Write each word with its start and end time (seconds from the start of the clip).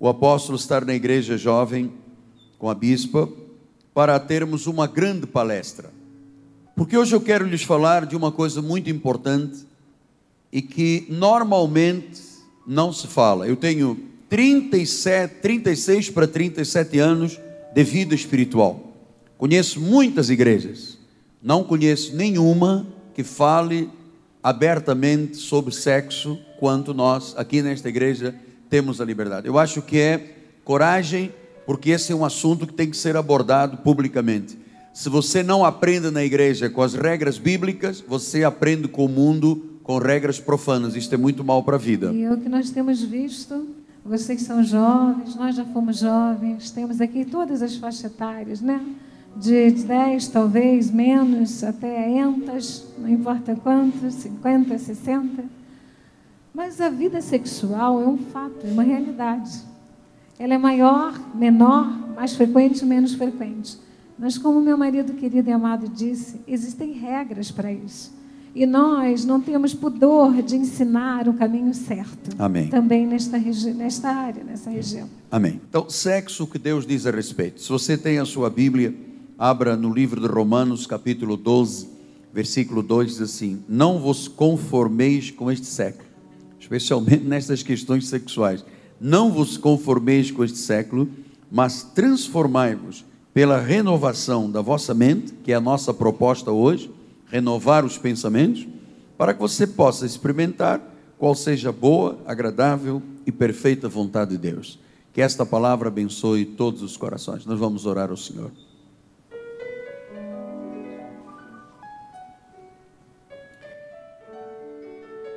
o 0.00 0.08
apóstolo 0.08 0.56
estar 0.56 0.82
na 0.82 0.94
igreja 0.94 1.36
jovem 1.36 1.92
com 2.58 2.70
a 2.70 2.74
bispa 2.74 3.28
para 3.92 4.18
termos 4.18 4.66
uma 4.66 4.86
grande 4.86 5.26
palestra. 5.26 5.90
Porque 6.74 6.96
hoje 6.96 7.14
eu 7.14 7.20
quero 7.20 7.46
lhes 7.46 7.62
falar 7.62 8.06
de 8.06 8.16
uma 8.16 8.32
coisa 8.32 8.62
muito 8.62 8.88
importante 8.88 9.66
e 10.50 10.62
que 10.62 11.06
normalmente 11.10 12.18
não 12.66 12.94
se 12.94 13.06
fala. 13.06 13.46
Eu 13.46 13.56
tenho 13.56 14.00
37, 14.30 15.34
36 15.42 16.08
para 16.08 16.26
37 16.26 16.98
anos 16.98 17.38
de 17.74 17.84
vida 17.84 18.14
espiritual. 18.14 18.94
Conheço 19.36 19.78
muitas 19.78 20.30
igrejas, 20.30 20.98
não 21.42 21.62
conheço 21.62 22.16
nenhuma 22.16 22.86
que 23.12 23.22
fale 23.22 23.90
abertamente 24.42 25.36
sobre 25.36 25.74
sexo 25.74 26.38
quanto 26.58 26.94
nós 26.94 27.34
aqui 27.36 27.60
nesta 27.60 27.90
igreja 27.90 28.34
temos 28.70 29.00
a 29.00 29.04
liberdade. 29.04 29.48
Eu 29.48 29.58
acho 29.58 29.82
que 29.82 29.98
é 29.98 30.34
coragem, 30.64 31.34
porque 31.66 31.90
esse 31.90 32.12
é 32.12 32.14
um 32.14 32.24
assunto 32.24 32.66
que 32.66 32.72
tem 32.72 32.88
que 32.88 32.96
ser 32.96 33.16
abordado 33.16 33.78
publicamente. 33.78 34.56
Se 34.94 35.08
você 35.08 35.42
não 35.42 35.64
aprende 35.64 36.10
na 36.10 36.24
igreja 36.24 36.70
com 36.70 36.80
as 36.80 36.94
regras 36.94 37.36
bíblicas, 37.36 38.02
você 38.06 38.44
aprende 38.44 38.88
com 38.88 39.04
o 39.04 39.08
mundo 39.08 39.78
com 39.82 39.98
regras 39.98 40.38
profanas. 40.38 40.94
Isto 40.94 41.14
é 41.14 41.18
muito 41.18 41.44
mal 41.44 41.62
para 41.64 41.76
a 41.76 41.78
vida. 41.78 42.12
E 42.12 42.28
o 42.28 42.36
que 42.38 42.48
nós 42.48 42.70
temos 42.70 43.02
visto. 43.02 43.68
Vocês 44.04 44.42
são 44.42 44.64
jovens, 44.64 45.36
nós 45.36 45.54
já 45.54 45.64
fomos 45.64 45.98
jovens, 45.98 46.70
temos 46.70 47.02
aqui 47.02 47.24
todas 47.24 47.60
as 47.60 47.76
faixas 47.76 48.04
etárias, 48.04 48.60
né? 48.60 48.80
De 49.36 49.70
10, 49.70 50.28
talvez, 50.28 50.90
menos, 50.90 51.62
até 51.62 52.08
entas, 52.08 52.86
não 52.98 53.08
importa 53.08 53.54
quanto, 53.56 54.10
50, 54.10 54.78
60. 54.78 55.59
Mas 56.60 56.78
a 56.78 56.90
vida 56.90 57.22
sexual 57.22 58.02
é 58.02 58.06
um 58.06 58.18
fato, 58.18 58.66
é 58.66 58.70
uma 58.70 58.82
realidade. 58.82 59.50
Ela 60.38 60.52
é 60.52 60.58
maior, 60.58 61.18
menor, 61.34 61.86
mais 62.14 62.34
frequente, 62.34 62.84
menos 62.84 63.14
frequente. 63.14 63.78
Mas, 64.18 64.36
como 64.36 64.60
meu 64.60 64.76
marido 64.76 65.14
querido 65.14 65.48
e 65.48 65.52
amado 65.54 65.88
disse, 65.88 66.38
existem 66.46 66.92
regras 66.92 67.50
para 67.50 67.72
isso. 67.72 68.12
E 68.54 68.66
nós 68.66 69.24
não 69.24 69.40
temos 69.40 69.72
pudor 69.72 70.42
de 70.42 70.54
ensinar 70.54 71.28
o 71.28 71.32
caminho 71.32 71.72
certo. 71.72 72.30
Amém. 72.38 72.68
Também 72.68 73.06
nesta, 73.06 73.38
nesta 73.38 74.10
área, 74.10 74.44
nessa 74.44 74.68
região. 74.68 75.08
Amém. 75.30 75.62
Então, 75.66 75.88
sexo, 75.88 76.44
o 76.44 76.46
que 76.46 76.58
Deus 76.58 76.86
diz 76.86 77.06
a 77.06 77.10
respeito. 77.10 77.62
Se 77.62 77.70
você 77.70 77.96
tem 77.96 78.18
a 78.18 78.26
sua 78.26 78.50
Bíblia, 78.50 78.94
abra 79.38 79.78
no 79.78 79.90
livro 79.90 80.20
de 80.20 80.26
Romanos, 80.26 80.86
capítulo 80.86 81.38
12, 81.38 81.88
versículo 82.34 82.82
2, 82.82 83.12
diz 83.12 83.22
assim: 83.22 83.64
Não 83.66 83.98
vos 83.98 84.28
conformeis 84.28 85.30
com 85.30 85.50
este 85.50 85.66
século 85.66 86.09
especialmente 86.70 87.24
nestas 87.24 87.64
questões 87.64 88.06
sexuais. 88.06 88.64
Não 89.00 89.32
vos 89.32 89.56
conformeis 89.56 90.30
com 90.30 90.44
este 90.44 90.58
século, 90.58 91.08
mas 91.50 91.82
transformai-vos 91.82 93.04
pela 93.34 93.58
renovação 93.58 94.48
da 94.48 94.60
vossa 94.60 94.94
mente, 94.94 95.32
que 95.42 95.50
é 95.50 95.56
a 95.56 95.60
nossa 95.60 95.92
proposta 95.92 96.52
hoje, 96.52 96.88
renovar 97.26 97.84
os 97.84 97.98
pensamentos, 97.98 98.68
para 99.18 99.34
que 99.34 99.40
você 99.40 99.66
possa 99.66 100.06
experimentar 100.06 100.80
qual 101.18 101.34
seja 101.34 101.70
a 101.70 101.72
boa, 101.72 102.18
agradável 102.24 103.02
e 103.26 103.32
perfeita 103.32 103.88
vontade 103.88 104.30
de 104.30 104.38
Deus. 104.38 104.78
Que 105.12 105.20
esta 105.20 105.44
palavra 105.44 105.88
abençoe 105.88 106.44
todos 106.44 106.82
os 106.82 106.96
corações. 106.96 107.44
Nós 107.44 107.58
vamos 107.58 107.84
orar 107.84 108.10
ao 108.10 108.16
Senhor. 108.16 108.50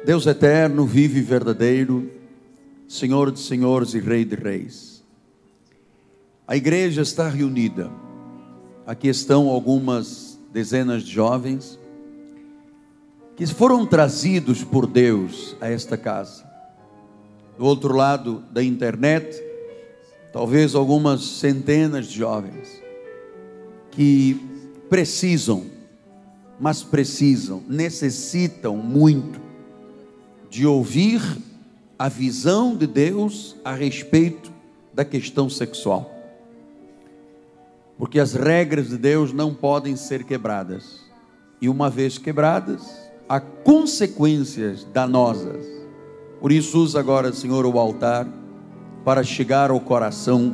Deus 0.06 0.26
eterno, 0.26 0.86
vive 0.86 1.20
e 1.20 1.22
verdadeiro, 1.22 2.12
Senhor 2.90 3.32
de 3.32 3.40
senhores 3.40 3.94
e 3.94 4.00
Rei 4.02 4.26
de 4.26 4.36
reis. 4.36 5.02
A 6.46 6.58
igreja 6.58 7.02
está 7.02 7.30
reunida. 7.30 7.90
Aqui 8.86 9.08
estão 9.08 9.48
algumas 9.48 10.38
dezenas 10.52 11.04
de 11.04 11.12
jovens 11.14 11.80
que 13.38 13.48
foram 13.48 13.86
trazidos 13.86 14.62
por 14.62 14.86
Deus 14.86 15.56
a 15.62 15.70
esta 15.70 15.96
casa. 15.96 16.44
Do 17.58 17.64
outro 17.64 17.96
lado 17.96 18.44
da 18.52 18.62
internet, 18.62 19.42
talvez 20.34 20.76
algumas 20.76 21.24
centenas 21.24 22.08
de 22.08 22.18
jovens 22.18 22.84
que 23.90 24.38
precisam, 24.90 25.64
mas 26.60 26.84
precisam, 26.84 27.64
necessitam 27.70 28.76
muito 28.76 29.43
de 30.54 30.68
ouvir 30.68 31.20
a 31.98 32.08
visão 32.08 32.76
de 32.76 32.86
Deus 32.86 33.56
a 33.66 33.74
respeito 33.74 34.52
da 34.94 35.04
questão 35.04 35.50
sexual. 35.50 36.14
Porque 37.98 38.20
as 38.20 38.36
regras 38.36 38.90
de 38.90 38.98
Deus 39.00 39.34
não 39.34 39.52
podem 39.52 39.96
ser 39.96 40.24
quebradas. 40.24 41.10
E 41.60 41.68
uma 41.68 41.90
vez 41.90 42.20
quebradas, 42.20 42.88
há 43.28 43.40
consequências 43.40 44.84
danosas. 44.94 45.66
Por 46.40 46.52
isso, 46.52 46.84
usa 46.84 47.00
agora, 47.00 47.34
Senhor, 47.34 47.66
o 47.66 47.80
altar 47.80 48.28
para 49.04 49.24
chegar 49.24 49.72
ao 49.72 49.80
coração 49.80 50.54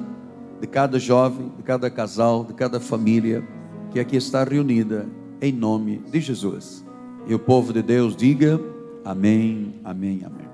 de 0.62 0.68
cada 0.68 0.98
jovem, 0.98 1.52
de 1.58 1.64
cada 1.64 1.90
casal, 1.90 2.46
de 2.46 2.54
cada 2.54 2.80
família 2.80 3.46
que 3.92 4.00
aqui 4.00 4.16
está 4.16 4.46
reunida, 4.46 5.10
em 5.42 5.52
nome 5.52 5.98
de 6.10 6.22
Jesus. 6.22 6.86
E 7.28 7.36
o 7.36 7.40
povo 7.40 7.74
de 7.74 7.82
Deus 7.82 8.16
diga. 8.16 8.79
Amém, 9.10 9.74
amém, 9.84 10.22
amém. 10.24 10.48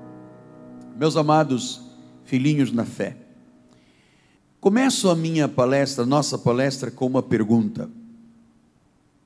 Meus 0.96 1.18
amados 1.18 1.82
filhinhos 2.24 2.72
na 2.72 2.86
fé, 2.86 3.18
começo 4.62 5.10
a 5.10 5.16
minha 5.16 5.46
palestra, 5.46 6.06
nossa 6.06 6.38
palestra, 6.38 6.90
com 6.90 7.06
uma 7.06 7.22
pergunta: 7.22 7.90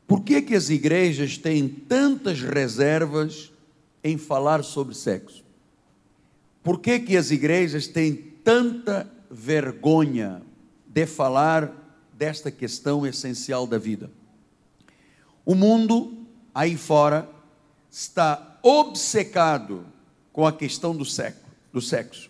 por 0.08 0.24
que, 0.24 0.42
que 0.42 0.56
as 0.56 0.72
igrejas 0.72 1.38
têm 1.38 1.70
tantas 1.70 2.42
reservas 2.42 3.52
em 4.04 4.18
falar 4.18 4.64
sobre 4.64 4.96
sexo? 4.96 5.46
Por 6.64 6.80
que, 6.80 6.98
que 6.98 7.16
as 7.16 7.30
igrejas 7.30 7.86
têm 7.86 8.16
tanta 8.44 9.08
vergonha 9.30 10.42
de 10.88 11.06
falar 11.06 11.72
desta 12.18 12.50
questão 12.50 13.06
essencial 13.06 13.68
da 13.68 13.78
vida? 13.78 14.10
O 15.46 15.54
mundo 15.54 16.18
aí 16.52 16.76
fora 16.76 17.30
está 17.92 18.49
obcecado 18.62 19.86
com 20.32 20.46
a 20.46 20.52
questão 20.52 20.96
do 20.96 21.06
sexo, 21.06 21.42
do 21.72 21.82
sexo. 21.82 22.30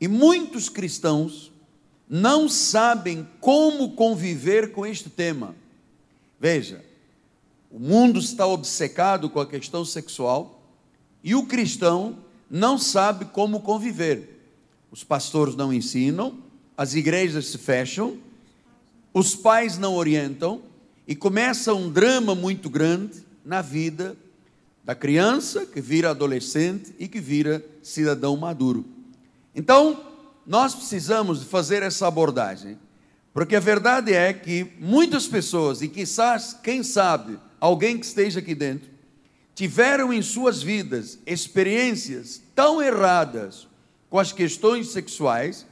E 0.00 0.08
muitos 0.08 0.68
cristãos 0.68 1.52
não 2.08 2.48
sabem 2.48 3.26
como 3.40 3.92
conviver 3.92 4.72
com 4.72 4.84
este 4.84 5.08
tema. 5.08 5.54
Veja, 6.38 6.84
o 7.70 7.78
mundo 7.78 8.18
está 8.18 8.46
obcecado 8.46 9.30
com 9.30 9.40
a 9.40 9.46
questão 9.46 9.84
sexual 9.84 10.62
e 11.22 11.34
o 11.34 11.46
cristão 11.46 12.18
não 12.50 12.78
sabe 12.78 13.24
como 13.24 13.60
conviver. 13.60 14.40
Os 14.90 15.02
pastores 15.02 15.56
não 15.56 15.72
ensinam, 15.72 16.38
as 16.76 16.94
igrejas 16.94 17.46
se 17.46 17.58
fecham, 17.58 18.18
os 19.12 19.34
pais 19.34 19.78
não 19.78 19.94
orientam 19.94 20.62
e 21.06 21.16
começa 21.16 21.74
um 21.74 21.90
drama 21.90 22.34
muito 22.34 22.68
grande 22.68 23.24
na 23.44 23.62
vida 23.62 24.16
da 24.84 24.94
criança 24.94 25.64
que 25.64 25.80
vira 25.80 26.10
adolescente 26.10 26.94
e 26.98 27.08
que 27.08 27.20
vira 27.20 27.64
cidadão 27.82 28.36
maduro. 28.36 28.84
Então, 29.54 30.04
nós 30.46 30.74
precisamos 30.74 31.42
fazer 31.44 31.82
essa 31.82 32.06
abordagem, 32.06 32.78
porque 33.32 33.56
a 33.56 33.60
verdade 33.60 34.12
é 34.12 34.32
que 34.32 34.72
muitas 34.78 35.26
pessoas, 35.26 35.80
e 35.80 35.88
quizás, 35.88 36.52
quem 36.62 36.82
sabe, 36.82 37.38
alguém 37.58 37.98
que 37.98 38.04
esteja 38.04 38.40
aqui 38.40 38.54
dentro, 38.54 38.90
tiveram 39.54 40.12
em 40.12 40.20
suas 40.20 40.62
vidas 40.62 41.18
experiências 41.26 42.42
tão 42.54 42.82
erradas 42.82 43.66
com 44.10 44.18
as 44.18 44.32
questões 44.32 44.88
sexuais 44.88 45.66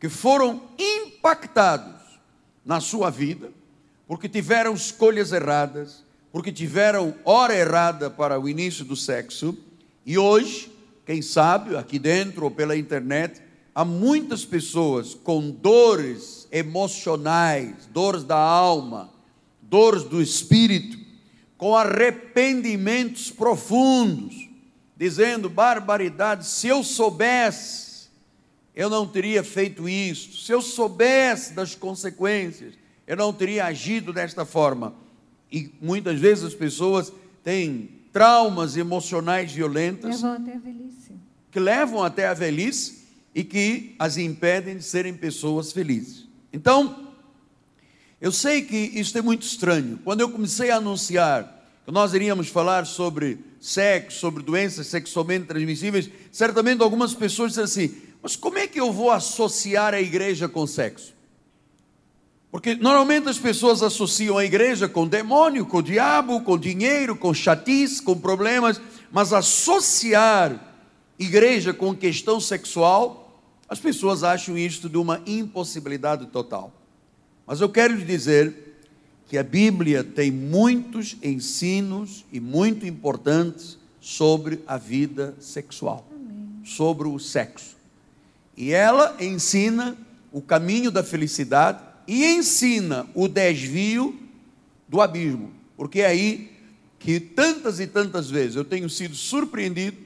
que 0.00 0.08
foram 0.08 0.62
impactados 0.78 2.02
na 2.64 2.80
sua 2.80 3.10
vida, 3.10 3.50
porque 4.06 4.28
tiveram 4.28 4.74
escolhas 4.74 5.32
erradas, 5.32 6.04
porque 6.38 6.52
tiveram 6.52 7.16
hora 7.24 7.52
errada 7.52 8.08
para 8.08 8.38
o 8.38 8.48
início 8.48 8.84
do 8.84 8.94
sexo, 8.94 9.58
e 10.06 10.16
hoje, 10.16 10.70
quem 11.04 11.20
sabe, 11.20 11.74
aqui 11.74 11.98
dentro 11.98 12.44
ou 12.44 12.50
pela 12.52 12.76
internet, 12.76 13.42
há 13.74 13.84
muitas 13.84 14.44
pessoas 14.44 15.14
com 15.14 15.50
dores 15.50 16.46
emocionais, 16.52 17.86
dores 17.92 18.22
da 18.22 18.38
alma, 18.38 19.10
dores 19.60 20.04
do 20.04 20.22
espírito, 20.22 20.96
com 21.56 21.76
arrependimentos 21.76 23.32
profundos, 23.32 24.48
dizendo 24.96 25.50
barbaridade, 25.50 26.46
se 26.46 26.68
eu 26.68 26.84
soubesse, 26.84 28.10
eu 28.76 28.88
não 28.88 29.08
teria 29.08 29.42
feito 29.42 29.88
isso, 29.88 30.38
se 30.44 30.52
eu 30.52 30.62
soubesse 30.62 31.52
das 31.52 31.74
consequências, 31.74 32.74
eu 33.08 33.16
não 33.16 33.32
teria 33.32 33.64
agido 33.64 34.12
desta 34.12 34.44
forma 34.44 35.07
e 35.50 35.70
muitas 35.80 36.18
vezes 36.20 36.44
as 36.44 36.54
pessoas 36.54 37.12
têm 37.42 37.90
traumas 38.12 38.76
emocionais 38.76 39.52
violentas 39.52 40.22
levam 40.22 40.32
até 40.32 40.54
a 40.54 40.58
velhice. 40.58 41.12
que 41.50 41.60
levam 41.60 42.02
até 42.02 42.26
a 42.26 42.34
velhice 42.34 43.06
e 43.34 43.44
que 43.44 43.94
as 43.98 44.16
impedem 44.16 44.76
de 44.76 44.82
serem 44.82 45.14
pessoas 45.14 45.72
felizes. 45.72 46.26
Então, 46.52 47.08
eu 48.20 48.32
sei 48.32 48.62
que 48.62 48.76
isso 48.76 49.16
é 49.16 49.22
muito 49.22 49.42
estranho. 49.42 49.98
Quando 50.04 50.20
eu 50.20 50.30
comecei 50.30 50.70
a 50.70 50.76
anunciar 50.76 51.64
que 51.84 51.92
nós 51.92 52.12
iríamos 52.14 52.48
falar 52.48 52.84
sobre 52.86 53.38
sexo, 53.60 54.18
sobre 54.18 54.42
doenças 54.42 54.86
sexualmente 54.88 55.46
transmissíveis, 55.46 56.10
certamente 56.32 56.82
algumas 56.82 57.14
pessoas 57.14 57.52
disseram 57.52 57.66
assim: 57.66 57.94
mas 58.22 58.34
como 58.36 58.58
é 58.58 58.66
que 58.66 58.80
eu 58.80 58.92
vou 58.92 59.10
associar 59.10 59.94
a 59.94 60.00
igreja 60.00 60.48
com 60.48 60.66
sexo? 60.66 61.14
Porque 62.50 62.74
normalmente 62.74 63.28
as 63.28 63.38
pessoas 63.38 63.82
associam 63.82 64.38
a 64.38 64.44
igreja 64.44 64.88
com 64.88 65.06
demônio, 65.06 65.66
com 65.66 65.82
diabo, 65.82 66.40
com 66.40 66.58
dinheiro, 66.58 67.14
com 67.14 67.34
chatice, 67.34 68.02
com 68.02 68.18
problemas, 68.18 68.80
mas 69.12 69.32
associar 69.32 70.58
igreja 71.18 71.74
com 71.74 71.94
questão 71.94 72.40
sexual, 72.40 73.42
as 73.68 73.78
pessoas 73.78 74.22
acham 74.22 74.56
isto 74.56 74.88
de 74.88 74.96
uma 74.96 75.20
impossibilidade 75.26 76.26
total. 76.26 76.72
Mas 77.46 77.60
eu 77.60 77.68
quero 77.68 77.94
lhe 77.94 78.04
dizer 78.04 78.76
que 79.28 79.36
a 79.36 79.42
Bíblia 79.42 80.02
tem 80.02 80.30
muitos 80.30 81.16
ensinos 81.22 82.24
e 82.32 82.40
muito 82.40 82.86
importantes 82.86 83.76
sobre 84.00 84.60
a 84.66 84.78
vida 84.78 85.34
sexual, 85.38 86.06
Amém. 86.10 86.62
sobre 86.64 87.08
o 87.08 87.18
sexo. 87.18 87.76
E 88.56 88.72
ela 88.72 89.16
ensina 89.20 89.96
o 90.32 90.40
caminho 90.40 90.90
da 90.90 91.04
felicidade 91.04 91.87
e 92.08 92.24
ensina 92.24 93.06
o 93.14 93.28
desvio 93.28 94.18
do 94.88 95.02
abismo, 95.02 95.52
porque 95.76 96.00
é 96.00 96.06
aí 96.06 96.50
que 96.98 97.20
tantas 97.20 97.78
e 97.78 97.86
tantas 97.86 98.30
vezes 98.30 98.56
eu 98.56 98.64
tenho 98.64 98.88
sido 98.88 99.14
surpreendido 99.14 99.98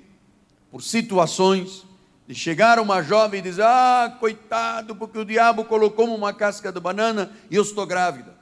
por 0.69 0.83
situações 0.83 1.85
de 2.27 2.35
chegar 2.35 2.81
uma 2.81 3.03
jovem 3.03 3.39
e 3.39 3.43
dizer: 3.43 3.63
Ah, 3.63 4.17
coitado, 4.19 4.97
porque 4.97 5.17
o 5.17 5.25
diabo 5.25 5.65
colocou 5.65 6.13
uma 6.13 6.35
casca 6.35 6.73
de 6.73 6.81
banana 6.81 7.31
e 7.49 7.55
eu 7.55 7.63
estou 7.63 7.87
grávida. 7.87 8.35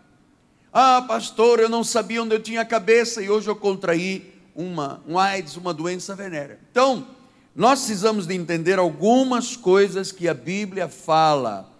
Ah, 0.72 1.02
pastor, 1.06 1.60
eu 1.60 1.68
não 1.68 1.84
sabia 1.84 2.22
onde 2.22 2.34
eu 2.34 2.40
tinha 2.40 2.62
a 2.62 2.64
cabeça 2.64 3.20
e 3.22 3.28
hoje 3.28 3.48
eu 3.48 3.56
contraí 3.56 4.32
uma, 4.54 5.02
um 5.06 5.18
AIDS, 5.18 5.56
uma 5.56 5.74
doença 5.74 6.14
venérea. 6.14 6.58
Então, 6.70 7.06
nós 7.54 7.80
precisamos 7.80 8.26
de 8.26 8.34
entender 8.34 8.78
algumas 8.78 9.54
coisas 9.54 10.12
que 10.12 10.28
a 10.28 10.34
Bíblia 10.34 10.88
fala, 10.88 11.70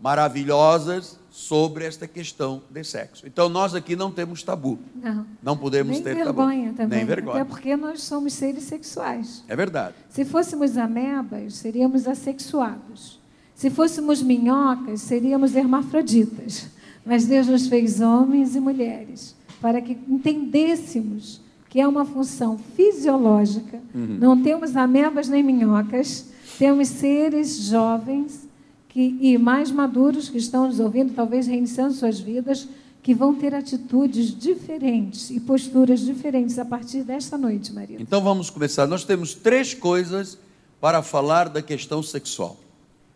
maravilhosas, 0.00 1.19
sobre 1.30 1.84
esta 1.84 2.06
questão 2.08 2.62
de 2.68 2.82
sexo. 2.82 3.26
Então 3.26 3.48
nós 3.48 3.74
aqui 3.74 3.94
não 3.94 4.10
temos 4.10 4.42
tabu. 4.42 4.78
Não. 4.94 5.26
Não 5.42 5.56
podemos 5.56 5.92
Nem 5.92 6.02
ter 6.02 6.14
vergonha 6.14 6.64
tabu. 6.66 6.76
também. 6.76 6.98
Nem 6.98 7.06
vergonha. 7.06 7.42
Até 7.42 7.44
porque 7.44 7.76
nós 7.76 8.02
somos 8.02 8.32
seres 8.32 8.64
sexuais. 8.64 9.44
É 9.48 9.54
verdade. 9.54 9.94
Se 10.08 10.24
fôssemos 10.24 10.76
amebas, 10.76 11.54
seríamos 11.54 12.06
assexuados. 12.06 13.20
Se 13.54 13.70
fôssemos 13.70 14.22
minhocas, 14.22 15.02
seríamos 15.02 15.54
hermafroditas. 15.54 16.68
Mas 17.04 17.26
Deus 17.26 17.46
nos 17.46 17.68
fez 17.68 18.00
homens 18.00 18.56
e 18.56 18.60
mulheres 18.60 19.36
para 19.60 19.80
que 19.80 19.96
entendêssemos 20.08 21.40
que 21.68 21.80
é 21.80 21.86
uma 21.86 22.04
função 22.04 22.58
fisiológica. 22.58 23.78
Uhum. 23.94 24.18
Não 24.18 24.42
temos 24.42 24.76
amebas 24.76 25.28
nem 25.28 25.42
minhocas, 25.42 26.28
temos 26.58 26.88
seres 26.88 27.54
jovens 27.64 28.48
que, 28.90 29.16
e 29.20 29.38
mais 29.38 29.70
maduros 29.70 30.28
que 30.28 30.36
estão 30.36 30.66
nos 30.66 30.78
ouvindo, 30.78 31.14
talvez 31.14 31.46
reiniciando 31.46 31.94
suas 31.94 32.20
vidas, 32.20 32.68
que 33.02 33.14
vão 33.14 33.34
ter 33.34 33.54
atitudes 33.54 34.36
diferentes 34.36 35.30
e 35.30 35.40
posturas 35.40 36.00
diferentes 36.00 36.58
a 36.58 36.64
partir 36.64 37.02
desta 37.02 37.38
noite, 37.38 37.72
Maria. 37.72 37.96
Então 37.98 38.20
vamos 38.20 38.50
começar. 38.50 38.86
Nós 38.86 39.04
temos 39.04 39.32
três 39.32 39.72
coisas 39.72 40.36
para 40.80 41.02
falar 41.02 41.48
da 41.48 41.62
questão 41.62 42.02
sexual. 42.02 42.58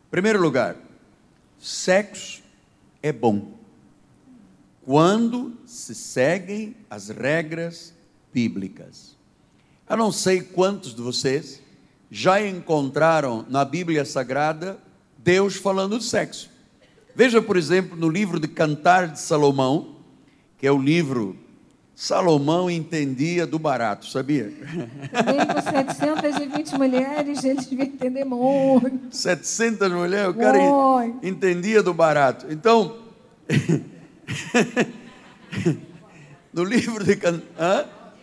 Em 0.07 0.11
primeiro 0.11 0.41
lugar, 0.41 0.77
sexo 1.59 2.43
é 3.03 3.13
bom 3.13 3.53
quando 4.85 5.55
se 5.67 5.95
seguem 5.95 6.77
as 6.89 7.09
regras 7.09 7.93
bíblicas. 8.33 9.17
Eu 9.89 9.97
não 9.97 10.13
sei 10.13 10.41
quantos 10.41 10.95
de 10.95 11.03
vocês 11.03 11.61
já 12.11 12.41
encontraram 12.47 13.45
na 13.49 13.65
Bíblia 13.65 14.05
Sagrada 14.05 14.79
Deus 15.25 15.57
falando 15.57 15.99
de 15.99 16.05
sexo. 16.05 16.51
Veja, 17.17 17.41
por 17.41 17.57
exemplo, 17.57 17.97
no 17.97 18.11
livro 18.11 18.39
de 18.39 18.47
Cantar 18.47 19.09
de 19.09 19.19
Salomão, 19.19 19.97
que 20.59 20.67
é 20.67 20.71
o 20.71 20.79
livro 20.79 21.39
Salomão 21.95 22.69
entendia 22.69 23.47
do 23.47 23.59
barato, 23.59 24.07
sabia? 24.07 24.53
Com 24.53 25.63
720 25.63 26.77
mulheres, 26.77 27.45
ele 27.45 27.61
devia 27.61 27.85
entender 27.85 28.25
muito. 28.25 29.17
700 29.17 29.93
mulheres, 29.93 30.29
o 30.29 30.35
cara 30.35 30.59
Oi. 30.59 31.15
entendia 31.23 31.83
do 31.83 31.95
barato. 31.95 32.47
Então, 32.51 32.99
no 36.53 36.65
livro 36.65 37.05
de 37.05 37.17
Cantar, 37.17 38.15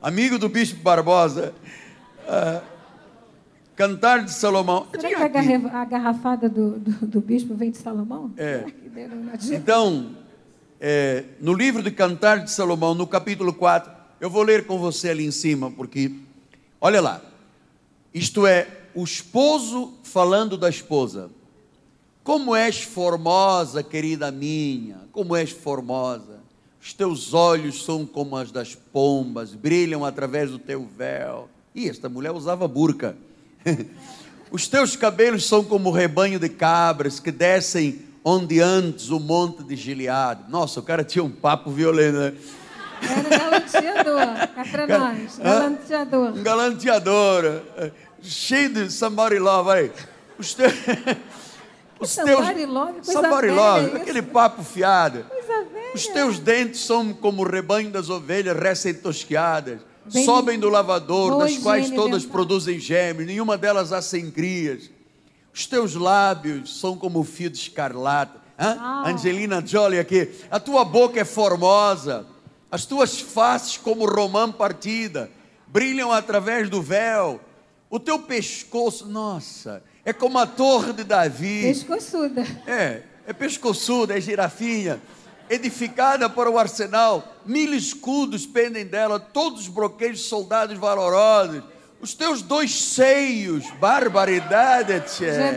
amigo 0.00 0.38
do 0.38 0.48
Bispo 0.48 0.80
Barbosa, 0.82 1.52
uh, 2.28 2.75
Cantar 3.76 4.24
de 4.24 4.32
Salomão. 4.32 4.86
Será 4.98 5.28
que 5.28 5.38
a, 5.38 5.84
garrafada 5.84 6.48
do, 6.48 6.78
do, 6.78 7.06
do, 7.06 7.20
bispo 7.20 7.54
vem 7.54 7.70
de 7.70 7.76
Salomão? 7.76 8.32
É. 8.38 8.64
Então, 9.52 10.16
é, 10.80 11.24
no 11.42 11.52
livro 11.52 11.82
de 11.82 11.90
Cantar 11.90 12.42
de 12.42 12.50
Salomão, 12.50 12.94
no 12.94 13.06
capítulo 13.06 13.52
4, 13.52 13.92
eu 14.18 14.30
vou 14.30 14.42
ler 14.42 14.66
com 14.66 14.78
você 14.78 15.10
ali 15.10 15.26
em 15.26 15.30
cima, 15.30 15.70
porque, 15.70 16.10
olha 16.80 17.02
lá, 17.02 17.20
isto 18.14 18.46
é, 18.46 18.66
o 18.94 19.04
esposo 19.04 19.92
falando 20.02 20.56
da 20.56 20.70
esposa. 20.70 21.30
Como 22.24 22.56
és 22.56 22.82
formosa, 22.82 23.82
querida 23.82 24.32
minha, 24.32 25.02
como 25.12 25.36
és 25.36 25.50
formosa. 25.50 26.40
Os 26.80 26.94
teus 26.94 27.34
olhos 27.34 27.84
são 27.84 28.06
como 28.06 28.36
as 28.36 28.50
das 28.50 28.74
pombas, 28.74 29.54
brilham 29.54 30.02
através 30.02 30.50
do 30.50 30.58
teu 30.58 30.86
véu. 30.86 31.50
E 31.74 31.90
esta 31.90 32.08
mulher 32.08 32.30
usava 32.30 32.66
burca. 32.66 33.14
Os 34.50 34.68
teus 34.68 34.96
cabelos 34.96 35.44
são 35.46 35.64
como 35.64 35.90
rebanho 35.90 36.38
de 36.38 36.48
cabras 36.48 37.18
que 37.18 37.30
descem 37.30 38.02
onde 38.24 38.60
antes 38.60 39.10
o 39.10 39.20
monte 39.20 39.62
de 39.62 39.76
Gileade. 39.76 40.44
Nossa, 40.48 40.80
o 40.80 40.82
cara 40.82 41.04
tinha 41.04 41.22
um 41.22 41.30
papo 41.30 41.70
violento, 41.70 42.18
né? 42.18 42.34
Era 43.02 43.38
galanteador, 43.38 44.20
é 44.20 44.64
para 44.64 44.86
nós, 44.86 45.38
galanteador. 45.38 46.28
Um 46.30 46.42
galanteador, 46.42 47.44
é, 47.76 47.92
cheio 48.22 48.72
de 48.72 48.90
somebody 48.90 49.38
love 49.38 49.70
aí. 49.70 49.92
Os, 50.38 50.54
te... 50.54 50.62
Os 52.00 52.14
teus... 52.14 52.30
Somebody 52.30 52.66
love, 52.66 52.98
somebody 53.02 53.48
love, 53.48 53.96
aquele 53.96 54.22
papo 54.22 54.62
fiado. 54.62 55.26
Os 55.94 56.06
teus 56.06 56.38
dentes 56.38 56.80
são 56.80 57.12
como 57.12 57.42
o 57.42 57.48
rebanho 57.48 57.90
das 57.90 58.10
ovelhas 58.10 58.58
recém-tosquiadas 58.58 59.80
sobem 60.08 60.58
do 60.58 60.68
lavador, 60.68 61.38
das 61.38 61.58
quais 61.58 61.90
todas 61.90 62.24
produzem 62.24 62.78
gêmeos, 62.78 63.26
nenhuma 63.26 63.56
delas 63.56 63.92
há 63.92 64.00
sem 64.00 64.30
crias. 64.30 64.90
Os 65.52 65.66
teus 65.66 65.94
lábios 65.94 66.78
são 66.78 66.96
como 66.96 67.20
o 67.20 67.24
fio 67.24 67.50
de 67.50 67.58
escarlata. 67.58 68.40
Ah. 68.58 69.04
Angelina 69.06 69.64
Jolie 69.64 69.98
aqui. 69.98 70.30
A 70.50 70.58
tua 70.58 70.84
boca 70.84 71.20
é 71.20 71.24
formosa, 71.24 72.26
as 72.70 72.84
tuas 72.84 73.20
faces 73.20 73.76
como 73.76 74.06
romã 74.06 74.50
partida, 74.50 75.30
brilham 75.66 76.12
através 76.12 76.68
do 76.68 76.80
véu. 76.82 77.40
O 77.88 78.00
teu 78.00 78.18
pescoço, 78.18 79.06
nossa, 79.06 79.82
é 80.04 80.12
como 80.12 80.38
a 80.38 80.46
torre 80.46 80.92
de 80.92 81.04
Davi. 81.04 81.62
Pescoçuda. 81.62 82.42
É, 82.66 83.02
é 83.26 83.32
pescoçuda, 83.32 84.16
é 84.16 84.20
girafinha 84.20 85.00
edificada 85.48 86.28
para 86.28 86.50
o 86.50 86.58
arsenal, 86.58 87.36
mil 87.44 87.74
escudos 87.74 88.46
pendem 88.46 88.86
dela, 88.86 89.18
todos 89.18 89.62
os 89.62 89.68
broqueios 89.68 90.18
de 90.18 90.24
soldados 90.24 90.76
valorosos. 90.78 91.62
Os 92.00 92.14
teus 92.14 92.42
dois 92.42 92.74
seios, 92.74 93.64
barbaridade, 93.80 95.00
tchê. 95.00 95.32
Já 95.32 95.46
é 95.46 95.52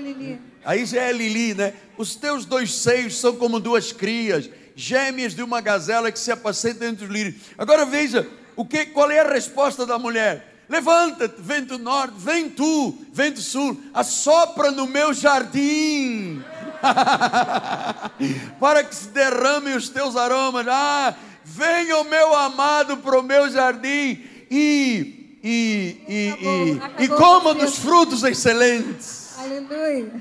Lili. 0.00 0.40
Aí 0.64 0.84
já 0.84 1.02
é 1.02 1.12
Lili, 1.12 1.54
né? 1.54 1.72
Os 1.96 2.14
teus 2.14 2.44
dois 2.44 2.74
seios 2.74 3.18
são 3.18 3.36
como 3.36 3.58
duas 3.58 3.90
crias, 3.90 4.50
gêmeas 4.76 5.34
de 5.34 5.42
uma 5.42 5.60
gazela 5.60 6.12
que 6.12 6.18
se 6.18 6.30
apacenta 6.30 6.84
entre 6.84 7.06
os 7.06 7.10
lírios. 7.10 7.36
Agora 7.56 7.86
veja, 7.86 8.28
o 8.54 8.64
que, 8.64 8.86
qual 8.86 9.10
é 9.10 9.20
a 9.20 9.32
resposta 9.32 9.86
da 9.86 9.98
mulher? 9.98 10.56
Levanta-te, 10.68 11.40
vento 11.40 11.78
norte, 11.78 12.14
vem 12.18 12.50
tu, 12.50 12.98
vento 13.10 13.40
sul, 13.40 13.80
assopra 13.94 14.70
no 14.70 14.86
meu 14.86 15.14
jardim. 15.14 16.44
para 18.58 18.84
que 18.84 18.94
se 18.94 19.08
derramem 19.08 19.76
os 19.76 19.88
teus 19.88 20.16
aromas. 20.16 20.66
Ah, 20.68 21.14
venha 21.44 21.98
o 21.98 22.04
meu 22.04 22.34
amado 22.34 22.96
para 22.98 23.18
o 23.18 23.22
meu 23.22 23.50
jardim 23.50 24.22
e, 24.50 25.38
e, 25.42 25.96
e, 26.08 26.36
e, 26.40 26.78
acabou 26.80 27.04
e 27.04 27.08
coma 27.08 27.54
dos 27.54 27.78
frutos 27.78 28.22
excelentes. 28.24 29.38
Aleluia. 29.38 30.12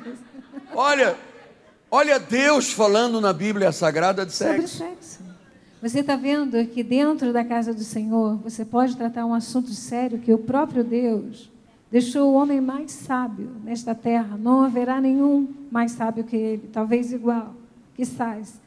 Olha, 0.74 1.18
olha 1.90 2.20
Deus 2.20 2.72
falando 2.72 3.20
na 3.20 3.34
Bíblia 3.34 3.72
Sagrada 3.72 4.26
de 4.26 4.34
sexo. 4.34 4.68
Sobre 4.68 4.92
sexo. 4.92 5.28
Você 5.82 6.00
está 6.00 6.16
vendo 6.16 6.66
que 6.68 6.82
dentro 6.84 7.32
da 7.32 7.44
casa 7.44 7.74
do 7.74 7.84
Senhor 7.84 8.38
você 8.38 8.66
pode 8.66 8.98
tratar 8.98 9.26
um 9.26 9.34
assunto 9.34 9.70
sério 9.70 10.18
que 10.18 10.34
o 10.34 10.38
próprio 10.38 10.84
Deus 10.84 11.52
deixou 11.92 12.32
o 12.32 12.34
homem 12.36 12.60
mais 12.62 12.92
sábio 12.92 13.50
nesta 13.64 13.96
terra. 13.96 14.38
Não 14.38 14.62
haverá 14.64 15.00
nenhum 15.02 15.48
mais 15.72 15.92
sábio 15.92 16.24
que 16.24 16.36
ele, 16.36 16.70
talvez 16.72 17.12
igual, 17.12 17.54
quizás. 17.96 18.60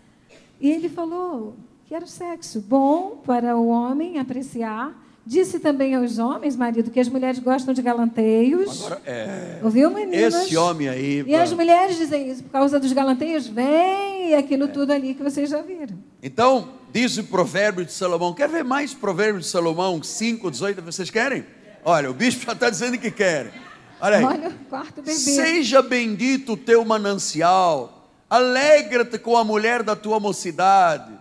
E 0.60 0.70
ele 0.70 0.88
falou 0.88 1.54
que 1.86 1.94
era 1.94 2.04
o 2.04 2.08
sexo 2.08 2.60
bom 2.60 3.20
para 3.24 3.56
o 3.56 3.68
homem 3.68 4.18
apreciar. 4.18 4.92
Disse 5.24 5.60
também 5.60 5.94
aos 5.94 6.18
homens, 6.18 6.56
marido, 6.56 6.90
que 6.90 6.98
as 6.98 7.08
mulheres 7.08 7.38
gostam 7.38 7.74
de 7.74 7.82
galanteios. 7.82 8.84
Agora, 8.86 9.02
é, 9.06 9.60
Ouviu, 9.62 9.90
meninas? 9.90 10.34
esse 10.34 10.56
homem 10.56 10.88
aí. 10.88 11.22
E 11.26 11.34
as 11.34 11.52
mulheres 11.52 11.96
dizem 11.96 12.30
isso 12.30 12.42
por 12.42 12.50
causa 12.50 12.80
dos 12.80 12.92
galanteios. 12.92 13.46
Vem 13.46 14.34
aquilo 14.34 14.66
tudo 14.68 14.92
ali 14.92 15.14
que 15.14 15.22
vocês 15.22 15.50
já 15.50 15.60
viram. 15.60 15.96
Então, 16.22 16.70
diz 16.92 17.18
o 17.18 17.24
provérbio 17.24 17.84
de 17.84 17.92
Salomão. 17.92 18.32
Quer 18.32 18.48
ver 18.48 18.64
mais 18.64 18.94
provérbio 18.94 19.40
de 19.40 19.46
Salomão 19.46 20.02
5, 20.02 20.50
18? 20.50 20.82
Vocês 20.82 21.10
querem? 21.10 21.44
Olha, 21.84 22.10
o 22.10 22.14
bispo 22.14 22.44
já 22.44 22.52
está 22.52 22.70
dizendo 22.70 22.99
que 22.99 23.10
quer. 23.10 23.52
Olha 24.00 24.18
aí. 24.18 24.25
Olha 24.25 24.49
o 24.49 24.64
quarto 24.66 25.02
bebê. 25.02 25.12
Seja 25.12 25.82
bendito 25.82 26.52
o 26.52 26.56
teu 26.56 26.84
manancial, 26.84 28.08
alegra-te 28.28 29.18
com 29.18 29.37
a 29.37 29.44
mulher 29.44 29.82
da 29.82 29.94
tua 29.94 30.18
mocidade, 30.18 31.12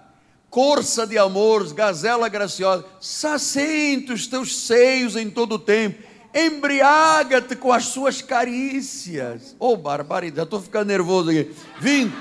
corça 0.49 1.05
de 1.05 1.17
amores, 1.17 1.71
gazela 1.71 2.29
graciosa, 2.29 2.85
sacente 3.01 4.13
os 4.13 4.27
teus 4.27 4.55
seios 4.65 5.15
em 5.15 5.29
todo 5.29 5.55
o 5.55 5.59
tempo, 5.59 6.01
embriaga-te 6.33 7.55
com 7.55 7.73
as 7.73 7.85
suas 7.85 8.21
carícias. 8.21 9.55
Oh, 9.59 9.75
barbaridade, 9.75 10.37
já 10.37 10.43
estou 10.43 10.61
ficando 10.61 10.87
nervoso 10.87 11.31
aqui. 11.31 11.51
Vim, 11.79 12.13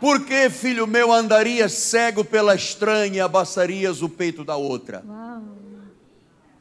porque, 0.00 0.50
filho 0.50 0.86
meu, 0.86 1.10
andarias 1.10 1.72
cego 1.72 2.22
pela 2.24 2.54
estranha 2.54 3.16
e 3.16 3.20
abaçarias 3.20 4.02
o 4.02 4.08
peito 4.08 4.44
da 4.44 4.56
outra. 4.56 5.02
Uau. 5.06 5.35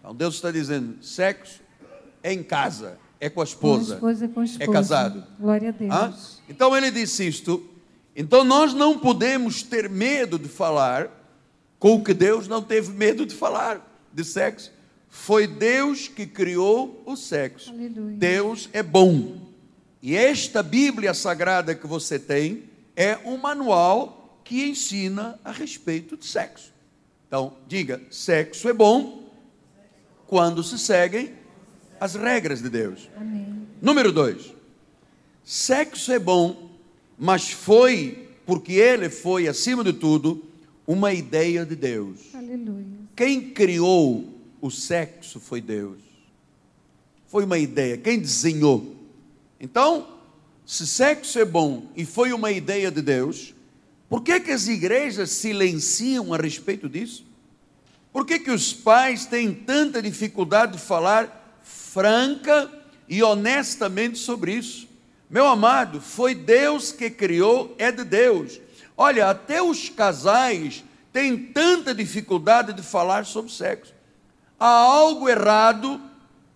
Então 0.05 0.13
Deus 0.13 0.35
está 0.35 0.51
dizendo: 0.51 1.03
sexo 1.03 1.61
é 2.21 2.31
em 2.31 2.43
casa, 2.43 2.99
é 3.19 3.27
com 3.27 3.33
a 3.33 3.33
Com 3.33 3.41
a 3.41 3.43
esposa, 3.43 3.95
esposa 3.95 4.27
com 4.27 4.39
o 4.41 4.43
esposo. 4.43 4.69
é 4.69 4.71
casado. 4.71 5.23
Glória 5.39 5.69
a 5.69 5.71
Deus. 5.71 6.39
Então 6.47 6.77
ele 6.77 6.91
disse 6.91 7.27
isto. 7.27 7.67
Então 8.15 8.43
nós 8.43 8.71
não 8.71 8.99
podemos 8.99 9.63
ter 9.63 9.89
medo 9.89 10.37
de 10.37 10.47
falar 10.47 11.09
com 11.79 11.95
o 11.95 12.03
que 12.03 12.13
Deus 12.13 12.47
não 12.47 12.61
teve 12.61 12.91
medo 12.93 13.25
de 13.25 13.33
falar 13.33 13.81
de 14.13 14.23
sexo. 14.23 14.71
Foi 15.09 15.47
Deus 15.47 16.07
que 16.07 16.27
criou 16.27 17.01
o 17.03 17.15
sexo. 17.15 17.71
Aleluia. 17.71 18.15
Deus 18.15 18.69
é 18.73 18.83
bom. 18.83 19.37
E 20.03 20.15
esta 20.15 20.61
Bíblia 20.61 21.15
sagrada 21.15 21.73
que 21.73 21.87
você 21.87 22.19
tem 22.19 22.65
é 22.95 23.17
um 23.25 23.37
manual 23.37 24.39
que 24.43 24.69
ensina 24.69 25.39
a 25.43 25.51
respeito 25.51 26.15
de 26.15 26.27
sexo. 26.27 26.71
Então, 27.27 27.53
diga: 27.67 27.99
sexo 28.11 28.69
é 28.69 28.73
bom 28.73 29.24
quando 30.27 30.63
se 30.63 30.77
seguem 30.77 31.33
as 31.99 32.15
regras 32.15 32.61
de 32.61 32.69
Deus. 32.69 33.09
Amém. 33.15 33.67
Número 33.81 34.11
dois, 34.11 34.53
sexo 35.43 36.11
é 36.11 36.19
bom, 36.19 36.71
mas 37.17 37.51
foi, 37.51 38.29
porque 38.45 38.73
ele 38.73 39.09
foi, 39.09 39.47
acima 39.47 39.83
de 39.83 39.93
tudo, 39.93 40.43
uma 40.87 41.13
ideia 41.13 41.65
de 41.65 41.75
Deus. 41.75 42.19
Aleluia. 42.33 42.85
Quem 43.15 43.51
criou 43.51 44.25
o 44.61 44.69
sexo 44.69 45.39
foi 45.39 45.61
Deus. 45.61 45.99
Foi 47.27 47.43
uma 47.43 47.57
ideia, 47.57 47.97
quem 47.97 48.19
desenhou. 48.19 48.95
Então, 49.59 50.07
se 50.65 50.85
sexo 50.87 51.39
é 51.39 51.45
bom 51.45 51.87
e 51.95 52.05
foi 52.05 52.33
uma 52.33 52.51
ideia 52.51 52.91
de 52.91 53.01
Deus, 53.01 53.53
por 54.09 54.21
que, 54.21 54.39
que 54.39 54.51
as 54.51 54.67
igrejas 54.67 55.31
silenciam 55.31 56.33
a 56.33 56.37
respeito 56.37 56.87
disso? 56.87 57.24
Por 58.15 58.25
que, 58.25 58.39
que 58.39 58.49
os 58.49 58.71
pais 58.71 59.25
têm 59.25 59.53
tanta 59.53 60.01
dificuldade 60.01 60.77
de 60.77 60.77
falar 60.77 61.59
franca 61.61 62.71
e 63.09 63.21
honestamente 63.21 64.17
sobre 64.17 64.53
isso? 64.53 64.87
Meu 65.29 65.45
amado, 65.45 65.99
foi 65.99 66.33
Deus 66.33 66.93
que 66.93 67.09
criou, 67.09 67.75
é 67.77 67.91
de 67.91 68.05
Deus. 68.05 68.61
Olha, 68.95 69.29
até 69.29 69.61
os 69.61 69.89
casais 69.89 70.81
têm 71.11 71.35
tanta 71.37 71.93
dificuldade 71.93 72.71
de 72.71 72.81
falar 72.81 73.25
sobre 73.25 73.51
sexo. 73.51 73.93
Há 74.57 74.65
algo 74.65 75.27
errado 75.27 75.99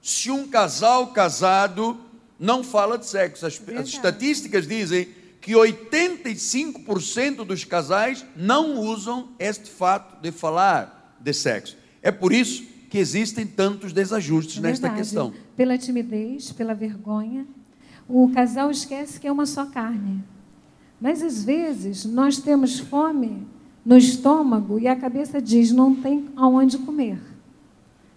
se 0.02 0.32
um 0.32 0.48
casal 0.48 1.08
casado 1.08 2.00
não 2.40 2.64
fala 2.64 2.98
de 2.98 3.06
sexo. 3.06 3.46
As, 3.46 3.62
as 3.78 3.90
estatísticas 3.90 4.66
dizem 4.66 5.14
que 5.42 5.52
85% 5.52 7.44
dos 7.44 7.66
casais 7.66 8.26
não 8.34 8.78
usam 8.78 9.34
este 9.38 9.70
fato 9.70 10.22
de 10.22 10.32
falar 10.32 10.99
de 11.22 11.34
sexo. 11.34 11.78
É 12.02 12.12
por 12.12 12.32
isso 12.32 12.64
que 12.90 12.98
existem 12.98 13.46
tantos 13.46 13.94
desajustes 13.94 14.58
É 14.58 14.62
nesta 14.62 14.88
verdade. 14.88 15.04
questão. 15.04 15.34
Pela 15.56 15.78
timidez, 15.78 16.52
pela 16.52 16.74
vergonha, 16.74 17.46
o 18.08 18.30
casal 18.30 18.72
esquece 18.72 19.20
que 19.20 19.28
é 19.28 19.32
uma 19.32 19.46
só 19.46 19.66
carne. 19.66 20.24
Mas 21.00 21.22
às 21.22 21.44
vezes 21.44 22.06
nós 22.06 22.40
temos 22.40 22.80
fome 22.80 23.46
no 23.86 23.98
estômago 23.98 24.80
e 24.80 24.88
a 24.88 24.96
cabeça 24.96 25.42
diz 25.42 25.72
não 25.72 25.96
tem 25.96 26.28
aonde 26.36 26.78
comer. 26.80 27.20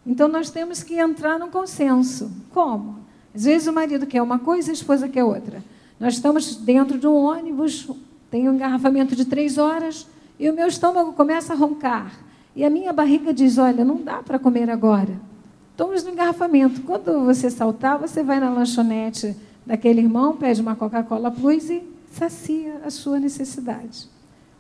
Então 0.04 0.26
nós 0.26 0.50
temos 0.50 0.82
que 0.82 0.94
entrar 0.94 1.38
num 1.38 1.50
consenso. 1.50 2.30
Como? 2.50 2.98
Às 3.34 3.44
vezes 3.44 3.68
o 3.68 3.72
marido 3.72 4.06
quer 4.06 4.20
uma 4.20 4.38
coisa 4.38 4.68
e 4.68 4.72
a 4.72 4.74
esposa 4.74 5.08
quer 5.08 5.22
outra. 5.24 5.62
Nós 6.00 6.14
estamos 6.14 6.56
dentro 6.56 6.98
de 6.98 7.06
um 7.06 7.14
ônibus, 7.14 7.88
tem 8.30 8.48
um 8.48 8.54
engarrafamento 8.54 9.14
de 9.14 9.24
três 9.24 9.58
horas 9.58 10.06
e 10.38 10.50
o 10.50 10.54
meu 10.54 10.66
estômago 10.66 11.12
começa 11.12 11.52
a 11.52 11.56
roncar. 11.56 12.12
E 12.54 12.64
a 12.64 12.70
minha 12.70 12.92
barriga 12.92 13.32
diz: 13.32 13.58
Olha, 13.58 13.84
não 13.84 14.02
dá 14.02 14.22
para 14.22 14.38
comer 14.38 14.68
agora. 14.70 15.18
Estamos 15.70 16.04
no 16.04 16.10
engarrafamento. 16.10 16.82
Quando 16.82 17.24
você 17.24 17.50
saltar, 17.50 17.98
você 17.98 18.22
vai 18.22 18.38
na 18.38 18.50
lanchonete 18.50 19.34
daquele 19.64 20.00
irmão, 20.00 20.36
pede 20.36 20.60
uma 20.60 20.76
Coca-Cola 20.76 21.30
Plus 21.30 21.70
e 21.70 21.82
sacia 22.10 22.80
a 22.84 22.90
sua 22.90 23.18
necessidade. 23.18 24.08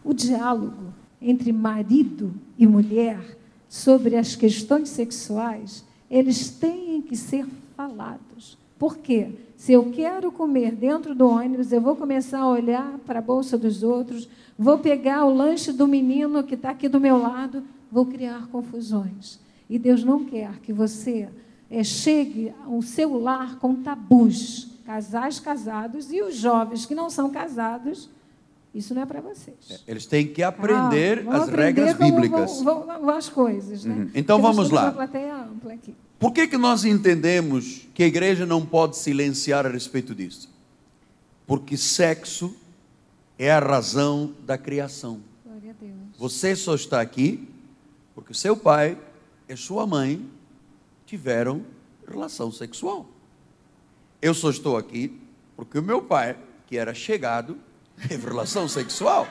O 0.02 0.14
diálogo 0.14 0.92
entre 1.20 1.52
marido 1.52 2.32
e 2.58 2.66
mulher 2.66 3.20
sobre 3.68 4.16
as 4.16 4.34
questões 4.34 4.88
sexuais, 4.88 5.84
eles 6.10 6.50
têm 6.50 7.00
que 7.02 7.16
ser 7.16 7.46
falados. 7.76 8.58
Por 8.78 8.98
quê? 8.98 9.30
Se 9.56 9.72
eu 9.72 9.92
quero 9.92 10.32
comer 10.32 10.72
dentro 10.72 11.14
do 11.14 11.28
ônibus, 11.28 11.70
eu 11.70 11.80
vou 11.80 11.94
começar 11.94 12.40
a 12.40 12.48
olhar 12.48 12.98
para 13.06 13.20
a 13.20 13.22
bolsa 13.22 13.56
dos 13.56 13.84
outros, 13.84 14.28
vou 14.58 14.78
pegar 14.78 15.24
o 15.24 15.32
lanche 15.32 15.72
do 15.72 15.86
menino 15.86 16.42
que 16.42 16.54
está 16.54 16.70
aqui 16.70 16.88
do 16.88 16.98
meu 16.98 17.16
lado, 17.16 17.62
vou 17.92 18.06
criar 18.06 18.46
confusões. 18.48 19.38
E 19.68 19.78
Deus 19.78 20.02
não 20.02 20.24
quer 20.24 20.58
que 20.60 20.72
você 20.72 21.28
eh, 21.70 21.84
chegue 21.84 22.52
ao 22.66 22.80
seu 22.80 23.20
lar 23.20 23.58
com 23.58 23.74
tabus. 23.76 24.68
Casais 24.84 25.38
casados 25.38 26.10
e 26.10 26.20
os 26.22 26.34
jovens 26.34 26.84
que 26.84 26.94
não 26.94 27.08
são 27.08 27.30
casados, 27.30 28.10
isso 28.74 28.92
não 28.92 29.02
é 29.02 29.06
para 29.06 29.20
vocês. 29.20 29.82
Eles 29.86 30.06
têm 30.06 30.26
que 30.26 30.42
aprender 30.42 31.24
Ah, 31.28 31.36
as 31.36 31.48
aprender 31.48 31.84
regras 31.84 31.96
bíblicas. 31.96 32.60
Vão, 32.62 32.84
vão- 32.84 33.00
vão 33.02 33.10
as 33.10 33.28
coisas, 33.28 33.84
né? 33.84 33.94
Uhum. 33.94 34.10
Então 34.14 34.40
Porque 34.40 34.56
vamos 34.56 34.70
lá. 34.70 34.92
Por 36.18 36.32
que, 36.32 36.48
que 36.48 36.56
nós 36.58 36.84
entendemos 36.84 37.86
que 37.94 38.02
a 38.02 38.06
igreja 38.06 38.44
não 38.44 38.64
pode 38.66 38.96
silenciar 38.96 39.66
a 39.66 39.68
respeito 39.68 40.14
disso? 40.14 40.50
Porque 41.46 41.76
sexo 41.76 42.54
é 43.38 43.50
a 43.52 43.60
razão 43.60 44.32
da 44.44 44.58
criação. 44.58 45.20
Você 46.18 46.54
só 46.56 46.74
está 46.74 47.00
aqui 47.00 47.48
porque 48.14 48.34
seu 48.34 48.56
pai 48.56 48.98
e 49.48 49.56
sua 49.56 49.86
mãe 49.86 50.28
tiveram 51.06 51.64
relação 52.06 52.50
sexual. 52.50 53.06
Eu 54.20 54.34
só 54.34 54.50
estou 54.50 54.76
aqui 54.76 55.20
porque 55.56 55.78
o 55.78 55.82
meu 55.82 56.02
pai, 56.02 56.36
que 56.66 56.76
era 56.76 56.94
chegado, 56.94 57.58
teve 58.08 58.26
relação 58.26 58.68
sexual. 58.68 59.28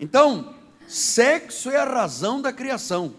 Então, 0.00 0.54
sexo 0.86 1.70
é 1.70 1.76
a 1.76 1.84
razão 1.84 2.40
da 2.40 2.52
criação. 2.52 3.14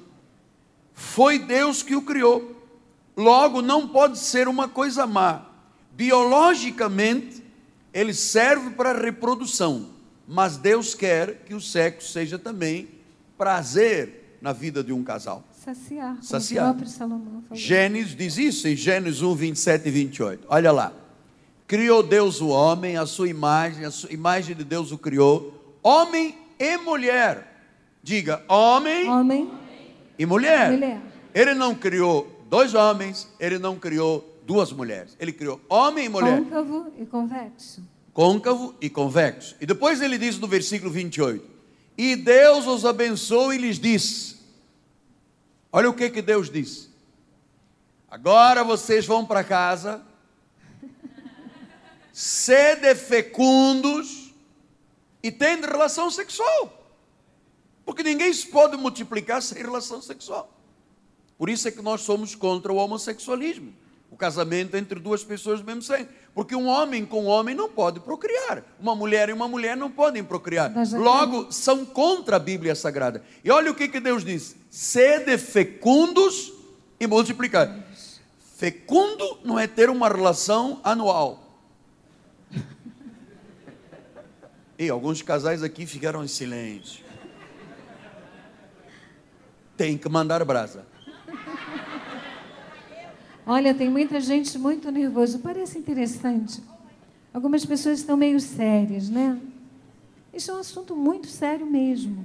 Foi 0.94 1.40
Deus 1.40 1.84
que 1.84 1.96
o 1.96 2.02
criou. 2.02 2.56
Logo, 3.16 3.62
não 3.62 3.88
pode 3.88 4.18
ser 4.18 4.48
uma 4.48 4.68
coisa 4.68 5.06
má. 5.06 5.46
Biologicamente, 5.92 7.44
ele 7.94 8.14
serve 8.14 8.72
para 8.72 8.94
reprodução, 8.94 9.90
mas 10.28 10.58
Deus 10.58 10.94
quer 10.94 11.44
que 11.44 11.54
o 11.54 11.62
sexo 11.62 12.12
seja 12.12 12.40
também 12.40 12.88
prazer 13.38 14.19
na 14.42 14.54
vida 14.54 14.84
de 14.84 14.94
um 14.94 15.04
casal. 15.04 15.44
Saciar, 15.54 16.18
Saciar. 16.22 16.66
o 16.66 16.74
próprio 16.74 16.90
Salomão 16.90 17.44
falou. 17.48 17.56
Gênesis 17.56 18.16
diz 18.16 18.38
isso 18.38 18.68
em 18.68 18.76
Gênesis 18.76 19.22
1, 19.22 19.36
27 19.36 19.88
e 19.88 19.92
28. 19.92 20.48
Olha 20.50 20.72
lá. 20.72 20.94
Criou 21.68 22.02
Deus 22.02 22.42
o 22.42 22.48
homem, 22.48 22.98
a 22.98 23.06
sua 23.06 23.30
imagem, 23.30 23.86
a 23.86 23.92
sua 23.92 24.12
imagem 24.12 24.56
de 24.56 24.64
Deus 24.64 24.92
o 24.92 24.98
criou, 24.98 25.78
homem 25.84 26.36
e 26.58 26.78
mulher. 26.78 27.46
Diga, 28.02 28.44
homem 28.48 29.08
Homem, 29.08 29.52
e 30.18 30.26
mulher. 30.26 30.72
mulher. 30.72 31.02
Ele 31.34 31.54
não 31.54 31.76
criou 31.76 32.44
dois 32.50 32.74
homens, 32.74 33.28
ele 33.40 33.60
não 33.60 33.76
criou 33.78 34.42
duas 34.48 34.72
mulheres. 34.72 35.16
Ele 35.20 35.32
criou 35.32 35.62
homem 35.70 36.06
e 36.06 36.10
mulher, 36.10 36.40
côncavo 36.42 36.88
e 36.98 37.06
convexo. 37.06 37.84
côncavo 38.14 38.74
e 38.82 38.90
convexo. 38.90 39.56
E 39.62 39.66
depois 39.68 40.02
ele 40.02 40.18
diz 40.18 40.40
no 40.40 40.48
versículo 40.48 40.90
28: 40.90 41.46
E 42.02 42.16
Deus 42.16 42.66
os 42.66 42.86
abençoou 42.86 43.54
e 43.54 43.58
lhes 43.58 43.78
disse: 43.78 44.38
Olha 45.70 45.90
o 45.90 45.94
que 45.94 46.10
que 46.10 46.22
Deus 46.22 46.50
disse: 46.50 46.88
Agora 48.10 48.64
vocês 48.64 49.06
vão 49.06 49.26
para 49.26 49.44
casa, 49.44 50.02
sede 52.14 52.96
fecundos 52.96 54.34
e 55.22 55.30
tendo 55.30 55.68
relação 55.68 56.10
sexual. 56.10 56.90
Porque 57.84 58.02
ninguém 58.02 58.32
se 58.32 58.48
pode 58.48 58.78
multiplicar 58.78 59.42
sem 59.42 59.62
relação 59.62 60.02
sexual. 60.02 60.58
Por 61.38 61.50
isso 61.50 61.68
é 61.68 61.72
que 61.72 61.82
nós 61.82 62.00
somos 62.00 62.34
contra 62.34 62.72
o 62.72 62.78
homossexualismo 62.78 63.74
o 64.12 64.18
casamento 64.18 64.76
entre 64.76 65.00
duas 65.00 65.24
pessoas 65.24 65.62
do 65.62 65.66
mesmo 65.66 65.82
sangue. 65.82 66.10
Porque 66.34 66.56
um 66.56 66.68
homem 66.68 67.06
com 67.06 67.24
um 67.24 67.28
homem 67.28 67.54
não 67.54 67.70
pode 67.70 68.00
procriar. 68.00 68.64
Uma 68.80 68.96
mulher 68.96 69.30
e 69.30 69.34
uma 69.34 69.48
mulher 69.48 69.76
não 69.78 69.92
podem 69.92 70.24
procriar. 70.24 70.72
Logo, 70.94 71.52
são 71.52 71.86
contra 71.86 72.38
a 72.38 72.40
Bíblia 72.40 72.76
Sagrada. 72.76 73.24
E 73.44 73.52
olha 73.52 73.72
o 73.72 73.76
que, 73.76 73.88
que 73.88 74.00
Deus 74.00 74.24
diz: 74.24 74.56
sede 74.70 75.38
fecundos 75.38 76.54
e 77.00 77.08
multiplicar. 77.08 77.84
Fecundo 78.58 79.40
não 79.44 79.58
é 79.58 79.68
ter 79.68 79.90
uma 79.90 80.10
relação 80.10 80.80
anual. 80.84 81.46
E 84.82 84.90
alguns 84.90 85.22
casais 85.22 85.62
aqui 85.62 85.86
ficaram 85.86 86.24
em 86.24 86.28
silêncio. 86.30 87.04
Tem 89.76 89.98
que 89.98 90.08
mandar 90.08 90.44
brasa. 90.46 90.88
Olha, 93.52 93.74
tem 93.74 93.90
muita 93.90 94.22
gente 94.22 94.60
muito 94.60 94.92
nervosa. 94.92 95.40
Parece 95.40 95.80
interessante. 95.80 96.62
Algumas 97.34 97.66
pessoas 97.66 97.98
estão 97.98 98.16
meio 98.16 98.40
sérias, 98.40 99.10
né? 99.10 99.42
Isso 100.32 100.52
é 100.52 100.54
um 100.54 100.60
assunto 100.60 100.96
muito 100.96 101.26
sério 101.26 101.66
mesmo. 101.66 102.24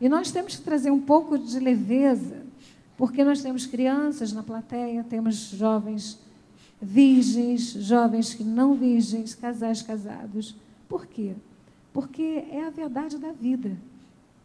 E 0.00 0.08
nós 0.08 0.32
temos 0.32 0.56
que 0.56 0.62
trazer 0.62 0.90
um 0.90 1.00
pouco 1.00 1.38
de 1.38 1.60
leveza, 1.60 2.42
porque 2.96 3.22
nós 3.22 3.40
temos 3.40 3.64
crianças 3.64 4.32
na 4.32 4.42
plateia, 4.42 5.04
temos 5.04 5.36
jovens 5.36 6.18
virgens, 6.82 7.74
jovens 7.74 8.34
que 8.34 8.42
não 8.42 8.74
virgens, 8.74 9.36
casais 9.36 9.82
casados. 9.82 10.56
Por 10.88 11.06
quê? 11.06 11.32
Porque 11.92 12.44
é 12.50 12.64
a 12.66 12.70
verdade 12.70 13.18
da 13.18 13.30
vida. 13.30 13.76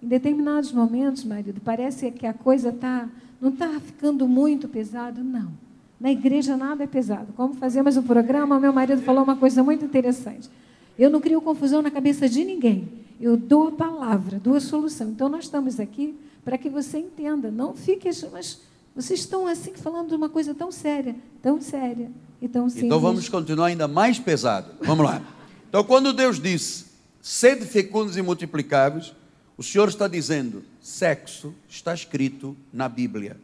Em 0.01 0.07
determinados 0.07 0.71
momentos, 0.71 1.23
marido, 1.23 1.61
parece 1.63 2.09
que 2.11 2.25
a 2.25 2.33
coisa 2.33 2.69
está 2.69 3.07
não 3.41 3.49
está 3.49 3.79
ficando 3.79 4.27
muito 4.27 4.67
pesado? 4.67 5.23
Não. 5.23 5.51
Na 5.99 6.11
igreja 6.11 6.55
nada 6.55 6.83
é 6.83 6.87
pesado. 6.87 7.33
Como 7.33 7.55
fazemos 7.55 7.97
o 7.97 8.03
programa, 8.03 8.59
meu 8.59 8.71
marido 8.71 9.01
falou 9.01 9.23
uma 9.23 9.35
coisa 9.35 9.63
muito 9.63 9.83
interessante. 9.83 10.49
Eu 10.97 11.09
não 11.09 11.19
crio 11.19 11.41
confusão 11.41 11.81
na 11.81 11.89
cabeça 11.89 12.29
de 12.29 12.43
ninguém. 12.45 12.87
Eu 13.19 13.35
dou 13.35 13.69
a 13.69 13.71
palavra, 13.71 14.39
dou 14.39 14.55
a 14.55 14.59
solução. 14.59 15.09
Então 15.09 15.27
nós 15.27 15.45
estamos 15.45 15.79
aqui 15.79 16.15
para 16.43 16.57
que 16.57 16.69
você 16.69 16.99
entenda. 16.99 17.49
Não 17.49 17.75
fique, 17.75 18.09
mas 18.31 18.61
vocês 18.95 19.21
estão 19.21 19.47
assim 19.47 19.73
falando 19.73 20.09
de 20.09 20.15
uma 20.15 20.29
coisa 20.29 20.53
tão 20.53 20.71
séria, 20.71 21.15
tão 21.41 21.61
séria 21.61 22.11
e 22.41 22.47
tão 22.47 22.67
simples. 22.67 22.85
Então 22.85 22.99
vamos 22.99 23.29
continuar 23.29 23.67
ainda 23.67 23.87
mais 23.87 24.19
pesado. 24.19 24.71
Vamos 24.81 25.05
lá. 25.05 25.21
Então 25.69 25.83
quando 25.83 26.13
Deus 26.13 26.39
diz: 26.39 26.87
"Sede 27.21 27.65
fecundos 27.65 28.17
e 28.17 28.21
multiplicáveis", 28.21 29.13
o 29.61 29.63
Senhor 29.63 29.89
está 29.89 30.07
dizendo: 30.07 30.65
sexo 30.81 31.53
está 31.69 31.93
escrito 31.93 32.57
na 32.73 32.89
Bíblia. 32.89 33.37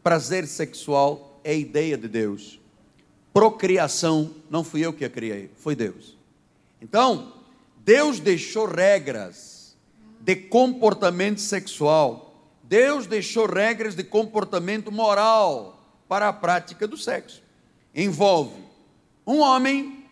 Prazer 0.00 0.46
sexual 0.46 1.40
é 1.42 1.58
ideia 1.58 1.98
de 1.98 2.06
Deus. 2.06 2.60
Procriação 3.34 4.32
não 4.48 4.62
fui 4.62 4.86
eu 4.86 4.92
que 4.92 5.04
a 5.04 5.10
criei, 5.10 5.50
foi 5.56 5.74
Deus. 5.74 6.16
Então, 6.80 7.32
Deus 7.84 8.20
deixou 8.20 8.66
regras 8.66 9.76
de 10.20 10.36
comportamento 10.36 11.40
sexual. 11.40 12.40
Deus 12.62 13.08
deixou 13.08 13.44
regras 13.46 13.96
de 13.96 14.04
comportamento 14.04 14.92
moral 14.92 15.84
para 16.08 16.28
a 16.28 16.32
prática 16.32 16.86
do 16.86 16.96
sexo. 16.96 17.42
Envolve 17.92 18.54
um 19.26 19.40
homem, 19.40 20.04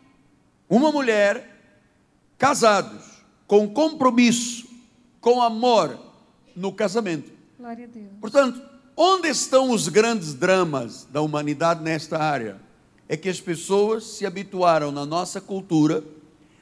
uma 0.68 0.90
mulher, 0.90 1.56
casados, 2.36 3.22
com 3.46 3.68
compromisso 3.68 4.69
com 5.20 5.42
amor 5.42 5.98
no 6.56 6.72
casamento. 6.72 7.30
Glória 7.58 7.84
a 7.84 7.88
Deus. 7.88 8.06
Portanto, 8.20 8.62
onde 8.96 9.28
estão 9.28 9.70
os 9.70 9.88
grandes 9.88 10.34
dramas 10.34 11.06
da 11.10 11.20
humanidade 11.20 11.82
nesta 11.82 12.18
área? 12.18 12.60
É 13.08 13.16
que 13.16 13.28
as 13.28 13.40
pessoas 13.40 14.04
se 14.04 14.24
habituaram 14.24 14.92
na 14.92 15.04
nossa 15.04 15.40
cultura 15.40 16.04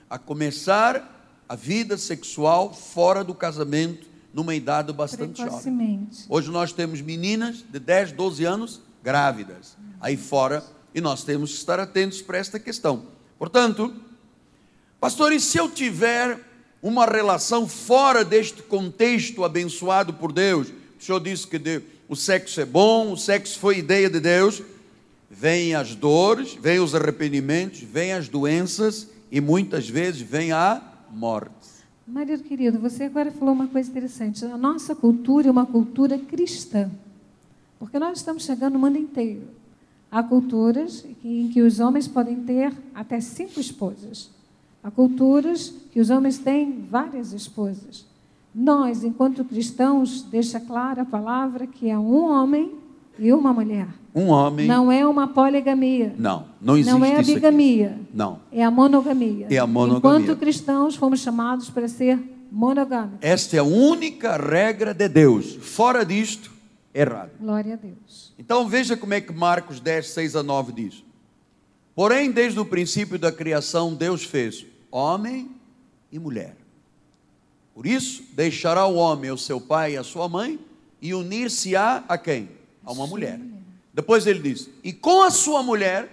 a 0.08 0.18
começar 0.18 1.14
a 1.48 1.54
vida 1.54 1.96
sexual 1.96 2.72
fora 2.72 3.22
do 3.22 3.34
casamento 3.34 4.06
numa 4.32 4.54
idade 4.54 4.92
bastante 4.92 5.42
jovem. 5.42 6.08
Hoje 6.28 6.50
nós 6.50 6.72
temos 6.72 7.00
meninas 7.00 7.64
de 7.68 7.78
10, 7.78 8.12
12 8.12 8.44
anos 8.44 8.80
grávidas 9.02 9.76
aí 10.00 10.16
fora 10.16 10.64
e 10.94 11.00
nós 11.00 11.24
temos 11.24 11.50
que 11.50 11.56
estar 11.56 11.78
atentos 11.80 12.22
para 12.22 12.38
esta 12.38 12.58
questão. 12.58 13.06
Portanto, 13.38 13.94
pastor, 15.00 15.32
e 15.32 15.40
se 15.40 15.58
eu 15.58 15.70
tiver 15.70 16.47
uma 16.82 17.06
relação 17.06 17.66
fora 17.66 18.24
deste 18.24 18.62
contexto 18.62 19.44
abençoado 19.44 20.14
por 20.14 20.32
Deus. 20.32 20.68
O 20.68 21.02
Senhor 21.02 21.20
disse 21.20 21.46
que 21.46 21.58
Deus, 21.58 21.82
o 22.08 22.16
sexo 22.16 22.60
é 22.60 22.64
bom, 22.64 23.12
o 23.12 23.16
sexo 23.16 23.58
foi 23.58 23.78
ideia 23.78 24.08
de 24.08 24.20
Deus. 24.20 24.62
Vêm 25.30 25.74
as 25.74 25.94
dores, 25.94 26.54
vêm 26.54 26.80
os 26.80 26.94
arrependimentos, 26.94 27.80
vêm 27.80 28.12
as 28.12 28.28
doenças 28.28 29.08
e 29.30 29.40
muitas 29.40 29.88
vezes 29.88 30.22
vem 30.22 30.52
a 30.52 30.82
morte. 31.10 31.52
Marido 32.06 32.42
querido, 32.42 32.78
você 32.78 33.04
agora 33.04 33.30
falou 33.30 33.52
uma 33.52 33.66
coisa 33.66 33.90
interessante. 33.90 34.42
A 34.44 34.56
nossa 34.56 34.94
cultura 34.94 35.48
é 35.48 35.50
uma 35.50 35.66
cultura 35.66 36.18
cristã. 36.18 36.90
Porque 37.78 37.98
nós 37.98 38.18
estamos 38.18 38.44
chegando 38.44 38.72
no 38.74 38.78
mundo 38.78 38.96
inteiro. 38.96 39.42
Há 40.10 40.22
culturas 40.22 41.04
em 41.22 41.48
que 41.48 41.60
os 41.60 41.80
homens 41.80 42.08
podem 42.08 42.36
ter 42.36 42.72
até 42.94 43.20
cinco 43.20 43.60
esposas. 43.60 44.30
Há 44.82 44.90
culturas 44.90 45.74
que 45.92 46.00
os 46.00 46.10
homens 46.10 46.38
têm 46.38 46.86
várias 46.90 47.32
esposas. 47.32 48.06
Nós, 48.54 49.04
enquanto 49.04 49.44
cristãos, 49.44 50.22
deixa 50.22 50.58
clara 50.58 51.02
a 51.02 51.04
palavra 51.04 51.66
que 51.66 51.88
é 51.88 51.98
um 51.98 52.24
homem 52.24 52.72
e 53.18 53.32
uma 53.32 53.52
mulher. 53.52 53.88
Um 54.14 54.28
homem. 54.28 54.66
Não 54.66 54.90
é 54.90 55.06
uma 55.06 55.28
poligamia. 55.28 56.14
Não, 56.18 56.46
não 56.60 56.76
existe 56.76 56.92
Não 56.92 57.04
é 57.04 57.16
a 57.16 57.22
bigamia. 57.22 58.00
Não. 58.12 58.40
É 58.50 58.64
a 58.64 58.70
monogamia. 58.70 59.46
É 59.50 59.58
a 59.58 59.66
monogamia. 59.66 60.18
Enquanto 60.18 60.38
cristãos, 60.38 60.96
fomos 60.96 61.20
chamados 61.20 61.68
para 61.70 61.86
ser 61.88 62.18
monogâmicos. 62.50 63.18
Esta 63.20 63.56
é 63.56 63.58
a 63.58 63.64
única 63.64 64.36
regra 64.36 64.94
de 64.94 65.08
Deus. 65.08 65.54
Fora 65.60 66.04
disto, 66.04 66.50
errado. 66.94 67.30
Glória 67.40 67.74
a 67.74 67.76
Deus. 67.76 68.32
Então 68.38 68.66
veja 68.68 68.96
como 68.96 69.14
é 69.14 69.20
que 69.20 69.32
Marcos 69.32 69.78
10, 69.80 70.08
6 70.08 70.36
a 70.36 70.42
9 70.42 70.72
diz. 70.72 71.04
Porém, 71.94 72.30
desde 72.30 72.58
o 72.58 72.64
princípio 72.64 73.18
da 73.18 73.32
criação, 73.32 73.94
Deus 73.94 74.22
fez 74.22 74.64
homem 74.90 75.50
e 76.10 76.18
mulher. 76.18 76.56
Por 77.74 77.86
isso, 77.86 78.24
deixará 78.32 78.86
o 78.86 78.96
homem 78.96 79.30
o 79.30 79.38
seu 79.38 79.60
pai 79.60 79.92
e 79.92 79.96
a 79.96 80.02
sua 80.02 80.28
mãe 80.28 80.58
e 81.00 81.14
unir-se-á 81.14 82.04
a 82.08 82.18
quem? 82.18 82.48
A 82.84 82.92
uma 82.92 83.06
mulher. 83.06 83.40
Depois 83.94 84.26
ele 84.26 84.40
diz: 84.40 84.68
e 84.82 84.92
com 84.92 85.22
a 85.22 85.30
sua 85.30 85.62
mulher, 85.62 86.08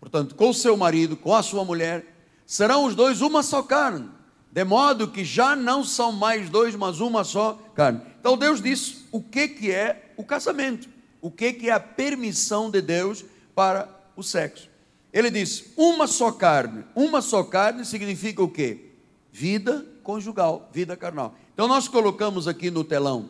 portanto, 0.00 0.34
com 0.34 0.50
o 0.50 0.54
seu 0.54 0.76
marido, 0.76 1.16
com 1.16 1.34
a 1.34 1.42
sua 1.42 1.64
mulher, 1.64 2.04
serão 2.46 2.84
os 2.84 2.94
dois 2.94 3.20
uma 3.20 3.42
só 3.42 3.62
carne, 3.62 4.08
de 4.50 4.64
modo 4.64 5.08
que 5.08 5.24
já 5.24 5.54
não 5.54 5.84
são 5.84 6.10
mais 6.10 6.48
dois, 6.48 6.74
mas 6.74 7.00
uma 7.00 7.22
só 7.22 7.54
carne. 7.74 8.00
Então 8.18 8.36
Deus 8.36 8.60
disse 8.60 9.06
o 9.12 9.22
que, 9.22 9.48
que 9.48 9.70
é 9.70 10.12
o 10.16 10.24
casamento, 10.24 10.88
o 11.20 11.30
que, 11.30 11.52
que 11.52 11.68
é 11.68 11.72
a 11.72 11.80
permissão 11.80 12.70
de 12.70 12.80
Deus 12.80 13.24
para 13.54 13.88
o 14.16 14.22
sexo. 14.22 14.68
Ele 15.12 15.30
diz: 15.30 15.72
uma 15.76 16.06
só 16.06 16.30
carne. 16.30 16.84
Uma 16.94 17.20
só 17.20 17.42
carne 17.42 17.84
significa 17.84 18.42
o 18.42 18.48
quê? 18.48 18.86
Vida 19.32 19.86
conjugal, 20.02 20.68
vida 20.72 20.96
carnal. 20.96 21.34
Então 21.52 21.68
nós 21.68 21.88
colocamos 21.88 22.48
aqui 22.48 22.70
no 22.70 22.84
telão: 22.84 23.28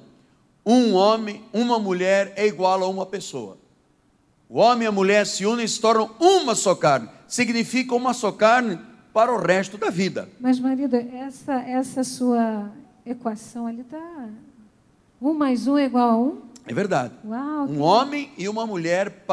um 0.64 0.94
homem, 0.94 1.42
uma 1.52 1.78
mulher 1.78 2.32
é 2.36 2.46
igual 2.46 2.82
a 2.82 2.88
uma 2.88 3.06
pessoa. 3.06 3.58
O 4.48 4.58
homem 4.58 4.84
e 4.84 4.86
a 4.86 4.92
mulher 4.92 5.26
se 5.26 5.44
unem 5.44 5.64
e 5.64 5.68
se 5.68 5.80
tornam 5.80 6.10
uma 6.18 6.54
só 6.54 6.74
carne. 6.74 7.08
Significa 7.26 7.94
uma 7.94 8.14
só 8.14 8.32
carne 8.32 8.78
para 9.12 9.32
o 9.32 9.38
resto 9.38 9.76
da 9.76 9.90
vida. 9.90 10.28
Mas, 10.40 10.58
marido, 10.58 10.96
essa, 10.96 11.54
essa 11.54 12.02
sua 12.02 12.70
equação 13.04 13.66
ali 13.66 13.82
está. 13.82 14.28
Um 15.20 15.34
mais 15.34 15.66
um 15.66 15.76
é 15.76 15.84
igual 15.84 16.10
a 16.10 16.16
um? 16.16 16.36
É 16.68 16.74
verdade. 16.74 17.14
Uau, 17.24 17.66
um 17.66 17.80
homem 17.80 18.30
e 18.36 18.48
uma 18.48 18.66
mulher 18.66 19.24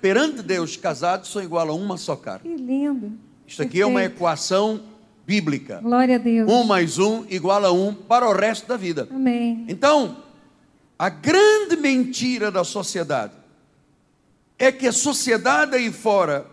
perante 0.00 0.42
Deus 0.42 0.76
casados 0.76 1.30
são 1.30 1.42
igual 1.42 1.68
a 1.68 1.72
uma 1.72 1.96
só 1.96 2.14
carne. 2.14 2.50
Que 2.50 2.62
lindo. 2.62 3.12
Isso 3.46 3.62
aqui 3.62 3.80
é 3.80 3.86
uma 3.86 4.04
equação 4.04 4.80
bíblica. 5.26 5.80
Glória 5.82 6.16
a 6.16 6.18
Deus. 6.18 6.50
Um 6.50 6.64
mais 6.64 6.98
um 6.98 7.24
igual 7.28 7.64
a 7.64 7.72
um 7.72 7.94
para 7.94 8.28
o 8.28 8.32
resto 8.32 8.66
da 8.66 8.76
vida. 8.76 9.08
Amém. 9.10 9.64
Então, 9.68 10.18
a 10.98 11.08
grande 11.08 11.76
mentira 11.76 12.50
da 12.50 12.64
sociedade 12.64 13.32
é 14.58 14.70
que 14.70 14.86
a 14.86 14.92
sociedade 14.92 15.74
aí 15.74 15.90
fora 15.90 16.46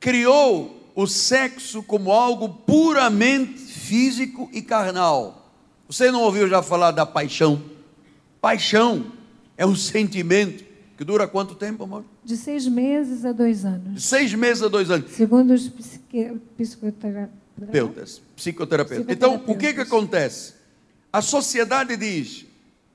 criou 0.00 0.90
o 0.94 1.06
sexo 1.06 1.82
como 1.82 2.10
algo 2.10 2.48
puramente 2.48 3.58
físico 3.58 4.48
e 4.52 4.60
carnal. 4.62 5.52
Você 5.86 6.10
não 6.10 6.22
ouviu 6.22 6.48
já 6.48 6.62
falar 6.62 6.90
da 6.90 7.04
paixão? 7.06 7.62
Paixão 8.40 9.12
é 9.56 9.66
um 9.66 9.76
sentimento 9.76 10.64
que 10.96 11.04
dura 11.04 11.26
quanto 11.26 11.54
tempo, 11.54 11.84
amor? 11.84 12.04
De 12.24 12.36
seis 12.36 12.66
meses 12.66 13.24
a 13.24 13.32
dois 13.32 13.60
De 13.62 13.66
anos. 13.66 14.04
seis 14.04 14.32
meses 14.34 14.62
a 14.62 14.68
dois 14.68 14.90
anos. 14.90 15.10
Segundo 15.12 15.52
os 15.52 15.68
psique- 15.68 16.32
psicoterapeutas. 16.56 17.30
Terapeutas, 17.58 18.22
psicoterapeutas. 18.36 19.06
Então, 19.14 19.42
o 19.46 19.56
que 19.56 19.74
que 19.74 19.80
acontece? 19.82 20.54
A 21.12 21.20
sociedade 21.20 21.96
diz: 21.96 22.46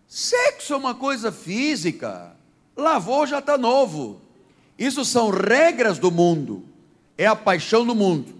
sexo 0.08 0.74
é 0.74 0.78
uma 0.78 0.96
coisa 0.96 1.32
física, 1.32 2.36
lavou 2.76 3.28
já 3.28 3.40
está 3.40 3.58
novo. 3.58 4.22
Isso 4.78 5.06
são 5.06 5.30
regras 5.30 6.00
do 6.00 6.10
mundo, 6.12 6.64
é 7.18 7.26
a 7.28 7.36
paixão 7.36 7.86
do 7.86 7.94
mundo. 7.96 8.34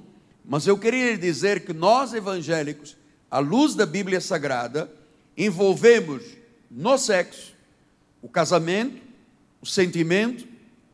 Mas 0.44 0.66
eu 0.68 0.78
queria 0.78 1.18
dizer 1.18 1.64
que 1.66 1.74
nós 1.74 2.14
evangélicos, 2.14 2.98
à 3.30 3.40
luz 3.40 3.74
da 3.76 3.86
Bíblia 3.86 4.20
Sagrada, 4.20 4.92
envolvemos 5.38 6.24
no 6.76 6.98
sexo 6.98 7.56
o 8.22 8.28
casamento, 8.28 9.02
o 9.62 9.66
sentimento, 9.68 10.48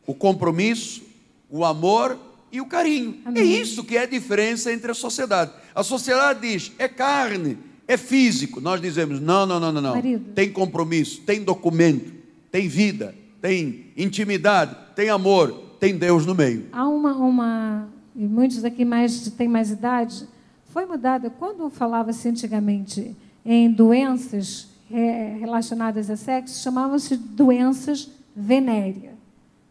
o 0.06 0.14
compromisso, 0.14 1.02
o 1.50 1.64
amor 1.64 2.18
e 2.52 2.60
o 2.60 2.66
carinho. 2.66 3.22
É 3.24 3.28
Amém. 3.30 3.60
isso 3.60 3.82
que 3.82 3.96
é 3.96 4.02
a 4.02 4.06
diferença 4.06 4.70
entre 4.70 4.90
a 4.90 4.94
sociedade. 4.94 5.50
A 5.74 5.82
sociedade 5.82 6.40
diz: 6.42 6.72
é 6.78 6.86
carne, 6.86 7.56
é 7.88 7.96
físico. 7.96 8.60
Nós 8.60 8.82
dizemos: 8.82 9.18
não, 9.18 9.46
não, 9.46 9.58
não, 9.58 9.72
não, 9.72 9.80
não. 9.80 9.94
Marido. 9.94 10.32
Tem 10.34 10.52
compromisso, 10.52 11.22
tem 11.22 11.42
documento, 11.42 12.12
tem 12.50 12.68
vida, 12.68 13.14
tem 13.40 13.86
intimidade, 13.96 14.76
tem 14.94 15.08
amor, 15.08 15.52
tem 15.80 15.96
Deus 15.96 16.26
no 16.26 16.34
meio. 16.34 16.66
Há 16.70 16.86
uma, 16.86 17.14
uma, 17.14 17.88
e 18.14 18.26
muitos 18.26 18.62
aqui 18.62 18.84
mais 18.84 19.28
têm 19.30 19.48
mais 19.48 19.70
idade, 19.70 20.28
foi 20.66 20.84
mudada, 20.84 21.30
quando 21.30 21.70
falava-se 21.70 22.28
antigamente 22.28 23.16
em 23.42 23.70
doenças 23.70 24.71
eh, 24.92 25.36
relacionadas 25.40 26.10
a 26.10 26.16
sexo, 26.16 26.62
chamavam-se 26.62 27.16
doenças 27.16 28.10
venéreas. 28.36 29.14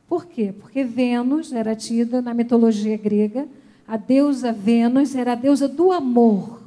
Por 0.07 0.25
quê? 0.25 0.53
Porque 0.59 0.83
Vênus 0.83 1.53
era 1.53 1.75
tida 1.75 2.21
na 2.21 2.33
mitologia 2.33 2.97
grega, 2.97 3.47
a 3.87 3.95
deusa 3.97 4.51
Vênus 4.51 5.15
era 5.15 5.33
a 5.33 5.35
deusa 5.35 5.67
do 5.67 5.91
amor. 5.91 6.61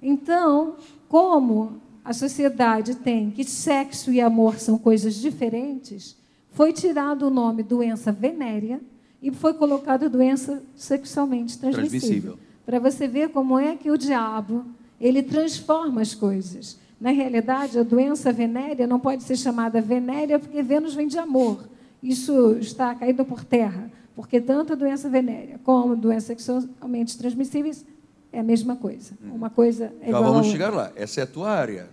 Então, 0.00 0.76
como 1.08 1.80
a 2.04 2.12
sociedade 2.12 2.94
tem 2.94 3.30
que 3.30 3.44
sexo 3.44 4.12
e 4.12 4.20
amor 4.20 4.58
são 4.58 4.78
coisas 4.78 5.14
diferentes, 5.16 6.16
foi 6.52 6.72
tirado 6.72 7.26
o 7.26 7.30
nome 7.30 7.62
doença 7.62 8.12
venérea 8.12 8.80
e 9.22 9.30
foi 9.30 9.54
colocado 9.54 10.08
doença 10.08 10.62
sexualmente 10.76 11.58
transmissível. 11.58 12.00
Transmissível. 12.00 12.38
Para 12.64 12.78
você 12.78 13.08
ver 13.08 13.30
como 13.30 13.58
é 13.58 13.76
que 13.76 13.90
o 13.90 13.98
diabo, 13.98 14.64
ele 15.00 15.22
transforma 15.22 16.00
as 16.00 16.14
coisas. 16.14 16.78
Na 17.00 17.10
realidade, 17.10 17.78
a 17.78 17.82
doença 17.82 18.32
venérea 18.32 18.86
não 18.86 18.98
pode 18.98 19.22
ser 19.22 19.36
chamada 19.36 19.80
venérea 19.80 20.38
porque 20.38 20.62
Vênus 20.62 20.94
vem 20.94 21.06
de 21.06 21.18
amor. 21.18 21.68
Isso 22.02 22.56
está 22.60 22.94
caído 22.94 23.24
por 23.24 23.44
terra, 23.44 23.90
porque 24.16 24.40
tanto 24.40 24.72
a 24.72 24.76
doença 24.76 25.08
venérea 25.08 25.60
como 25.62 25.92
a 25.92 25.96
doença 25.96 26.26
sexualmente 26.26 27.16
transmissíveis 27.16 27.84
é 28.32 28.40
a 28.40 28.42
mesma 28.42 28.76
coisa. 28.76 29.12
Uma 29.22 29.48
coisa 29.50 29.92
é 30.00 30.10
Já 30.10 30.18
igual 30.18 30.32
vamos 30.32 30.48
chegar 30.48 30.70
lá. 30.70 30.92
Essa 30.96 31.20
é 31.20 31.22
a 31.24 31.26
tua 31.26 31.50
área. 31.50 31.88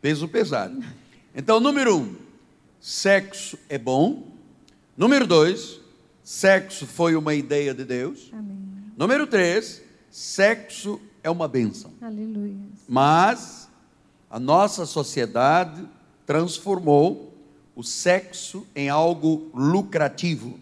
Peso 0.00 0.28
pesado. 0.28 0.82
Então, 1.34 1.58
número 1.60 1.96
um, 1.96 2.14
sexo 2.80 3.58
é 3.68 3.78
bom. 3.78 4.24
Número 4.96 5.26
dois, 5.26 5.80
sexo 6.22 6.86
foi 6.86 7.16
uma 7.16 7.34
ideia 7.34 7.72
de 7.72 7.84
Deus. 7.84 8.30
Amém. 8.32 8.58
Número 8.96 9.26
três, 9.26 9.82
sexo 10.10 11.00
é 11.22 11.30
uma 11.30 11.48
bênção. 11.48 11.90
Aleluia. 12.00 12.54
Mas 12.88 13.63
a 14.34 14.40
nossa 14.40 14.84
sociedade 14.84 15.86
transformou 16.26 17.32
o 17.76 17.84
sexo 17.84 18.66
em 18.74 18.88
algo 18.88 19.48
lucrativo. 19.54 20.58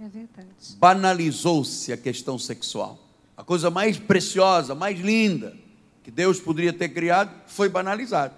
É 0.00 0.08
verdade. 0.08 0.48
Banalizou-se 0.78 1.92
a 1.92 1.96
questão 1.98 2.38
sexual. 2.38 2.98
A 3.36 3.44
coisa 3.44 3.68
mais 3.68 3.98
preciosa, 3.98 4.74
mais 4.74 4.98
linda 4.98 5.54
que 6.02 6.10
Deus 6.10 6.40
poderia 6.40 6.72
ter 6.72 6.88
criado 6.88 7.30
foi 7.46 7.68
banalizada. 7.68 8.32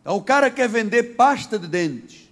Então 0.00 0.16
o 0.16 0.22
cara 0.22 0.50
quer 0.50 0.70
vender 0.70 1.14
pasta 1.14 1.58
de 1.58 1.68
dentes. 1.68 2.30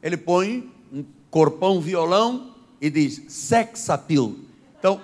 Ele 0.00 0.16
põe 0.16 0.72
um 0.92 1.04
corpão 1.32 1.80
violão 1.80 2.54
e 2.80 2.88
diz 2.88 3.24
sex 3.26 3.90
appeal. 3.90 4.34
Então, 4.78 5.00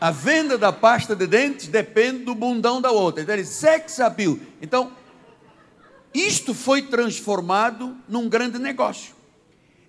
a 0.00 0.10
venda 0.10 0.56
da 0.56 0.72
pasta 0.72 1.14
de 1.14 1.26
dentes 1.26 1.68
depende 1.68 2.24
do 2.24 2.34
bundão 2.34 2.80
da 2.80 2.90
outra. 2.90 3.22
Então 3.22 3.34
ele 3.34 3.42
diz 3.42 3.52
sex 3.52 4.00
appeal. 4.00 4.38
Então, 4.62 5.01
isto 6.14 6.52
foi 6.54 6.82
transformado 6.82 7.96
num 8.08 8.28
grande 8.28 8.58
negócio. 8.58 9.14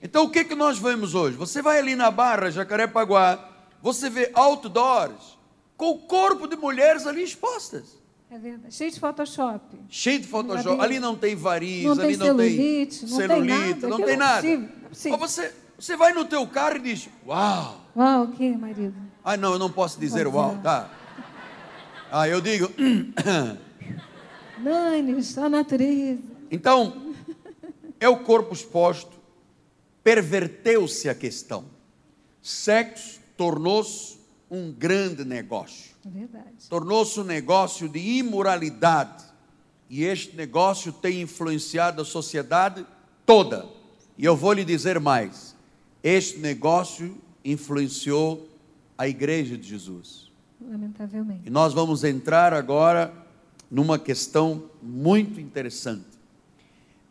Então, 0.02 0.26
o 0.26 0.30
que, 0.30 0.44
que 0.44 0.56
nós 0.56 0.78
vemos 0.78 1.16
hoje? 1.16 1.38
Você 1.38 1.62
vai 1.62 1.80
ali 1.80 1.96
na 1.96 2.12
Barra, 2.12 2.50
Jacarepaguá, 2.52 3.50
você 3.82 4.10
vê 4.10 4.30
outdoors 4.34 5.38
com 5.78 5.92
o 5.92 5.98
corpo 6.00 6.48
de 6.48 6.56
mulheres 6.56 7.08
ali 7.08 7.24
expostas. 7.24 7.98
É 8.30 8.38
verdade. 8.38 8.74
Cheio 8.74 8.92
de 8.92 9.00
Photoshop. 9.00 9.62
Cheio 9.90 10.20
de 10.20 10.28
Photoshop. 10.28 10.82
Ali- 10.82 11.00
não 11.00 11.16
tem 11.16 11.36
variz, 11.36 11.84
Não 11.84 11.96
tem 11.96 12.06
ali 12.06 12.18
não 12.18 12.26
tem 12.26 12.36
não 12.36 12.38
tem 12.38 12.92
celulite, 12.92 13.50
nada, 13.82 13.88
não 13.88 13.98
tem 13.98 14.10
é 14.14 14.18
nada. 14.18 14.48
é 14.48 14.58
possível. 14.90 15.14
Ou 15.14 15.18
você, 15.20 15.54
você 15.78 15.96
vai 15.96 16.14
no 16.14 16.26
teu 16.26 16.46
carro 16.48 16.78
e 16.78 16.80
diz, 16.80 17.08
uau. 17.26 17.80
Uau, 17.96 18.24
o 18.24 18.28
que, 18.32 18.58
marido? 18.58 18.96
Ah, 19.24 19.38
não, 19.38 19.54
eu 19.54 19.60
não 19.60 19.72
posso 19.72 20.00
dizer 20.00 20.24
Pode 20.26 20.36
uau, 20.36 20.50
dizer. 20.50 20.64
tá? 20.64 20.90
Ah, 22.12 22.28
eu 22.28 22.42
digo, 22.42 22.70
Nanes, 24.64 25.38
a 25.38 25.50
natureza. 25.50 26.22
Então, 26.50 27.14
é 28.00 28.08
o 28.08 28.18
corpo 28.24 28.54
exposto, 28.54 29.18
perverteu-se 30.04 31.10
a 31.10 31.16
questão. 31.16 31.66
Sexo 32.42 33.20
tornou-se 33.38 34.18
um 34.50 34.72
grande 34.72 35.26
negócio. 35.26 35.96
É 36.06 36.10
verdade. 36.10 36.70
Tornou-se 36.70 37.20
um 37.20 37.24
negócio 37.24 37.90
de 37.90 38.00
imoralidade. 38.00 39.24
E 39.90 40.04
este 40.04 40.36
negócio 40.36 40.92
tem 40.92 41.22
influenciado 41.22 42.02
a 42.02 42.06
sociedade 42.06 42.86
toda. 43.26 43.66
E 44.18 44.26
eu 44.26 44.36
vou 44.36 44.54
lhe 44.54 44.66
dizer 44.66 45.00
mais: 45.00 45.56
este 46.04 46.40
negócio 46.40 47.18
influenciou 47.44 48.50
a 48.98 49.08
igreja 49.08 49.58
de 49.58 49.68
Jesus. 49.68 50.32
Lamentavelmente. 50.62 51.42
E 51.46 51.50
nós 51.50 51.74
vamos 51.74 52.04
entrar 52.04 52.54
agora 52.54 53.23
numa 53.70 53.98
questão 53.98 54.64
muito 54.82 55.40
interessante. 55.40 56.06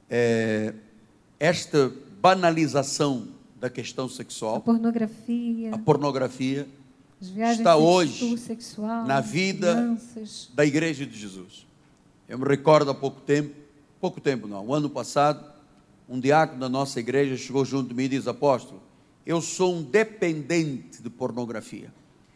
É, 0.09 0.75
esta 1.39 1.93
banalização 2.21 3.29
da 3.59 3.71
questão 3.71 4.07
A 4.07 4.09
sexual, 4.09 4.61
pornografia, 4.61 5.75
a 5.75 5.79
pornografia, 5.79 6.69
as 7.21 7.29
viagens 7.29 7.59
está 7.59 7.77
hoje 7.77 8.37
sexual, 8.39 9.07
na 9.07 9.21
vida 9.21 9.73
crianças. 9.75 10.51
da 10.55 10.65
igreja 10.67 11.07
de 11.07 11.17
Jesus. 11.19 11.67
Eu 12.29 12.39
me 12.39 12.45
recordo 12.45 12.91
há 12.91 12.95
pouco 12.95 13.21
tempo, 13.21 13.55
pouco 14.01 14.21
tempo 14.21 14.47
não, 14.47 14.67
o 14.67 14.75
ano 14.75 14.91
passado, 14.91 15.45
um 16.09 16.19
diácono 16.19 16.61
da 16.61 16.69
nossa 16.69 17.01
igreja 17.01 17.37
chegou 17.37 17.65
junto 17.65 17.89
de 17.89 17.95
mim 17.95 18.05
e 18.05 18.09
disse: 18.09 18.29
Apóstolo, 18.29 18.83
eu 19.25 19.41
sou 19.41 19.75
um 19.75 19.83
dependente 19.83 21.03
de 21.03 21.09
pornografia. 21.09 21.93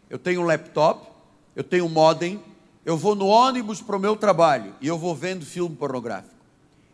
Eu 0.09 0.19
tenho 0.19 0.41
um 0.41 0.45
laptop, 0.45 1.09
eu 1.55 1.65
tenho 1.65 1.85
um 1.85 1.89
modem, 1.89 2.41
eu 2.87 2.97
vou 2.97 3.17
no 3.17 3.27
ônibus 3.27 3.83
para 3.83 3.97
o 3.97 3.99
meu 3.99 4.15
trabalho 4.15 4.73
e 4.81 4.87
eu 4.87 4.97
vou 4.97 5.13
vendo 5.13 5.45
filme 5.45 5.75
pornográfico. 5.75 6.37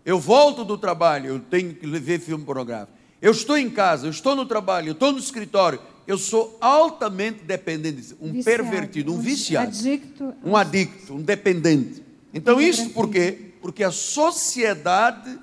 Eu 0.07 0.19
volto 0.19 0.65
do 0.65 0.79
trabalho, 0.79 1.27
eu 1.27 1.39
tenho 1.39 1.75
que 1.75 1.87
ver 1.87 2.19
filme 2.19 2.43
pornográfico. 2.43 2.97
Eu 3.21 3.31
estou 3.31 3.59
em 3.59 3.69
casa, 3.69 4.07
eu 4.07 4.11
estou 4.11 4.35
no 4.35 4.47
trabalho, 4.47 4.89
eu 4.89 4.93
estou 4.95 5.13
no 5.13 5.19
escritório. 5.19 5.79
Eu 6.07 6.17
sou 6.17 6.57
altamente 6.63 7.45
dependente, 7.45 7.97
disso. 7.99 8.17
um 8.23 8.33
Viciado, 8.33 8.45
pervertido, 8.45 9.13
um 9.15 9.19
viciado 9.21 9.69
Adicto. 9.69 10.35
um 10.43 10.57
adicto, 10.57 11.15
um 11.15 11.21
dependente. 11.21 12.03
Então, 12.33 12.59
isso 12.59 12.89
por 12.91 13.11
quê? 13.11 13.53
Porque 13.61 13.85
a 13.85 13.91
sociedade 13.91 15.39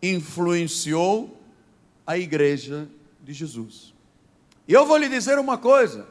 influenciou 0.00 1.36
a 2.06 2.16
igreja 2.16 2.88
de 3.20 3.32
Jesus. 3.32 3.92
E 4.68 4.72
eu 4.72 4.86
vou 4.86 4.96
lhe 4.96 5.08
dizer 5.08 5.36
uma 5.36 5.58
coisa: 5.58 6.06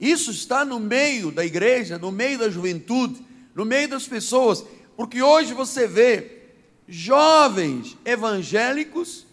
isso 0.00 0.30
está 0.30 0.64
no 0.64 0.78
meio 0.80 1.30
da 1.30 1.44
igreja, 1.44 1.98
no 1.98 2.10
meio 2.10 2.38
da 2.38 2.48
juventude, 2.50 3.20
no 3.54 3.64
meio 3.64 3.88
das 3.88 4.06
pessoas, 4.06 4.64
porque 4.96 5.22
hoje 5.22 5.54
você 5.54 5.86
vê 5.86 6.42
jovens 6.88 7.96
evangélicos 8.04 9.26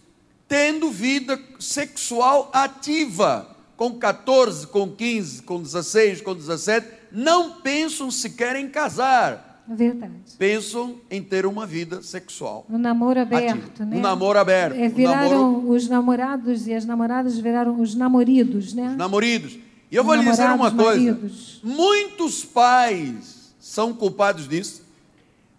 tendo 0.48 0.90
vida 0.90 1.38
sexual 1.58 2.50
ativa, 2.52 3.48
com 3.76 3.94
14, 3.98 4.66
com 4.66 4.88
15, 4.88 5.42
com 5.42 5.60
16, 5.62 6.20
com 6.20 6.34
17, 6.34 6.86
não 7.10 7.60
pensam 7.62 8.10
sequer 8.10 8.54
em 8.56 8.68
casar 8.68 9.62
É 9.68 9.74
verdade. 9.74 10.12
pensam 10.38 11.00
em 11.10 11.22
ter 11.22 11.46
uma 11.46 11.66
vida 11.66 12.02
sexual. 12.02 12.66
No 12.68 12.78
namoro 12.78 13.18
aberto, 13.20 13.58
Ativo. 13.66 13.84
né? 13.86 13.96
Um 13.96 14.00
namoro 14.00 14.38
aberto, 14.38 14.76
É, 14.76 14.86
um 14.86 14.90
viraram 14.90 15.30
namoro- 15.30 15.70
os 15.70 15.88
namorados 15.88 16.66
e 16.66 16.74
as 16.74 16.84
namoradas 16.84 17.38
viraram 17.38 17.80
os 17.80 17.94
namoridos, 17.94 18.74
né? 18.74 18.94
Namoridos. 18.96 19.58
E 19.92 19.96
eu 19.96 20.02
vou 20.02 20.14
lhe 20.14 20.24
dizer 20.24 20.46
uma 20.46 20.70
coisa: 20.70 21.12
maridos. 21.12 21.60
muitos 21.62 22.42
pais 22.46 23.54
são 23.60 23.92
culpados 23.92 24.48
disso, 24.48 24.82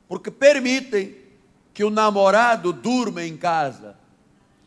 porque 0.08 0.32
permitem 0.32 1.15
que 1.72 1.84
o 1.84 1.91
namorado 1.91 2.74
durma 2.74 3.24
em 3.24 3.38
casa. 3.38 3.96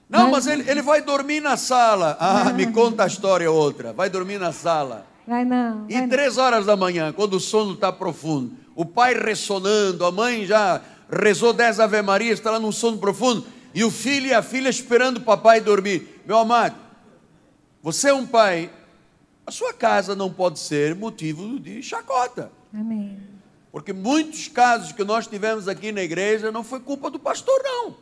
Não, 0.08 0.30
mas 0.30 0.46
ele, 0.46 0.70
ele 0.70 0.82
vai 0.82 1.02
dormir 1.02 1.40
na 1.40 1.56
sala. 1.56 2.16
Ah, 2.20 2.52
me 2.52 2.68
conta 2.70 3.02
a 3.02 3.06
história 3.08 3.50
outra. 3.50 3.92
Vai 3.92 4.08
dormir 4.08 4.38
na 4.38 4.52
sala. 4.52 5.04
Vai 5.26 5.44
não. 5.44 5.84
E 5.88 5.98
vai 5.98 6.06
três 6.06 6.38
horas 6.38 6.64
da 6.64 6.76
manhã, 6.76 7.12
quando 7.12 7.34
o 7.34 7.40
sono 7.40 7.72
está 7.72 7.90
profundo, 7.92 8.52
o 8.76 8.84
pai 8.84 9.14
ressonando, 9.14 10.04
a 10.04 10.12
mãe 10.12 10.46
já 10.46 10.80
rezou 11.10 11.52
dez 11.52 11.80
Ave 11.80 12.00
Maria, 12.02 12.32
está 12.32 12.52
lá 12.52 12.60
num 12.60 12.70
sono 12.70 12.98
profundo, 12.98 13.44
e 13.74 13.82
o 13.82 13.90
filho 13.90 14.28
e 14.28 14.32
a 14.32 14.42
filha 14.42 14.68
esperando 14.68 15.16
o 15.16 15.22
papai 15.22 15.60
dormir. 15.60 16.22
Meu 16.24 16.38
amado, 16.38 16.76
você 17.82 18.10
é 18.10 18.14
um 18.14 18.24
pai, 18.24 18.70
a 19.46 19.52
sua 19.52 19.72
casa 19.72 20.16
não 20.16 20.32
pode 20.32 20.58
ser 20.58 20.94
motivo 20.94 21.60
de 21.60 21.82
chacota. 21.82 22.50
Amém. 22.74 23.16
Porque 23.70 23.92
muitos 23.92 24.48
casos 24.48 24.90
que 24.90 25.04
nós 25.04 25.26
tivemos 25.26 25.68
aqui 25.68 25.92
na 25.92 26.02
igreja 26.02 26.50
não 26.50 26.64
foi 26.64 26.80
culpa 26.80 27.10
do 27.10 27.18
pastor, 27.18 27.60
não. 27.62 27.96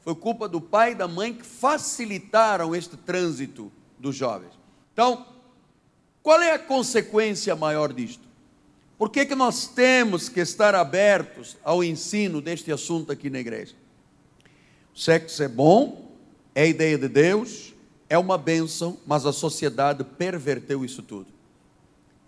Foi 0.00 0.14
culpa 0.14 0.48
do 0.48 0.60
pai 0.60 0.92
e 0.92 0.94
da 0.94 1.06
mãe 1.06 1.32
que 1.32 1.44
facilitaram 1.44 2.74
este 2.74 2.96
trânsito 2.96 3.70
dos 3.98 4.16
jovens. 4.16 4.52
Então, 4.92 5.26
qual 6.22 6.40
é 6.42 6.52
a 6.52 6.58
consequência 6.58 7.54
maior 7.54 7.92
disto? 7.92 8.28
Por 8.98 9.10
que, 9.10 9.24
que 9.24 9.34
nós 9.34 9.68
temos 9.68 10.28
que 10.28 10.40
estar 10.40 10.74
abertos 10.74 11.56
ao 11.62 11.84
ensino 11.84 12.40
deste 12.40 12.72
assunto 12.72 13.12
aqui 13.12 13.30
na 13.30 13.38
igreja? 13.38 13.74
O 14.94 14.98
sexo 14.98 15.42
é 15.42 15.48
bom, 15.48 16.10
é 16.54 16.66
ideia 16.66 16.98
de 16.98 17.08
Deus, 17.08 17.69
é 18.10 18.18
uma 18.18 18.36
bênção, 18.36 18.98
mas 19.06 19.24
a 19.24 19.32
sociedade 19.32 20.02
perverteu 20.02 20.84
isso 20.84 21.00
tudo. 21.00 21.28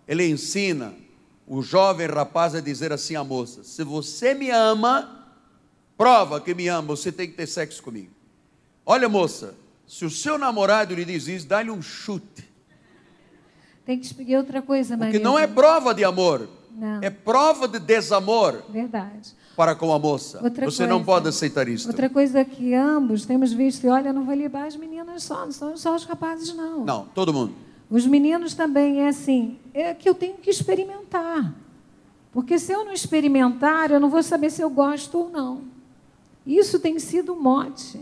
Ele 0.07 0.25
ensina 0.25 0.95
o 1.45 1.61
jovem 1.61 2.07
rapaz 2.07 2.55
a 2.55 2.61
dizer 2.61 2.92
assim 2.92 3.16
à 3.16 3.25
moça: 3.25 3.64
se 3.64 3.83
você 3.83 4.33
me 4.33 4.49
ama, 4.49 5.29
prova 5.99 6.40
que 6.40 6.55
me 6.55 6.68
ama, 6.68 6.87
você 6.87 7.11
tem 7.11 7.29
que 7.29 7.37
ter 7.37 7.49
sexo 7.49 7.83
comigo. 7.83 8.12
Olha, 8.87 9.09
moça, 9.09 9.57
se 9.87 10.05
o 10.05 10.11
seu 10.11 10.38
namorado 10.38 10.95
lhe 10.95 11.05
diz 11.05 11.27
isso, 11.27 11.49
dá-lhe 11.49 11.71
um 11.71 11.83
chute. 11.83 12.49
Tem 13.85 13.99
que 13.99 14.07
explicar 14.07 14.38
outra 14.38 14.62
coisa, 14.62 14.97
Maria. 14.97 15.12
Porque 15.12 15.25
não 15.25 15.37
é 15.37 15.49
prova 15.49 15.92
de 15.92 16.05
amor, 16.05 16.49
Não. 16.75 17.01
é 17.03 17.11
prova 17.11 17.69
de 17.69 17.79
desamor 17.79 18.63
Verdade. 18.69 19.35
para 19.57 19.75
com 19.75 19.93
a 19.93 19.99
moça. 19.99 20.41
Outra 20.43 20.65
Você 20.71 20.83
não 20.87 20.97
coisa. 20.97 21.05
pode 21.05 21.29
aceitar 21.29 21.69
isso. 21.69 21.89
Outra 21.89 22.09
coisa 22.09 22.45
que 22.45 22.75
ambos 22.75 23.27
temos 23.27 23.53
visto, 23.53 23.85
e 23.85 23.89
olha, 23.89 24.13
não 24.13 24.25
vou 24.25 24.35
libar 24.35 24.67
as 24.67 24.77
meninas 24.77 25.23
só, 25.25 25.45
não 25.45 25.53
são 25.53 25.77
só 25.77 25.95
os 25.95 26.05
rapazes, 26.05 26.55
não. 26.55 26.85
Não, 26.85 27.07
todo 27.15 27.33
mundo. 27.33 27.53
Os 27.91 28.07
meninos 28.07 28.55
também 28.55 29.01
é 29.03 29.09
assim, 29.09 29.59
é 29.75 29.93
que 29.93 30.09
eu 30.09 30.15
tenho 30.15 30.35
que 30.39 30.49
experimentar. 30.51 31.55
Porque 32.33 32.59
se 32.59 32.73
eu 32.73 32.85
não 32.85 32.93
experimentar, 32.93 33.91
eu 33.91 34.01
não 34.01 34.09
vou 34.09 34.23
saber 34.23 34.51
se 34.51 34.63
eu 34.63 34.71
gosto 34.71 35.19
ou 35.19 35.29
não. 35.31 35.61
Isso 36.47 36.79
tem 36.81 36.99
sido 36.99 37.35
um 37.35 37.41
mote. 37.41 38.01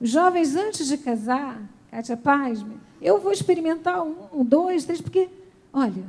Os 0.00 0.10
jovens, 0.10 0.54
antes 0.54 0.86
de 0.86 0.96
casar, 0.96 1.60
Kátia 1.90 2.16
Pasme, 2.16 2.76
eu 3.00 3.20
vou 3.20 3.32
experimentar 3.32 4.02
um, 4.02 4.44
dois, 4.44 4.84
três, 4.84 5.00
porque, 5.00 5.28
olha, 5.72 6.04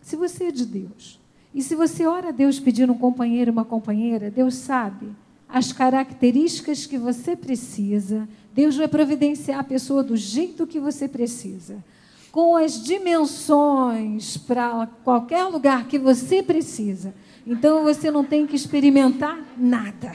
se 0.00 0.16
você 0.16 0.44
é 0.44 0.50
de 0.50 0.64
Deus, 0.64 1.20
e 1.58 1.62
se 1.62 1.74
você 1.74 2.06
ora 2.06 2.28
a 2.28 2.30
Deus 2.30 2.60
pedindo 2.60 2.92
um 2.92 2.98
companheiro, 2.98 3.50
uma 3.50 3.64
companheira, 3.64 4.30
Deus 4.30 4.54
sabe 4.54 5.08
as 5.48 5.72
características 5.72 6.86
que 6.86 6.96
você 6.96 7.34
precisa, 7.34 8.28
Deus 8.54 8.76
vai 8.76 8.86
providenciar 8.86 9.58
a 9.58 9.64
pessoa 9.64 10.04
do 10.04 10.16
jeito 10.16 10.68
que 10.68 10.78
você 10.78 11.08
precisa 11.08 11.82
com 12.30 12.54
as 12.54 12.80
dimensões 12.80 14.36
para 14.36 14.86
qualquer 15.02 15.42
lugar 15.46 15.88
que 15.88 15.98
você 15.98 16.44
precisa. 16.44 17.12
Então 17.44 17.82
você 17.82 18.08
não 18.08 18.22
tem 18.22 18.46
que 18.46 18.54
experimentar 18.54 19.36
nada, 19.56 20.12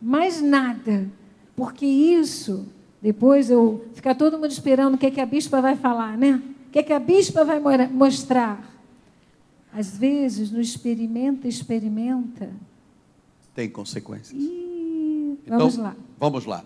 mais 0.00 0.40
nada, 0.40 1.06
porque 1.54 1.84
isso 1.84 2.64
depois 3.02 3.50
eu 3.50 3.84
ficar 3.92 4.14
todo 4.14 4.38
mundo 4.38 4.52
esperando 4.52 4.94
o 4.94 4.98
que, 4.98 5.04
é 5.04 5.10
que 5.10 5.20
a 5.20 5.26
bispa 5.26 5.60
vai 5.60 5.76
falar, 5.76 6.16
né? 6.16 6.40
O 6.68 6.70
que, 6.70 6.78
é 6.78 6.82
que 6.82 6.94
a 6.94 6.98
bispa 6.98 7.44
vai 7.44 7.60
mostrar? 7.90 8.75
Às 9.76 9.94
vezes 9.94 10.50
no 10.50 10.58
experimenta, 10.58 11.46
experimenta 11.46 12.50
Tem 13.54 13.68
consequências. 13.68 14.32
e 14.32 15.38
Então, 15.44 15.58
vamos 15.58 15.76
lá. 15.76 15.96
Vamos 16.18 16.46
lá. 16.46 16.64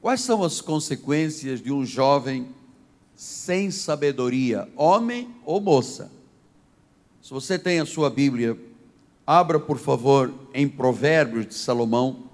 Quais 0.00 0.22
são 0.22 0.42
as 0.42 0.62
consequências 0.62 1.60
de 1.60 1.70
um 1.70 1.84
jovem 1.84 2.48
sem 3.14 3.70
sabedoria, 3.70 4.66
homem 4.74 5.28
ou 5.44 5.60
moça? 5.60 6.10
Se 7.20 7.30
você 7.30 7.58
tem 7.58 7.78
a 7.78 7.84
sua 7.84 8.08
Bíblia, 8.08 8.58
abra 9.26 9.60
por 9.60 9.76
favor 9.76 10.32
em 10.54 10.66
Provérbios 10.66 11.46
de 11.46 11.54
Salomão, 11.54 12.24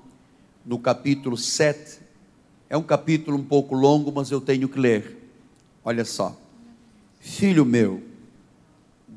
no 0.65 0.79
capítulo 0.79 1.37
7. 1.37 1.99
É 2.71 2.77
um 2.77 2.83
capítulo 2.85 3.37
um 3.37 3.45
pouco 3.45 3.75
longo, 3.75 4.13
mas 4.13 4.31
eu 4.31 4.41
tenho 4.41 4.69
que 4.69 4.79
ler. 4.79 5.17
Olha 5.85 6.05
só. 6.05 6.41
Filho 7.19 7.65
meu, 7.67 8.01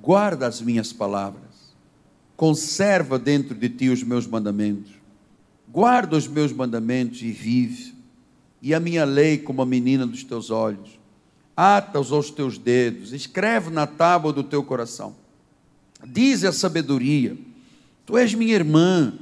guarda 0.09 0.47
as 0.47 0.61
minhas 0.61 0.91
palavras, 0.91 1.75
conserva 2.35 3.19
dentro 3.19 3.53
de 3.53 3.69
ti 3.69 3.89
os 3.89 4.01
meus 4.01 4.25
mandamentos 4.25 4.99
guarda 5.71 6.17
os 6.17 6.27
meus 6.27 6.51
mandamentos 6.51 7.21
e 7.21 7.31
vive, 7.31 7.93
e 8.61 8.73
a 8.73 8.79
minha 8.79 9.05
lei 9.05 9.37
como 9.37 9.61
a 9.61 9.65
menina 9.65 10.05
dos 10.05 10.23
teus 10.23 10.49
olhos. 10.49 10.99
Ata-os 11.55 12.11
aos 12.11 12.31
teus 12.31 12.57
dedos, 12.57 13.13
escreve 13.13 13.69
na 13.69 13.85
tábua 13.85 14.33
do 14.33 14.43
teu 14.43 14.63
coração. 14.63 15.15
Diz 16.05 16.43
a 16.43 16.51
sabedoria: 16.51 17.37
Tu 18.05 18.17
és 18.17 18.33
minha 18.33 18.55
irmã, 18.55 19.13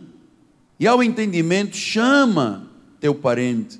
e 0.80 0.88
ao 0.88 1.04
entendimento 1.04 1.76
chama 1.76 2.67
teu 3.00 3.13
parente, 3.13 3.80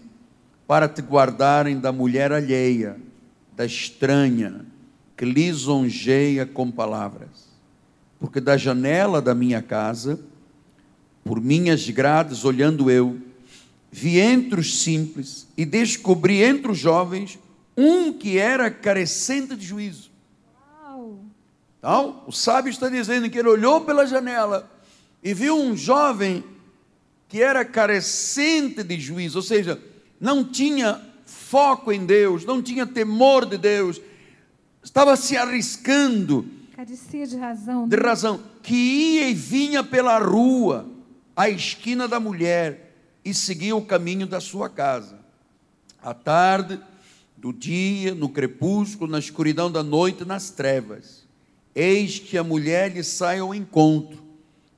para 0.68 0.88
te 0.88 1.02
guardarem 1.02 1.80
da 1.80 1.92
mulher 1.92 2.32
alheia, 2.32 2.98
da 3.56 3.66
estranha, 3.66 4.66
que 5.18 5.26
lisonjeia 5.26 6.46
com 6.46 6.70
palavras. 6.70 7.50
Porque 8.20 8.40
da 8.40 8.56
janela 8.56 9.20
da 9.20 9.34
minha 9.34 9.62
casa, 9.64 10.20
por 11.24 11.42
minhas 11.42 11.90
grades, 11.90 12.46
olhando 12.46 12.90
eu, 12.90 13.20
vi 13.92 14.20
entre 14.20 14.60
os 14.60 14.82
simples 14.82 15.48
e 15.58 15.66
descobri 15.66 16.44
entre 16.44 16.72
os 16.72 16.78
jovens 16.78 17.40
um 17.76 18.14
que 18.14 18.38
era 18.38 18.70
carecente 18.70 19.56
de 19.56 19.66
juízo. 19.66 20.12
Uau. 20.84 21.20
Então, 21.80 22.24
o 22.28 22.32
sábio 22.32 22.70
está 22.70 22.88
dizendo 22.88 23.30
que 23.30 23.40
ele 23.40 23.50
olhou 23.50 23.82
pela 23.82 24.06
janela 24.06 24.70
e 25.24 25.34
viu 25.34 25.60
um 25.60 25.76
jovem 25.76 26.44
que 27.28 27.42
era 27.42 27.66
carecente 27.66 28.84
de 28.84 29.00
juízo, 29.00 29.40
ou 29.40 29.44
seja, 29.44 29.82
não 30.20 30.44
tinha 30.44 31.02
foco 31.26 31.92
em 31.92 32.06
Deus, 32.06 32.46
não 32.46 32.62
tinha 32.62 32.86
temor 32.86 33.46
de 33.46 33.58
Deus, 33.58 34.00
estava 34.88 35.18
se 35.18 35.36
arriscando 35.36 36.48
Carecia 36.74 37.28
de 37.28 37.36
razão. 37.36 37.88
de 37.88 37.98
né? 37.98 38.02
razão, 38.02 38.42
que 38.64 38.74
ia 38.74 39.30
e 39.30 39.34
vinha 39.34 39.84
pela 39.84 40.18
rua, 40.18 40.88
à 41.36 41.50
esquina 41.50 42.08
da 42.08 42.20
mulher, 42.20 42.96
e 43.24 43.34
seguia 43.34 43.76
o 43.76 43.86
caminho 43.86 44.26
da 44.26 44.40
sua 44.40 44.70
casa. 44.70 45.20
À 46.02 46.14
tarde, 46.14 46.80
do 47.36 47.52
dia, 47.52 48.16
no 48.16 48.30
crepúsculo, 48.30 49.12
na 49.12 49.20
escuridão 49.20 49.70
da 49.70 49.84
noite, 49.84 50.24
nas 50.24 50.52
trevas. 50.52 51.28
Eis 51.76 52.18
que 52.18 52.38
a 52.38 52.44
mulher 52.44 52.94
lhe 52.94 53.04
sai 53.04 53.40
ao 53.40 53.54
encontro, 53.54 54.24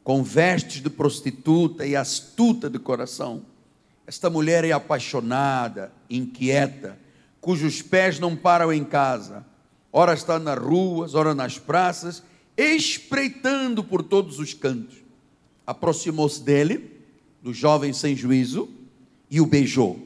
com 0.03 0.23
vestes 0.23 0.81
de 0.81 0.89
prostituta 0.89 1.85
e 1.85 1.95
astuta 1.95 2.67
de 2.67 2.79
coração. 2.79 3.43
Esta 4.07 4.27
mulher 4.27 4.65
é 4.65 4.71
apaixonada, 4.71 5.93
inquieta, 6.09 6.97
cujos 7.39 7.83
pés 7.83 8.17
não 8.17 8.35
param 8.35 8.73
em 8.73 8.83
casa. 8.83 9.45
Ora 9.91 10.13
está 10.13 10.37
nas 10.37 10.59
ruas, 10.59 11.15
ora 11.15 11.33
nas 11.33 11.57
praças, 11.57 12.23
espreitando 12.55 13.83
por 13.83 14.03
todos 14.03 14.39
os 14.39 14.53
cantos. 14.53 14.97
Aproximou-se 15.65 16.41
dele, 16.41 16.99
do 17.41 17.53
jovem 17.53 17.93
sem 17.93 18.15
juízo, 18.15 18.69
e 19.29 19.39
o 19.39 19.45
beijou. 19.45 19.99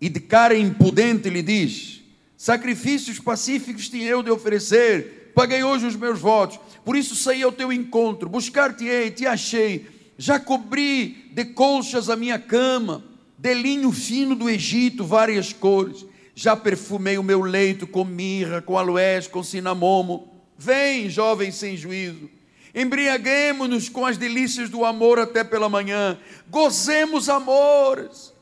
E 0.00 0.08
de 0.08 0.20
cara 0.20 0.56
impudente 0.56 1.28
lhe 1.28 1.42
diz: 1.42 2.02
Sacrifícios 2.36 3.18
pacíficos 3.18 3.88
tinha 3.88 4.06
eu 4.06 4.22
de 4.22 4.30
oferecer, 4.30 5.32
paguei 5.34 5.62
hoje 5.62 5.86
os 5.86 5.96
meus 5.96 6.20
votos, 6.20 6.58
por 6.84 6.96
isso 6.96 7.14
saí 7.14 7.42
ao 7.42 7.52
teu 7.52 7.72
encontro, 7.72 8.28
buscar-te-ei, 8.28 9.10
te 9.10 9.26
achei, 9.26 9.86
já 10.16 10.38
cobri 10.38 11.30
de 11.32 11.44
colchas 11.44 12.08
a 12.08 12.16
minha 12.16 12.38
cama, 12.38 13.04
de 13.36 13.54
linho 13.54 13.92
fino 13.92 14.34
do 14.34 14.48
Egito, 14.48 15.04
várias 15.04 15.52
cores, 15.52 16.04
já 16.38 16.54
perfumei 16.54 17.18
o 17.18 17.22
meu 17.22 17.40
leito 17.40 17.86
com 17.86 18.04
mirra, 18.04 18.62
com 18.62 18.78
aloés, 18.78 19.26
com 19.26 19.42
cinamomo. 19.42 20.32
Vem, 20.56 21.08
jovem 21.08 21.50
sem 21.50 21.76
juízo, 21.76 22.30
embriaguemo-nos 22.74 23.88
com 23.88 24.06
as 24.06 24.16
delícias 24.16 24.68
do 24.68 24.84
amor 24.84 25.18
até 25.18 25.42
pela 25.42 25.68
manhã, 25.68 26.18
gozemos 26.48 27.28
amores 27.28 28.32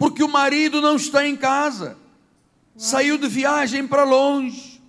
porque 0.00 0.22
o 0.22 0.28
marido 0.28 0.80
não 0.80 0.96
está 0.96 1.26
em 1.26 1.36
casa, 1.36 1.94
saiu 2.74 3.18
de 3.18 3.28
viagem 3.28 3.86
para 3.86 4.02
longe, 4.02 4.80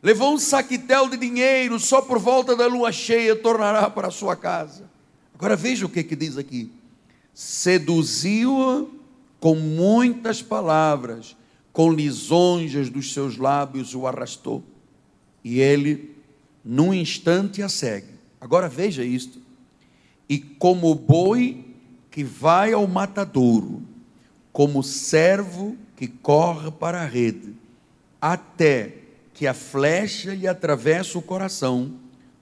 levou 0.00 0.32
um 0.32 0.38
saquitel 0.38 1.08
de 1.08 1.16
dinheiro, 1.16 1.76
só 1.80 2.00
por 2.00 2.20
volta 2.20 2.54
da 2.54 2.68
lua 2.68 2.92
cheia 2.92 3.34
tornará 3.34 3.90
para 3.90 4.06
a 4.06 4.12
sua 4.12 4.36
casa. 4.36 4.88
Agora 5.34 5.56
veja 5.56 5.86
o 5.86 5.88
que, 5.88 6.04
que 6.04 6.14
diz 6.14 6.38
aqui: 6.38 6.70
seduziu-a 7.34 8.86
com 9.40 9.56
muitas 9.56 10.40
palavras, 10.40 11.36
com 11.72 11.90
lisonjas 11.92 12.90
dos 12.90 13.12
seus 13.12 13.36
lábios 13.36 13.94
o 13.94 14.06
arrastou. 14.06 14.62
E 15.44 15.60
ele, 15.60 16.16
num 16.64 16.92
instante, 16.92 17.62
a 17.62 17.68
segue. 17.68 18.14
Agora 18.40 18.68
veja 18.68 19.04
isto. 19.04 19.40
E 20.28 20.38
como 20.38 20.94
boi 20.94 21.64
que 22.10 22.24
vai 22.24 22.72
ao 22.72 22.86
matadouro, 22.86 23.82
como 24.52 24.82
servo 24.82 25.76
que 25.96 26.08
corre 26.08 26.70
para 26.70 27.02
a 27.02 27.06
rede, 27.06 27.54
até 28.20 28.96
que 29.32 29.46
a 29.46 29.54
flecha 29.54 30.34
lhe 30.34 30.46
atravessa 30.46 31.18
o 31.18 31.22
coração, 31.22 31.92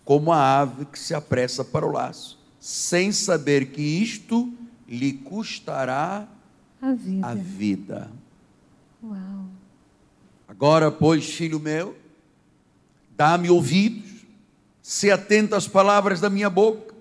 como 0.05 0.33
a 0.33 0.61
ave 0.61 0.87
que 0.87 0.99
se 0.99 1.15
apressa 1.15 1.65
para 1.65 1.87
o 1.87 1.93
laço, 1.93 2.39
sem 2.59 3.13
saber 3.13 3.67
que 3.67 3.83
isto 3.83 4.53
lhe 4.89 5.13
custará 5.13 6.27
A 6.81 6.93
vida. 6.93 7.27
a 7.27 7.35
vida. 7.35 8.11
Uau. 9.03 9.47
Agora, 10.47 10.91
pois, 10.91 11.25
filho 11.25 11.61
meu, 11.61 11.97
dá-me 13.17 13.51
ouvidos, 13.51 14.27
se 14.83 15.11
atento 15.11 15.55
às 15.55 15.69
palavras 15.69 16.21
da 16.21 16.31
minha 16.31 16.49
boca, 16.49 16.95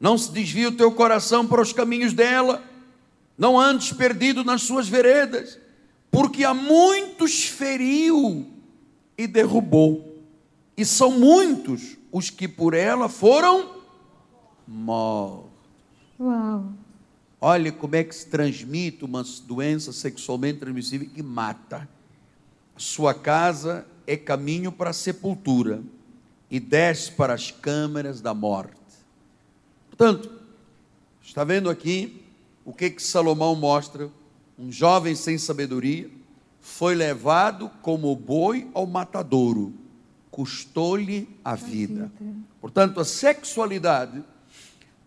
não 0.00 0.16
se 0.16 0.32
desvie 0.32 0.66
o 0.66 0.76
teu 0.76 0.90
coração 0.92 1.46
para 1.46 1.60
os 1.60 1.72
caminhos 1.72 2.12
dela, 2.12 2.64
não 3.36 3.58
andes 3.58 3.92
perdido 3.92 4.42
nas 4.42 4.62
suas 4.62 4.88
veredas, 4.88 5.58
porque 6.10 6.44
a 6.44 6.54
muitos 6.54 7.44
feriu 7.44 8.46
e 9.16 9.26
derrubou, 9.26 10.24
e 10.76 10.84
são 10.84 11.18
muitos 11.18 11.96
os 12.10 12.30
que 12.30 12.48
por 12.48 12.74
ela 12.74 13.08
foram 13.08 13.82
mortos. 14.66 15.50
Uau. 16.18 16.79
Olha 17.40 17.72
como 17.72 17.96
é 17.96 18.04
que 18.04 18.14
se 18.14 18.26
transmite 18.26 19.04
uma 19.04 19.24
doença 19.46 19.92
sexualmente 19.92 20.58
transmissível 20.58 21.08
que 21.08 21.22
mata. 21.22 21.88
Sua 22.76 23.14
casa 23.14 23.86
é 24.06 24.16
caminho 24.16 24.70
para 24.70 24.90
a 24.90 24.94
sepultura 24.94 25.82
e 26.50 26.60
desce 26.60 27.12
para 27.12 27.32
as 27.32 27.50
câmeras 27.50 28.20
da 28.20 28.34
morte. 28.34 28.74
Portanto, 29.88 30.30
está 31.22 31.44
vendo 31.44 31.70
aqui 31.70 32.22
o 32.64 32.72
que 32.72 32.90
que 32.90 33.02
Salomão 33.02 33.54
mostra? 33.54 34.10
Um 34.58 34.70
jovem 34.70 35.14
sem 35.14 35.38
sabedoria 35.38 36.10
foi 36.60 36.94
levado 36.94 37.70
como 37.80 38.14
boi 38.14 38.68
ao 38.74 38.86
matadouro, 38.86 39.72
custou-lhe 40.30 41.26
a 41.42 41.54
vida. 41.54 42.10
vida. 42.18 42.36
Portanto, 42.60 43.00
a 43.00 43.04
sexualidade 43.04 44.22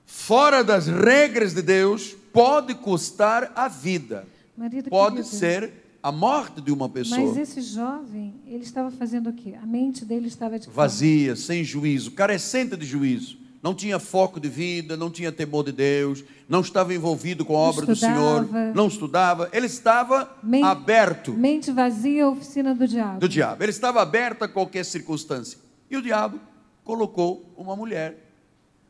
fora 0.06 0.64
das 0.64 0.88
regras 0.88 1.54
de 1.54 1.62
Deus 1.62 2.16
pode 2.34 2.74
custar 2.76 3.52
a 3.56 3.68
vida. 3.68 4.28
Marido 4.58 4.90
Pode 4.90 5.18
querido, 5.18 5.36
ser 5.36 5.72
a 6.02 6.12
morte 6.12 6.60
de 6.60 6.72
uma 6.72 6.90
pessoa. 6.90 7.20
Mas 7.22 7.38
esse 7.38 7.62
jovem, 7.62 8.34
ele 8.46 8.64
estava 8.64 8.92
fazendo 8.92 9.30
o 9.30 9.34
quê? 9.34 9.54
A 9.62 9.66
mente 9.66 10.04
dele 10.04 10.28
estava 10.28 10.60
de 10.60 10.70
vazia, 10.70 11.36
sem 11.36 11.64
juízo, 11.64 12.12
carecente 12.12 12.76
de 12.76 12.86
juízo. 12.86 13.38
Não 13.64 13.74
tinha 13.74 13.98
foco 13.98 14.42
de 14.42 14.50
vida, 14.50 14.98
não 14.98 15.10
tinha 15.10 15.32
temor 15.32 15.64
de 15.64 15.72
Deus, 15.72 16.22
não 16.50 16.60
estava 16.60 16.94
envolvido 16.94 17.46
com 17.46 17.56
a 17.56 17.60
obra 17.60 17.86
do 17.86 17.96
Senhor, 17.96 18.42
estudava. 18.44 18.74
não 18.74 18.88
estudava. 18.88 19.50
Ele 19.54 19.68
estava 19.68 20.30
Men- 20.44 20.64
aberto 20.66 21.32
Mente 21.32 21.72
vazia, 21.72 22.28
oficina 22.28 22.76
do 22.76 22.86
diabo. 22.86 23.20
do 23.22 23.30
diabo. 23.30 23.64
Ele 23.64 23.70
estava 23.72 24.02
aberto 24.02 24.44
a 24.44 24.50
qualquer 24.50 24.84
circunstância. 24.84 25.58
E 25.90 25.96
o 25.96 26.02
diabo 26.02 26.42
colocou 26.84 27.54
uma 27.56 27.74
mulher. 27.74 28.30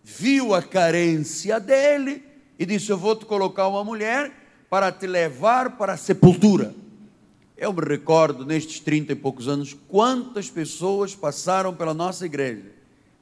Viu 0.04 0.56
a 0.56 0.62
carência 0.64 1.60
dele 1.60 2.24
e 2.64 2.66
disse: 2.66 2.90
Eu 2.90 2.98
vou 2.98 3.16
te 3.16 3.26
colocar 3.26 3.68
uma 3.68 3.84
mulher 3.84 4.32
para 4.70 4.92
te 4.92 5.06
levar 5.06 5.78
para 5.78 5.94
a 5.94 5.98
sepultura. 5.98 6.74
Eu 7.58 7.72
me 7.72 7.82
recordo, 7.82 8.46
nestes 8.46 8.80
30 8.80 9.14
e 9.14 9.16
poucos 9.16 9.48
anos, 9.48 9.76
quantas 9.88 10.50
pessoas 10.50 11.16
passaram 11.16 11.74
pela 11.74 11.94
nossa 11.94 12.26
igreja 12.26 12.74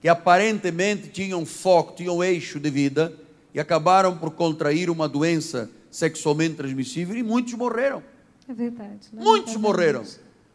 que 0.02 0.10
aparentemente 0.10 1.10
tinham 1.10 1.46
foco, 1.46 1.94
tinham 1.96 2.24
eixo 2.24 2.60
de 2.60 2.72
vida 2.72 3.14
e 3.54 3.60
acabaram 3.60 4.18
por 4.18 4.32
contrair 4.32 4.90
uma 4.90 5.08
doença 5.08 5.70
sexualmente 5.92 6.56
transmissível 6.56 7.16
e 7.16 7.22
muitos 7.22 7.54
morreram. 7.54 8.02
É 8.50 8.54
verdade. 8.54 9.10
Muitos 9.14 9.56
lamentavelmente. 9.56 9.60
morreram. 9.60 10.04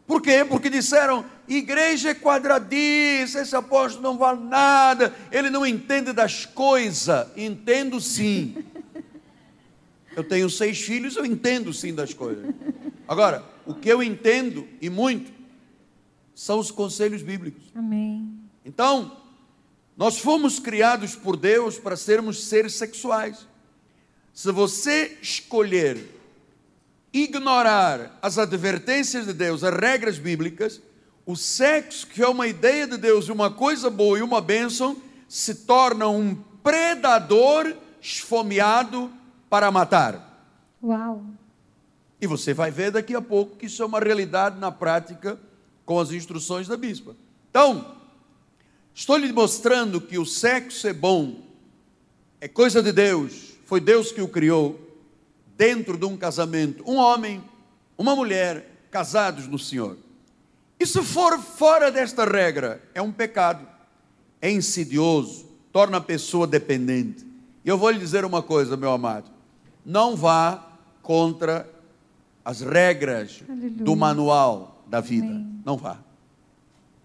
Por 0.05 0.21
quê? 0.21 0.43
Porque 0.43 0.69
disseram: 0.69 1.23
igreja 1.47 2.09
é 2.09 2.13
quadradiça, 2.13 3.41
esse 3.41 3.55
apóstolo 3.55 4.03
não 4.03 4.17
vale 4.17 4.43
nada, 4.43 5.13
ele 5.31 5.49
não 5.49 5.65
entende 5.65 6.11
das 6.11 6.45
coisas. 6.45 7.27
Entendo 7.37 8.01
sim. 8.01 8.55
Eu 10.17 10.23
tenho 10.23 10.49
seis 10.49 10.81
filhos, 10.81 11.15
eu 11.15 11.23
entendo 11.23 11.71
sim 11.71 11.93
das 11.93 12.11
coisas. 12.11 12.43
Agora, 13.07 13.45
o 13.67 13.75
que 13.75 13.87
eu 13.87 14.01
entendo, 14.01 14.67
e 14.81 14.89
muito, 14.89 15.31
são 16.33 16.57
os 16.57 16.71
conselhos 16.71 17.21
bíblicos. 17.21 17.65
Amém. 17.75 18.27
Então, 18.65 19.15
nós 19.95 20.17
fomos 20.17 20.57
criados 20.57 21.15
por 21.15 21.37
Deus 21.37 21.77
para 21.77 21.95
sermos 21.95 22.45
seres 22.45 22.73
sexuais. 22.73 23.47
Se 24.33 24.51
você 24.51 25.19
escolher 25.21 26.03
ignorar 27.13 28.17
as 28.19 28.39
advertências 28.39 29.27
de 29.27 29.33
Deus, 29.33 29.63
as 29.63 29.79
regras 29.79 30.17
bíblicas, 30.17 30.81
o 31.27 31.35
sexo, 31.35 32.07
que 32.07 32.23
é 32.23 32.27
uma 32.27 32.47
ideia 32.47 32.87
de 32.87 32.97
Deus, 32.97 33.29
uma 33.29 33.51
coisa 33.51 33.87
boa 33.87 34.17
e 34.17 34.23
uma 34.23 34.41
bênção, 34.41 34.99
se 35.29 35.53
torna 35.53 36.07
um 36.07 36.33
predador 36.63 37.71
esfomeado 38.01 39.11
para 39.49 39.71
matar. 39.71 40.27
Uau. 40.83 41.23
E 42.19 42.27
você 42.27 42.53
vai 42.53 42.71
ver 42.71 42.91
daqui 42.91 43.15
a 43.15 43.21
pouco 43.21 43.55
que 43.55 43.67
isso 43.67 43.81
é 43.81 43.85
uma 43.85 43.99
realidade 43.99 44.59
na 44.59 44.71
prática 44.71 45.39
com 45.85 45.99
as 45.99 46.11
instruções 46.11 46.67
da 46.67 46.75
bispa. 46.75 47.15
Então, 47.49 47.95
estou 48.93 49.17
lhe 49.17 49.31
mostrando 49.31 50.01
que 50.01 50.17
o 50.17 50.25
sexo 50.25 50.87
é 50.87 50.93
bom, 50.93 51.41
é 52.41 52.47
coisa 52.47 52.81
de 52.81 52.91
Deus, 52.91 53.53
foi 53.65 53.79
Deus 53.79 54.11
que 54.11 54.21
o 54.21 54.27
criou, 54.27 54.79
dentro 55.55 55.97
de 55.97 56.05
um 56.05 56.17
casamento, 56.17 56.83
um 56.85 56.97
homem, 56.97 57.43
uma 57.97 58.15
mulher, 58.15 58.87
casados 58.91 59.47
no 59.47 59.57
Senhor. 59.57 59.97
E 60.79 60.85
se 60.85 61.01
for 61.03 61.39
fora 61.39 61.91
desta 61.91 62.25
regra, 62.25 62.81
é 62.93 63.01
um 63.01 63.11
pecado, 63.11 63.67
é 64.39 64.51
insidioso, 64.51 65.47
torna 65.71 65.97
a 65.97 66.01
pessoa 66.01 66.45
dependente. 66.45 67.25
E 67.65 67.69
eu 67.69 67.77
vou 67.77 67.89
lhe 67.89 67.99
dizer 67.99 68.23
uma 68.23 68.43
coisa, 68.43 68.77
meu 68.77 68.91
amado: 68.91 69.29
não 69.87 70.17
vá 70.17 70.67
contra 71.01 71.65
as 72.43 72.59
regras 72.59 73.41
Aleluia. 73.47 73.71
do 73.71 73.95
manual 73.95 74.83
da 74.85 74.99
vida. 74.99 75.27
Amém. 75.27 75.61
Não 75.65 75.77
vá. 75.77 75.97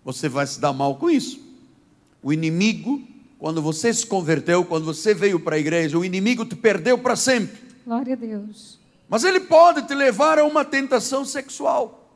Você 0.04 0.28
vai 0.28 0.44
se 0.48 0.60
dar 0.60 0.72
mal 0.72 0.96
com 0.96 1.08
isso. 1.08 1.40
O 2.20 2.32
inimigo, 2.32 3.00
quando 3.38 3.62
você 3.62 3.94
se 3.94 4.04
converteu, 4.04 4.64
quando 4.64 4.84
você 4.84 5.14
veio 5.14 5.38
para 5.38 5.54
a 5.54 5.58
igreja, 5.60 5.96
o 5.96 6.04
inimigo 6.04 6.44
te 6.44 6.56
perdeu 6.56 6.98
para 6.98 7.14
sempre. 7.14 7.56
Glória 7.86 8.14
a 8.14 8.16
Deus. 8.16 8.80
Mas 9.08 9.22
ele 9.22 9.38
pode 9.38 9.86
te 9.86 9.94
levar 9.94 10.40
a 10.40 10.44
uma 10.44 10.64
tentação 10.64 11.24
sexual. 11.24 12.10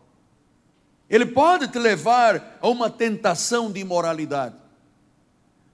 Ele 1.09 1.27
pode 1.27 1.69
te 1.69 1.79
levar 1.79 2.59
a 2.61 2.69
uma 2.69 2.91
tentação 2.91 3.71
de 3.71 3.79
imoralidade. 3.79 4.57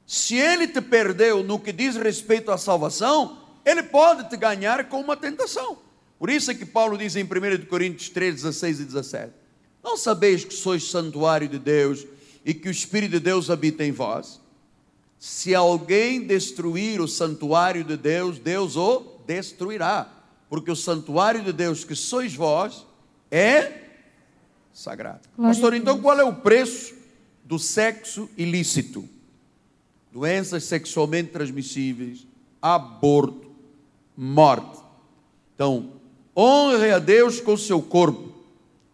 Se 0.07 0.37
ele 0.37 0.69
te 0.69 0.83
perdeu 0.83 1.43
no 1.43 1.59
que 1.59 1.73
diz 1.73 1.97
respeito 1.97 2.51
à 2.51 2.59
salvação, 2.59 3.42
ele 3.65 3.83
pode 3.83 4.29
te 4.29 4.37
ganhar 4.37 4.89
com 4.89 5.01
uma 5.01 5.17
tentação. 5.17 5.79
Por 6.19 6.31
isso 6.31 6.51
é 6.51 6.55
que 6.55 6.65
Paulo 6.65 6.97
diz 6.97 7.17
em 7.17 7.25
1 7.25 7.67
Coríntios 7.67 8.09
3, 8.09 8.37
16 8.37 8.81
e 8.81 8.85
17: 8.85 9.33
Não 9.83 9.97
sabeis 9.97 10.45
que 10.45 10.55
sois 10.55 10.89
santuário 10.89 11.49
de 11.49 11.59
Deus 11.59 12.07
e 12.45 12.55
que 12.55 12.69
o 12.69 12.71
Espírito 12.71 13.13
de 13.13 13.21
Deus 13.21 13.51
habita 13.51 13.85
em 13.85 13.93
vós? 13.93 14.41
Se 15.19 15.55
alguém 15.55 16.27
destruir 16.27 17.01
o 17.01 17.07
santuário 17.07 17.85
de 17.85 17.97
Deus, 17.97 18.39
Deus 18.39 18.77
o 18.77 19.19
destruirá, 19.27 20.11
porque 20.49 20.71
o 20.71 20.77
santuário 20.77 21.43
de 21.43 21.53
Deus 21.53 21.85
que 21.85 21.95
sois 21.95 22.35
vós 22.35 22.85
é 23.31 23.83
sagrado. 24.73 25.21
Glória 25.37 25.55
Pastor, 25.55 25.75
então 25.75 26.01
qual 26.01 26.19
é 26.19 26.25
o 26.25 26.35
preço 26.35 26.95
do 27.45 27.59
sexo 27.59 28.29
ilícito? 28.37 29.09
Doenças 30.11 30.65
sexualmente 30.65 31.31
transmissíveis, 31.31 32.27
aborto, 32.61 33.52
morte. 34.17 34.81
Então, 35.55 35.91
honre 36.37 36.91
a 36.91 36.99
Deus 36.99 37.41
com 37.41 37.55
o 37.55 37.59
seu 37.59 37.81
corpo. 37.81 38.33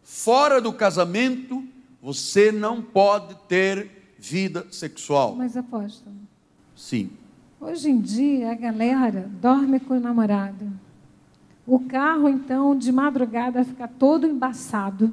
Fora 0.03 0.61
do 0.61 0.73
casamento, 0.73 1.65
você 2.03 2.51
não 2.51 2.83
pode 2.83 3.35
ter 3.49 3.91
vida 4.19 4.67
sexual. 4.71 5.35
Mas 5.37 5.57
apóstolo, 5.57 6.17
Sim. 6.75 7.11
hoje 7.61 7.91
em 7.91 8.01
dia 8.01 8.51
a 8.51 8.55
galera 8.55 9.31
dorme 9.41 9.79
com 9.79 9.97
o 9.97 10.01
namorado. 10.01 10.71
O 11.67 11.81
carro, 11.81 12.29
então, 12.29 12.77
de 12.77 12.91
madrugada 12.91 13.63
fica 13.65 13.87
todo 13.87 14.27
embaçado. 14.27 15.13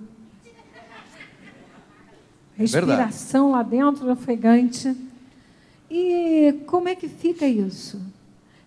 Respiração 2.55 3.51
lá 3.51 3.61
dentro 3.61 4.09
ofegante. 4.09 4.95
E 5.91 6.61
como 6.65 6.87
é 6.87 6.95
que 6.95 7.09
fica 7.09 7.45
isso? 7.45 8.01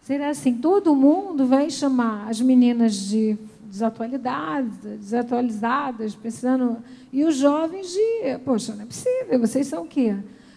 Será 0.08 0.30
assim? 0.30 0.54
Todo 0.54 0.96
mundo 0.96 1.46
vai 1.46 1.68
chamar 1.68 2.30
as 2.30 2.40
meninas 2.40 2.94
de 2.94 3.36
desatualizadas, 3.64 4.96
desatualizadas, 4.98 6.14
pensando. 6.14 6.78
E 7.12 7.22
os 7.26 7.36
jovens 7.36 7.88
de, 7.92 8.38
poxa, 8.42 8.74
não 8.74 8.84
é 8.84 8.86
possível, 8.86 9.38
vocês 9.38 9.66
são 9.66 9.82
o 9.82 9.86
quê? 9.86 10.16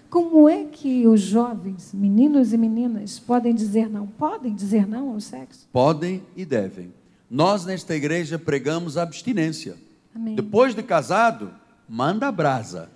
Como 0.10 0.48
é 0.48 0.64
que 0.64 1.06
os 1.06 1.20
jovens, 1.20 1.94
meninos 1.94 2.54
e 2.54 2.58
meninas, 2.58 3.20
podem 3.20 3.54
dizer 3.54 3.90
não? 3.90 4.08
Podem 4.08 4.56
dizer 4.56 4.88
não 4.88 5.10
ao 5.10 5.20
sexo? 5.20 5.68
Podem 5.70 6.24
e 6.34 6.46
devem. 6.46 6.94
Nós, 7.30 7.66
nesta 7.66 7.94
igreja, 7.94 8.40
pregamos 8.40 8.98
abstinência. 8.98 9.76
Amém. 10.16 10.36
Depois 10.36 10.74
de 10.74 10.82
casado, 10.82 11.52
manda 11.90 12.26
a 12.26 12.32
brasa. 12.32 12.90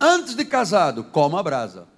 Antes 0.00 0.36
de 0.36 0.44
casado, 0.44 1.02
coma 1.02 1.40
a 1.40 1.42
brasa. 1.42 1.93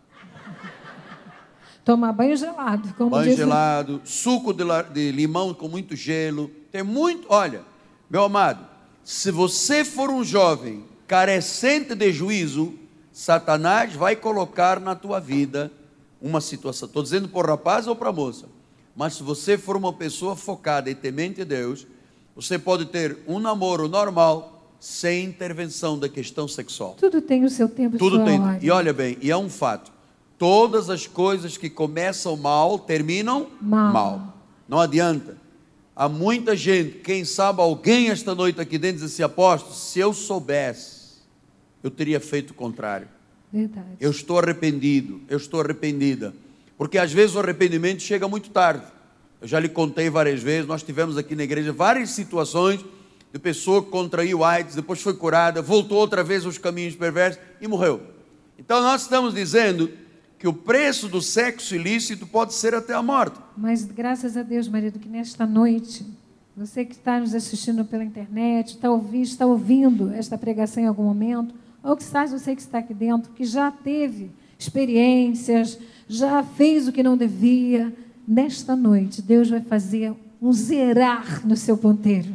Tomar 1.87 2.13
banho 2.13 2.37
gelado, 2.37 2.93
como 2.99 3.11
Banho 3.11 3.37
gelado, 3.37 4.01
suco 4.05 4.53
de, 4.53 4.65
de 4.93 5.13
limão 5.13 5.55
com 5.55 5.69
muito 5.69 5.95
gelo. 5.95 6.51
Tem 6.73 6.83
muito. 6.83 7.29
Olha, 7.31 7.63
meu 8.11 8.25
amado, 8.25 8.67
se 9.05 9.31
você 9.31 9.85
for 9.85 10.11
um 10.11 10.25
jovem 10.25 10.83
carecente 11.07 11.95
de 11.95 12.13
juízo, 12.13 12.75
Satanás 13.13 13.93
vai 13.95 14.17
colocar 14.17 14.81
na 14.81 14.97
tua 14.97 15.21
vida 15.21 15.71
uma 16.21 16.41
situação. 16.41 16.87
Estou 16.89 17.05
dizendo 17.05 17.29
para 17.29 17.47
o 17.47 17.51
rapaz 17.51 17.87
ou 17.87 17.95
para 17.95 18.09
a 18.09 18.13
moça. 18.13 18.47
Mas 18.97 19.15
se 19.15 19.23
você 19.23 19.57
for 19.57 19.77
uma 19.77 19.93
pessoa 19.93 20.35
focada 20.35 20.91
e 20.91 20.95
temente 20.95 21.43
a 21.43 21.45
Deus, 21.45 21.87
você 22.35 22.59
pode 22.59 22.87
ter 22.87 23.19
um 23.29 23.39
namoro 23.39 23.87
normal, 23.87 24.75
sem 24.81 25.25
intervenção 25.25 25.97
da 25.97 26.09
questão 26.09 26.49
sexual. 26.49 26.97
Tudo 26.99 27.23
tem 27.23 27.45
o 27.45 27.49
seu 27.49 27.69
tempo 27.69 27.97
Tudo 27.97 28.25
tem. 28.25 28.41
hora. 28.41 28.59
E 28.61 28.73
olha 28.73 28.93
bem, 28.93 29.17
e 29.23 29.31
é 29.31 29.37
um 29.37 29.49
fato. 29.49 29.95
Todas 30.39 30.91
as 30.91 31.07
coisas 31.07 31.57
que 31.57 31.71
começam 31.71 32.37
mal 32.37 32.79
terminam 32.79 33.49
Mal. 33.61 34.35
Não 34.69 34.81
adianta. 34.81 35.37
Há 35.95 36.09
muita 36.09 36.55
gente, 36.55 36.99
quem 36.99 37.25
sabe 37.25 37.63
alguém 37.63 38.11
esta 38.11 38.35
noite 38.35 38.61
aqui 38.61 38.77
dentro 38.77 38.99
diz 39.03 39.13
assim, 39.13 39.23
apóstolo, 39.23 39.75
se 39.75 39.99
eu 39.99 40.13
soubesse, 40.13 41.21
eu 41.83 41.91
teria 41.91 42.21
feito 42.21 42.51
o 42.51 42.55
contrário. 42.55 43.09
Verdade. 43.51 43.97
Eu 43.99 44.11
estou 44.11 44.39
arrependido, 44.39 45.23
eu 45.29 45.39
estou 45.39 45.61
arrependida. 45.61 46.35
Porque 46.77 46.99
às 46.99 47.11
vezes 47.13 47.35
o 47.35 47.39
arrependimento 47.39 48.03
chega 48.03 48.29
muito 48.29 48.51
tarde. 48.51 48.85
Eu 49.41 49.49
já 49.49 49.59
lhe 49.59 49.71
contei 49.71 50.11
várias 50.11 50.43
vezes, 50.43 50.69
nós 50.69 50.83
tivemos 50.83 51.17
aqui 51.17 51.35
na 51.35 51.45
igreja 51.45 51.73
várias 51.73 52.11
situações 52.11 52.85
de 53.33 53.39
pessoa 53.39 53.83
que 53.83 53.89
contraiu 53.91 54.45
AIDS, 54.45 54.75
depois 54.75 55.01
foi 55.01 55.15
curada, 55.15 55.63
voltou 55.63 55.99
outra 55.99 56.23
vez 56.23 56.45
aos 56.45 56.59
caminhos 56.59 56.95
perversos 56.95 57.41
e 57.61 57.67
morreu. 57.67 58.03
Então 58.59 58.83
nós 58.83 59.03
estamos 59.03 59.33
dizendo 59.33 59.91
que 60.47 60.51
o 60.51 60.53
preço 60.53 61.09
do 61.09 61.21
sexo 61.21 61.75
ilícito 61.75 62.25
pode 62.25 62.55
ser 62.55 62.73
até 62.73 62.95
a 62.95 63.03
morte. 63.03 63.37
Mas 63.57 63.85
graças 63.85 64.37
a 64.37 64.45
Deus, 64.45 64.69
marido, 64.69 64.97
que 64.97 65.09
nesta 65.09 65.45
noite, 65.45 66.07
você 66.57 66.85
que 66.85 66.93
está 66.93 67.19
nos 67.19 67.35
assistindo 67.35 67.85
pela 67.85 68.05
internet, 68.05 68.75
está 68.75 68.89
ouvindo, 68.89 69.25
está 69.25 69.45
ouvindo 69.45 70.13
esta 70.15 70.39
pregação 70.39 70.81
em 70.81 70.87
algum 70.87 71.03
momento, 71.03 71.53
ou 71.83 71.97
que 71.97 72.05
estás 72.05 72.31
você 72.31 72.55
que 72.55 72.63
está 72.63 72.79
aqui 72.79 72.95
dentro, 72.95 73.33
que 73.33 73.45
já 73.45 73.73
teve 73.73 74.31
experiências, 74.57 75.81
já 76.09 76.45
fez 76.45 76.87
o 76.87 76.93
que 76.93 77.03
não 77.03 77.17
devia, 77.17 77.93
nesta 78.25 78.77
noite 78.77 79.21
Deus 79.21 79.51
vai 79.51 79.63
fazer 79.63 80.15
um 80.41 80.53
zerar 80.53 81.45
no 81.45 81.57
seu 81.57 81.77
ponteiro. 81.77 82.33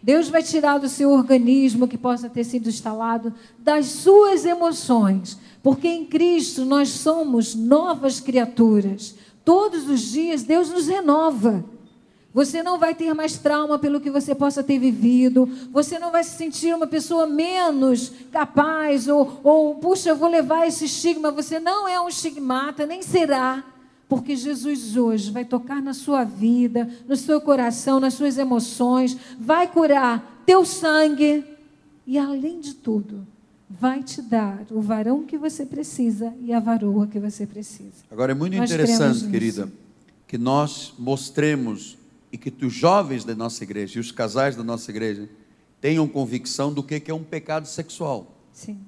Deus 0.00 0.28
vai 0.28 0.44
tirar 0.44 0.78
do 0.78 0.88
seu 0.88 1.10
organismo 1.10 1.88
que 1.88 1.98
possa 1.98 2.30
ter 2.30 2.44
sido 2.44 2.68
instalado 2.68 3.34
das 3.58 3.86
suas 3.86 4.44
emoções, 4.44 5.36
porque 5.66 5.88
em 5.88 6.04
Cristo 6.04 6.64
nós 6.64 6.90
somos 6.90 7.56
novas 7.56 8.20
criaturas. 8.20 9.16
Todos 9.44 9.88
os 9.88 10.00
dias 10.00 10.44
Deus 10.44 10.70
nos 10.70 10.86
renova. 10.86 11.64
Você 12.32 12.62
não 12.62 12.78
vai 12.78 12.94
ter 12.94 13.12
mais 13.14 13.36
trauma 13.36 13.76
pelo 13.76 14.00
que 14.00 14.08
você 14.08 14.32
possa 14.32 14.62
ter 14.62 14.78
vivido. 14.78 15.50
Você 15.72 15.98
não 15.98 16.12
vai 16.12 16.22
se 16.22 16.36
sentir 16.36 16.72
uma 16.72 16.86
pessoa 16.86 17.26
menos 17.26 18.12
capaz 18.30 19.08
ou, 19.08 19.40
ou 19.42 19.74
puxa, 19.74 20.10
eu 20.10 20.16
vou 20.16 20.28
levar 20.28 20.68
esse 20.68 20.84
estigma. 20.84 21.32
Você 21.32 21.58
não 21.58 21.88
é 21.88 22.00
um 22.00 22.06
estigmata, 22.06 22.86
nem 22.86 23.02
será. 23.02 23.64
Porque 24.08 24.36
Jesus 24.36 24.96
hoje 24.96 25.32
vai 25.32 25.44
tocar 25.44 25.82
na 25.82 25.94
sua 25.94 26.22
vida, 26.22 26.88
no 27.08 27.16
seu 27.16 27.40
coração, 27.40 27.98
nas 27.98 28.14
suas 28.14 28.38
emoções, 28.38 29.16
vai 29.36 29.66
curar 29.66 30.44
teu 30.46 30.64
sangue 30.64 31.44
e, 32.06 32.16
além 32.16 32.60
de 32.60 32.72
tudo, 32.72 33.26
vai 33.68 34.02
te 34.02 34.22
dar 34.22 34.64
o 34.70 34.80
varão 34.80 35.24
que 35.24 35.36
você 35.36 35.66
precisa 35.66 36.32
e 36.40 36.52
a 36.52 36.60
varoa 36.60 37.06
que 37.06 37.18
você 37.18 37.46
precisa. 37.46 38.04
Agora 38.10 38.32
é 38.32 38.34
muito 38.34 38.56
Nós 38.56 38.70
interessante, 38.70 39.28
querida, 39.28 39.70
que 40.26 40.38
nós 40.38 40.94
mostremos 40.98 41.98
e 42.30 42.38
que 42.38 42.52
os 42.64 42.72
jovens 42.72 43.24
da 43.24 43.34
nossa 43.34 43.62
igreja 43.64 43.98
e 43.98 44.00
os 44.00 44.12
casais 44.12 44.56
da 44.56 44.62
nossa 44.62 44.90
igreja 44.90 45.28
tenham 45.80 46.06
convicção 46.06 46.72
do 46.72 46.82
que 46.82 47.00
que 47.00 47.10
é 47.10 47.14
um 47.14 47.22
pecado 47.22 47.66
sexual. 47.66 48.36
Sim. 48.52 48.78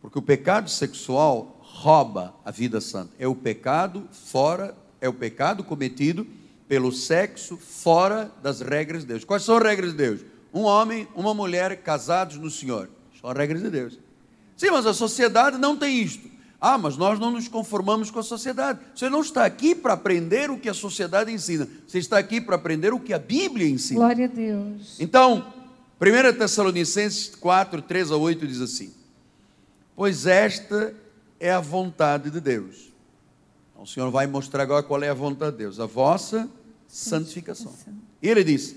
Porque 0.00 0.18
o 0.18 0.22
pecado 0.22 0.68
sexual 0.68 1.58
rouba 1.62 2.34
a 2.44 2.50
vida 2.50 2.80
santa. 2.80 3.12
É 3.18 3.26
o 3.26 3.34
pecado 3.34 4.06
fora, 4.12 4.76
é 5.00 5.08
o 5.08 5.12
pecado 5.12 5.64
cometido 5.64 6.26
pelo 6.68 6.92
sexo 6.92 7.56
fora 7.56 8.30
das 8.42 8.60
regras 8.60 9.02
de 9.02 9.08
Deus. 9.08 9.24
Quais 9.24 9.42
são 9.42 9.56
as 9.56 9.62
regras 9.62 9.90
de 9.90 9.96
Deus? 9.96 10.20
Um 10.52 10.62
homem, 10.62 11.08
uma 11.14 11.34
mulher 11.34 11.82
casados 11.82 12.36
no 12.36 12.50
Senhor. 12.50 12.88
São 13.20 13.30
as 13.30 13.36
regras 13.36 13.62
de 13.62 13.70
Deus. 13.70 13.98
Sim, 14.56 14.70
mas 14.70 14.86
a 14.86 14.94
sociedade 14.94 15.58
não 15.58 15.76
tem 15.76 16.00
isto. 16.00 16.34
Ah, 16.60 16.78
mas 16.78 16.96
nós 16.96 17.18
não 17.18 17.30
nos 17.30 17.46
conformamos 17.46 18.10
com 18.10 18.18
a 18.18 18.22
sociedade. 18.22 18.80
Você 18.94 19.10
não 19.10 19.20
está 19.20 19.44
aqui 19.44 19.74
para 19.74 19.92
aprender 19.92 20.50
o 20.50 20.58
que 20.58 20.68
a 20.68 20.72
sociedade 20.72 21.30
ensina. 21.30 21.68
Você 21.86 21.98
está 21.98 22.16
aqui 22.16 22.40
para 22.40 22.56
aprender 22.56 22.94
o 22.94 22.98
que 22.98 23.12
a 23.12 23.18
Bíblia 23.18 23.68
ensina. 23.68 24.00
Glória 24.00 24.24
a 24.24 24.28
Deus. 24.28 24.96
Então, 24.98 25.52
1 26.00 26.38
Tessalonicenses 26.38 27.34
4, 27.36 27.82
3 27.82 28.12
a 28.12 28.16
8 28.16 28.46
diz 28.46 28.62
assim: 28.62 28.94
Pois 29.94 30.26
esta 30.26 30.94
é 31.38 31.52
a 31.52 31.60
vontade 31.60 32.30
de 32.30 32.40
Deus. 32.40 32.92
Então, 33.72 33.82
o 33.82 33.86
Senhor 33.86 34.10
vai 34.10 34.26
mostrar 34.26 34.62
agora 34.62 34.82
qual 34.82 35.02
é 35.02 35.10
a 35.10 35.14
vontade 35.14 35.52
de 35.52 35.58
Deus, 35.58 35.78
a 35.78 35.84
vossa 35.86 36.48
santificação. 36.88 37.74
E 38.22 38.28
ele 38.28 38.42
diz: 38.42 38.74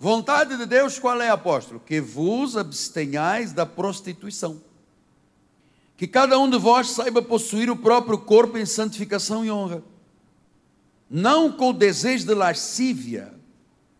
Vontade 0.00 0.56
de 0.56 0.64
Deus, 0.64 0.98
qual 0.98 1.20
é, 1.20 1.28
apóstolo? 1.28 1.78
Que 1.78 2.00
vos 2.00 2.56
abstenhais 2.56 3.52
da 3.52 3.66
prostituição. 3.66 4.60
Que 6.02 6.08
cada 6.08 6.36
um 6.36 6.50
de 6.50 6.58
vós 6.58 6.90
saiba 6.90 7.22
possuir 7.22 7.70
o 7.70 7.76
próprio 7.76 8.18
corpo 8.18 8.58
em 8.58 8.66
santificação 8.66 9.44
e 9.44 9.50
honra. 9.52 9.84
Não 11.08 11.52
com 11.52 11.70
o 11.70 11.72
desejo 11.72 12.26
de 12.26 12.34
lascívia, 12.34 13.32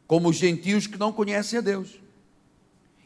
como 0.08 0.30
os 0.30 0.34
gentios 0.34 0.88
que 0.88 0.98
não 0.98 1.12
conhecem 1.12 1.60
a 1.60 1.62
Deus. 1.62 2.00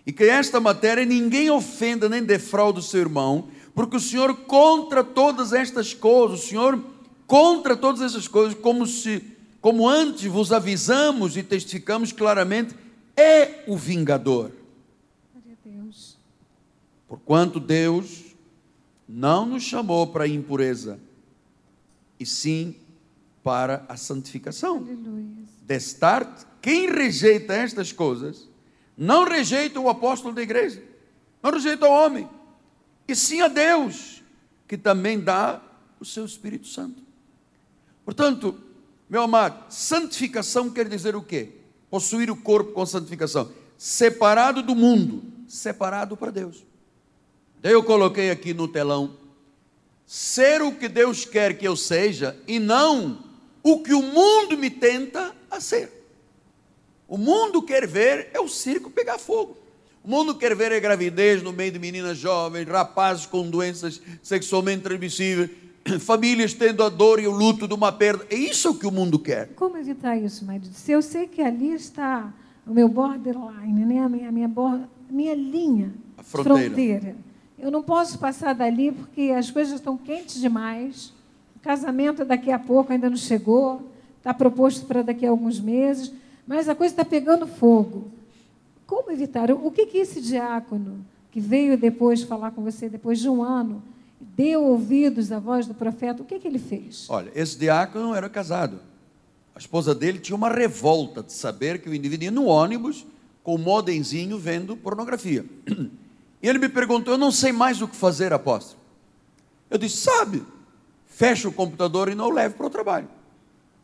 E 0.07 0.13
que 0.15 0.25
esta 0.25 0.59
matéria 0.61 1.05
ninguém 1.05 1.51
ofenda 1.51 2.09
nem 2.09 2.25
defraude 2.25 2.79
o 2.79 2.83
seu 2.83 3.01
irmão, 3.01 3.49
porque 3.75 3.99
o 3.99 4.01
Senhor 4.01 4.35
contra 4.35 5.05
todas 5.05 5.53
estas 5.53 5.93
coisas, 5.93 6.43
o 6.43 6.49
Senhor 6.49 6.83
contra 7.27 7.77
todas 7.77 8.01
essas 8.01 8.27
coisas, 8.27 8.59
como 8.59 8.87
se, 8.87 9.23
como 9.61 9.87
antes 9.87 10.25
vos 10.25 10.53
avisamos 10.53 11.37
e 11.37 11.43
testificamos 11.43 12.13
claramente, 12.13 12.75
é 13.15 13.63
o 13.67 13.77
vingador. 13.77 14.53
Glória 15.35 15.53
a 15.53 15.69
Deus. 15.69 16.17
Porquanto 17.07 17.61
Deus 17.61 18.26
não 19.09 19.47
nos 19.47 19.63
chamou 19.63 20.07
para 20.09 20.25
a 20.25 20.29
impureza, 20.29 20.99
e 22.19 22.27
sim 22.27 22.77
para 23.43 23.85
a 23.89 23.97
santificação. 23.97 24.79
Aleluia. 24.79 25.47
Destarte, 25.63 26.47
quem 26.61 26.91
rejeita 26.91 27.55
estas 27.55 27.93
coisas, 27.93 28.49
não 28.97 29.25
rejeita 29.25 29.79
o 29.79 29.89
apóstolo 29.89 30.35
da 30.35 30.43
igreja, 30.43 30.83
não 31.43 31.51
rejeita 31.51 31.87
o 31.87 31.93
homem, 31.93 32.29
e 33.07 33.15
sim 33.15 33.41
a 33.41 33.49
Deus, 33.49 34.23
que 34.67 34.77
também 34.77 35.21
dá 35.21 35.61
o 36.01 36.05
seu 36.05 36.25
Espírito 36.25 36.67
Santo. 36.67 37.03
Portanto, 38.05 38.59
meu 39.09 39.23
amado, 39.23 39.73
santificação 39.73 40.71
quer 40.71 40.89
dizer 40.89 41.15
o 41.15 41.23
quê? 41.23 41.53
Possuir 41.89 42.31
o 42.31 42.37
corpo 42.37 42.73
com 42.73 42.85
santificação, 42.85 43.51
separado 43.79 44.63
do 44.63 44.75
mundo, 44.75 45.23
separado 45.47 46.17
para 46.17 46.33
Deus. 46.33 46.65
Daí 47.63 47.73
eu 47.73 47.83
coloquei 47.83 48.31
aqui 48.31 48.55
no 48.55 48.69
telão, 48.69 49.13
ser 50.07 50.63
o 50.63 50.73
que 50.73 50.89
Deus 50.89 51.25
quer 51.25 51.57
que 51.59 51.67
eu 51.67 51.77
seja 51.77 52.37
e 52.47 52.59
não 52.59 53.19
o 53.63 53.83
que 53.83 53.93
o 53.93 54.03
mundo 54.03 54.57
me 54.57 54.71
tenta 54.71 55.35
a 55.51 55.61
ser. 55.61 55.93
O 57.09 57.17
mundo 57.19 57.63
quer 57.63 57.87
ver 57.87 58.31
é 58.33 58.41
o 58.41 58.49
circo 58.49 58.91
pegar 58.91 59.19
fogo. 59.19 59.57
O 60.05 60.09
mundo 60.09 60.37
quer 60.37 60.55
ver 60.55 60.71
é 60.71 60.79
gravidez 60.79 61.43
no 61.43 61.53
meio 61.53 61.73
de 61.73 61.79
meninas 61.81 62.17
jovens, 62.19 62.67
rapazes 62.69 63.27
com 63.27 63.49
doenças 63.49 64.01
sexualmente 64.23 64.83
transmissíveis, 64.83 65.51
famílias 66.01 66.55
tendo 66.55 66.85
a 66.85 66.89
dor 66.89 67.19
e 67.19 67.27
o 67.27 67.33
luto 67.33 67.67
de 67.67 67.75
uma 67.75 67.91
perda. 67.91 68.25
É 68.31 68.37
isso 68.37 68.79
que 68.79 68.87
o 68.87 68.93
mundo 68.93 69.19
quer. 69.19 69.49
Como 69.57 69.77
evitar 69.77 70.17
isso, 70.17 70.45
marido? 70.45 70.69
Se 70.73 70.93
eu 70.93 71.03
sei 71.03 71.27
que 71.27 71.43
ali 71.43 71.73
está 71.73 72.33
o 72.65 72.73
meu 72.73 72.89
borderline, 72.89 73.85
né? 73.85 73.99
a 74.01 74.09
minha, 74.09 74.29
a 74.29 74.33
minha, 74.33 74.49
bor- 74.49 74.81
minha 75.11 75.35
linha 75.35 75.93
A 76.17 76.23
fronteira. 76.23 77.17
Eu 77.59 77.71
não 77.71 77.83
posso 77.83 78.19
passar 78.19 78.55
dali 78.55 78.93
porque 78.93 79.33
as 79.37 79.51
coisas 79.51 79.75
estão 79.75 79.97
quentes 79.97 80.41
demais. 80.41 81.13
O 81.57 81.61
casamento 81.61 82.25
daqui 82.25 82.53
a 82.53 82.59
pouco 82.59 82.93
ainda 82.93 83.09
não 83.09 83.17
chegou, 83.17 83.91
está 84.19 84.35
proposto 84.35 84.87
para 84.87 85.03
daqui 85.03 85.27
a 85.27 85.31
alguns 85.31 85.59
meses. 85.59 86.13
mas 86.47 86.69
a 86.69 86.75
coisa 86.75 86.93
está 86.93 87.05
pegando 87.05 87.47
fogo. 87.47 88.11
Como 88.87 89.11
evitar? 89.11 89.51
O 89.51 89.71
que, 89.71 89.87
que 89.87 89.99
esse 89.99 90.21
diácono, 90.21 91.05
que 91.33 91.41
veio 91.41 91.77
depois 91.77 92.23
falar 92.23 92.53
com 92.53 92.63
você, 92.63 92.89
depois 92.89 93.19
de 93.19 93.29
um 93.29 93.43
ano, 93.43 93.83
deu 94.21 94.63
ouvidos 94.63 95.33
à 95.33 95.39
voz 95.39 95.67
do 95.67 95.75
profeta, 95.75 96.23
o 96.23 96.25
que, 96.25 96.39
que 96.39 96.47
ele 96.47 96.59
fez? 96.59 97.07
Olha, 97.09 97.33
esse 97.35 97.59
diácono 97.59 98.15
era 98.15 98.29
casado. 98.29 98.79
A 99.55 99.59
esposa 99.59 99.95
dele 99.95 100.19
tinha 100.19 100.37
uma 100.37 100.51
revolta 100.51 101.23
de 101.23 101.33
saber 101.33 101.81
que 101.81 101.89
o 101.89 101.95
indivíduo 101.95 102.25
ia 102.25 102.31
no 102.31 102.45
ônibus 102.45 103.07
com 103.43 103.55
o 103.55 103.59
modenzinho 103.59 104.39
vendo 104.39 104.77
pornografia. 104.77 105.45
E 106.47 106.49
ele 106.49 106.61
me 106.61 106.69
perguntou: 106.69 107.15
Eu 107.15 107.19
não 107.19 107.33
sei 107.33 107.51
mais 107.51 107.83
o 107.83 107.89
que 107.89 107.97
fazer, 107.97 108.33
apóstolo. 108.33 108.81
Eu 109.69 109.77
disse: 109.77 109.97
Sabe, 109.97 110.45
fecha 111.05 111.49
o 111.49 111.53
computador 111.53 112.09
e 112.09 112.15
não 112.15 112.27
o 112.27 112.31
leve 112.31 112.55
para 112.55 112.67
o 112.67 112.71
trabalho. 112.71 113.09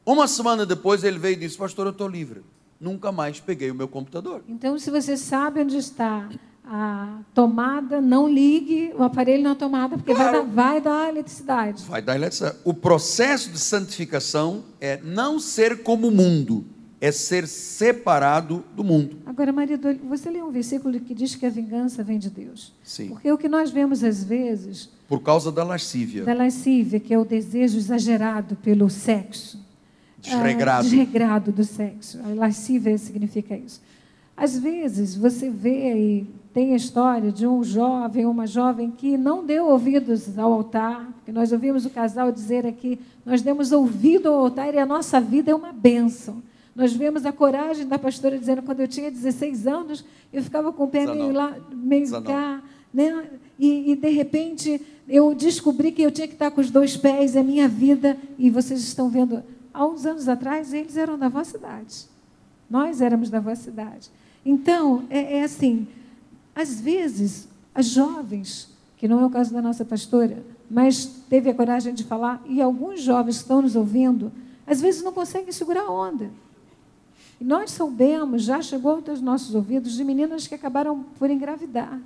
Uma 0.06 0.28
semana 0.28 0.64
depois 0.64 1.02
ele 1.02 1.18
veio 1.18 1.32
e 1.32 1.40
disse: 1.40 1.58
Pastor, 1.58 1.86
eu 1.86 1.90
estou 1.90 2.06
livre. 2.06 2.44
Nunca 2.80 3.10
mais 3.10 3.40
peguei 3.40 3.68
o 3.68 3.74
meu 3.74 3.88
computador. 3.88 4.44
Então, 4.48 4.78
se 4.78 4.92
você 4.92 5.16
sabe 5.16 5.60
onde 5.60 5.76
está 5.76 6.28
a 6.64 7.18
tomada, 7.34 8.00
não 8.00 8.28
ligue 8.28 8.92
o 8.96 9.02
aparelho 9.02 9.42
na 9.42 9.56
tomada, 9.56 9.96
porque 9.96 10.14
claro. 10.14 10.44
vai, 10.44 10.46
dar, 10.46 10.52
vai 10.54 10.80
dar 10.80 11.08
eletricidade. 11.08 11.84
Vai 11.86 12.00
dar 12.00 12.14
eletricidade. 12.14 12.58
O 12.62 12.72
processo 12.72 13.50
de 13.50 13.58
santificação 13.58 14.62
é 14.80 15.00
não 15.02 15.40
ser 15.40 15.82
como 15.82 16.06
o 16.06 16.12
mundo, 16.12 16.64
é 17.02 17.10
ser 17.10 17.48
separado 17.48 18.62
do 18.76 18.84
mundo. 18.84 19.18
Agora, 19.26 19.52
marido, 19.52 19.92
você 20.08 20.30
lê 20.30 20.40
um 20.40 20.52
versículo 20.52 21.00
que 21.00 21.12
diz 21.12 21.34
que 21.34 21.44
a 21.44 21.50
vingança 21.50 22.04
vem 22.04 22.16
de 22.16 22.30
Deus. 22.30 22.72
Sim. 22.84 23.08
Porque 23.08 23.32
o 23.32 23.36
que 23.36 23.48
nós 23.48 23.72
vemos 23.72 24.04
às 24.04 24.22
vezes. 24.22 24.88
Por 25.08 25.20
causa 25.20 25.50
da 25.50 25.64
lascívia. 25.64 26.22
Da 26.22 26.32
lascívia, 26.32 27.00
que 27.00 27.12
é 27.12 27.18
o 27.18 27.24
desejo 27.24 27.76
exagerado 27.76 28.54
pelo 28.54 28.88
sexo. 28.88 29.58
Desregrado. 30.16 30.86
Ah, 30.86 30.88
desregrado 30.88 31.50
do 31.50 31.64
sexo. 31.64 32.20
A 32.24 32.34
lascívia 32.34 32.96
significa 32.96 33.56
isso. 33.56 33.82
Às 34.36 34.56
vezes 34.56 35.16
você 35.16 35.50
vê 35.50 35.94
e 35.96 36.26
tem 36.54 36.72
a 36.72 36.76
história 36.76 37.32
de 37.32 37.48
um 37.48 37.64
jovem, 37.64 38.26
uma 38.26 38.46
jovem 38.46 38.92
que 38.92 39.18
não 39.18 39.44
deu 39.44 39.66
ouvidos 39.66 40.38
ao 40.38 40.52
altar, 40.52 41.12
que 41.24 41.32
nós 41.32 41.50
ouvimos 41.50 41.84
o 41.84 41.90
casal 41.90 42.30
dizer 42.30 42.64
aqui, 42.64 43.00
nós 43.26 43.42
demos 43.42 43.72
ouvido 43.72 44.28
ao 44.28 44.36
altar 44.36 44.72
e 44.72 44.78
a 44.78 44.86
nossa 44.86 45.20
vida 45.20 45.50
é 45.50 45.54
uma 45.54 45.72
bênção. 45.72 46.40
Nós 46.74 46.94
vemos 46.94 47.26
a 47.26 47.32
coragem 47.32 47.86
da 47.86 47.98
pastora 47.98 48.38
dizendo, 48.38 48.62
quando 48.62 48.80
eu 48.80 48.88
tinha 48.88 49.10
16 49.10 49.66
anos, 49.66 50.04
eu 50.32 50.42
ficava 50.42 50.72
com 50.72 50.84
o 50.84 50.88
pé 50.88 51.06
meio 51.06 51.32
lá, 51.32 51.56
meio 51.70 52.22
cá, 52.22 52.62
né? 52.92 53.30
E, 53.58 53.92
e, 53.92 53.96
de 53.96 54.08
repente 54.08 54.80
eu 55.06 55.34
descobri 55.34 55.92
que 55.92 56.02
eu 56.02 56.10
tinha 56.10 56.26
que 56.26 56.32
estar 56.32 56.50
com 56.50 56.60
os 56.60 56.70
dois 56.70 56.96
pés, 56.96 57.36
é 57.36 57.42
minha 57.42 57.68
vida. 57.68 58.16
E 58.38 58.48
vocês 58.48 58.80
estão 58.80 59.10
vendo, 59.10 59.42
há 59.72 59.84
uns 59.86 60.06
anos 60.06 60.28
atrás, 60.28 60.72
eles 60.72 60.96
eram 60.96 61.18
da 61.18 61.28
vossa 61.28 61.56
idade. 61.56 62.06
Nós 62.70 63.00
éramos 63.00 63.28
da 63.28 63.40
vossa 63.40 63.68
idade. 63.68 64.10
Então, 64.44 65.04
é, 65.10 65.38
é 65.38 65.42
assim, 65.44 65.86
às 66.54 66.80
vezes, 66.80 67.48
as 67.74 67.86
jovens, 67.86 68.68
que 68.96 69.06
não 69.06 69.20
é 69.20 69.26
o 69.26 69.30
caso 69.30 69.52
da 69.52 69.60
nossa 69.60 69.84
pastora, 69.84 70.42
mas 70.70 71.04
teve 71.28 71.50
a 71.50 71.54
coragem 71.54 71.92
de 71.92 72.04
falar, 72.04 72.42
e 72.46 72.62
alguns 72.62 73.02
jovens 73.02 73.36
que 73.36 73.42
estão 73.42 73.60
nos 73.60 73.76
ouvindo, 73.76 74.32
às 74.66 74.80
vezes 74.80 75.02
não 75.02 75.12
conseguem 75.12 75.52
segurar 75.52 75.82
a 75.82 75.90
onda. 75.90 76.30
E 77.42 77.44
nós 77.44 77.72
soubemos, 77.72 78.44
já 78.44 78.62
chegou 78.62 79.02
aos 79.08 79.20
nossos 79.20 79.52
ouvidos, 79.52 79.94
de 79.94 80.04
meninas 80.04 80.46
que 80.46 80.54
acabaram 80.54 81.02
por 81.18 81.28
engravidar. 81.28 82.00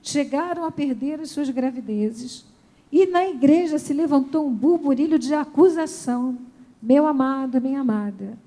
Chegaram 0.00 0.64
a 0.64 0.70
perder 0.70 1.18
as 1.18 1.30
suas 1.30 1.50
gravidezes. 1.50 2.44
E 2.92 3.04
na 3.06 3.26
igreja 3.26 3.80
se 3.80 3.92
levantou 3.92 4.46
um 4.46 4.54
burburilho 4.54 5.18
de 5.18 5.34
acusação. 5.34 6.38
Meu 6.80 7.04
amado, 7.04 7.60
minha 7.60 7.80
amada, 7.80 8.38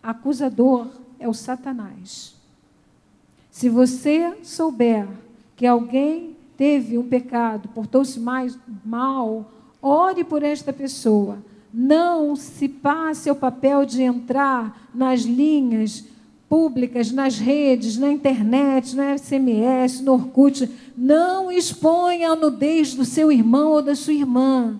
acusador 0.00 0.86
é 1.18 1.28
o 1.28 1.34
Satanás. 1.34 2.36
Se 3.50 3.68
você 3.68 4.36
souber 4.44 5.08
que 5.56 5.66
alguém 5.66 6.36
teve 6.56 6.96
um 6.96 7.08
pecado, 7.08 7.68
portou-se 7.70 8.20
mais 8.20 8.56
mal, 8.84 9.50
ore 9.82 10.22
por 10.22 10.44
esta 10.44 10.72
pessoa. 10.72 11.38
Não 11.72 12.36
se 12.36 12.68
passe 12.68 13.30
o 13.30 13.34
papel 13.34 13.86
de 13.86 14.02
entrar 14.02 14.88
nas 14.94 15.22
linhas 15.22 16.04
públicas, 16.48 17.10
nas 17.10 17.38
redes, 17.38 17.96
na 17.96 18.12
internet, 18.12 18.94
no 18.94 19.02
SMS, 19.18 20.02
no 20.02 20.12
Orkut. 20.12 20.70
Não 20.94 21.50
exponha 21.50 22.30
a 22.30 22.36
nudez 22.36 22.94
do 22.94 23.06
seu 23.06 23.32
irmão 23.32 23.72
ou 23.72 23.80
da 23.80 23.94
sua 23.94 24.12
irmã, 24.12 24.78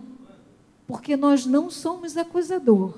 porque 0.87 1.17
nós 1.17 1.47
não 1.47 1.71
somos 1.71 2.15
acusador. 2.19 2.93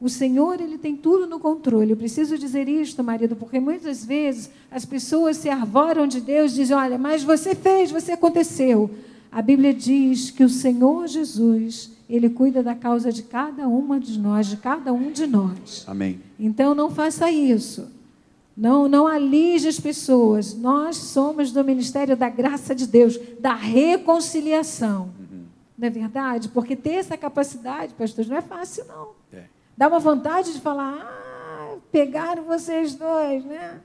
O 0.00 0.08
Senhor, 0.08 0.60
Ele 0.60 0.78
tem 0.78 0.96
tudo 0.96 1.26
no 1.26 1.38
controle. 1.38 1.92
Eu 1.92 1.96
preciso 1.96 2.38
dizer 2.38 2.68
isto, 2.68 3.04
marido, 3.04 3.36
porque 3.36 3.60
muitas 3.60 4.04
vezes 4.04 4.50
as 4.70 4.86
pessoas 4.86 5.36
se 5.36 5.50
arvoram 5.50 6.06
de 6.06 6.20
Deus 6.22 6.52
e 6.52 6.56
dizem: 6.56 6.76
Olha, 6.76 6.98
mas 6.98 7.22
você 7.22 7.54
fez, 7.54 7.90
você 7.90 8.12
aconteceu. 8.12 8.90
A 9.30 9.42
Bíblia 9.42 9.74
diz 9.74 10.30
que 10.30 10.44
o 10.44 10.48
Senhor 10.48 11.06
Jesus, 11.08 11.90
Ele 12.08 12.28
cuida 12.28 12.62
da 12.62 12.74
causa 12.74 13.10
de 13.10 13.22
cada 13.22 13.66
uma 13.66 13.98
de 13.98 14.18
nós, 14.18 14.46
de 14.46 14.56
cada 14.56 14.92
um 14.92 15.10
de 15.10 15.26
nós. 15.26 15.84
Amém. 15.86 16.20
Então 16.38 16.74
não 16.74 16.90
faça 16.90 17.30
isso. 17.30 17.90
Não, 18.56 18.86
não 18.86 19.06
alige 19.06 19.66
as 19.66 19.80
pessoas. 19.80 20.54
Nós 20.54 20.96
somos 20.96 21.50
do 21.50 21.64
ministério 21.64 22.16
da 22.16 22.28
graça 22.28 22.74
de 22.74 22.86
Deus, 22.86 23.18
da 23.40 23.54
reconciliação. 23.54 25.10
Uhum. 25.18 25.44
Não 25.76 25.88
é 25.88 25.90
verdade? 25.90 26.48
Porque 26.48 26.76
ter 26.76 26.94
essa 26.94 27.16
capacidade, 27.16 27.94
pastor, 27.94 28.26
não 28.26 28.36
é 28.36 28.42
fácil, 28.42 28.84
não. 28.86 29.08
É. 29.32 29.44
Dá 29.76 29.88
uma 29.88 29.98
vontade 29.98 30.52
de 30.52 30.60
falar, 30.60 30.98
ah, 31.00 31.76
pegaram 31.90 32.44
vocês 32.44 32.94
dois, 32.94 33.44
né? 33.44 33.80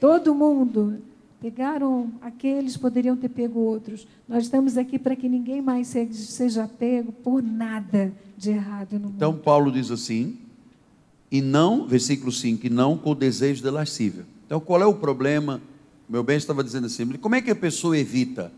Todo 0.00 0.34
mundo. 0.34 1.00
Pegaram 1.44 2.10
aqueles, 2.22 2.74
poderiam 2.74 3.14
ter 3.14 3.28
pego 3.28 3.60
outros. 3.60 4.08
Nós 4.26 4.44
estamos 4.44 4.78
aqui 4.78 4.98
para 4.98 5.14
que 5.14 5.28
ninguém 5.28 5.60
mais 5.60 5.88
seja 5.88 6.66
pego 6.66 7.12
por 7.12 7.42
nada 7.42 8.10
de 8.34 8.48
errado 8.48 8.94
no 8.94 9.00
mundo. 9.00 9.16
Então 9.16 9.36
Paulo 9.36 9.70
diz 9.70 9.90
assim, 9.90 10.38
e 11.30 11.42
não, 11.42 11.86
versículo 11.86 12.32
5, 12.32 12.66
e 12.66 12.70
não 12.70 12.96
com 12.96 13.10
o 13.10 13.14
desejo 13.14 13.62
de 13.62 13.68
lascívia. 13.68 14.24
Então 14.46 14.58
qual 14.58 14.80
é 14.80 14.86
o 14.86 14.94
problema? 14.94 15.60
Meu 16.08 16.22
bem 16.22 16.38
estava 16.38 16.64
dizendo 16.64 16.86
assim, 16.86 17.06
como 17.18 17.34
é 17.34 17.42
que 17.42 17.50
a 17.50 17.54
pessoa 17.54 17.98
evita? 17.98 18.50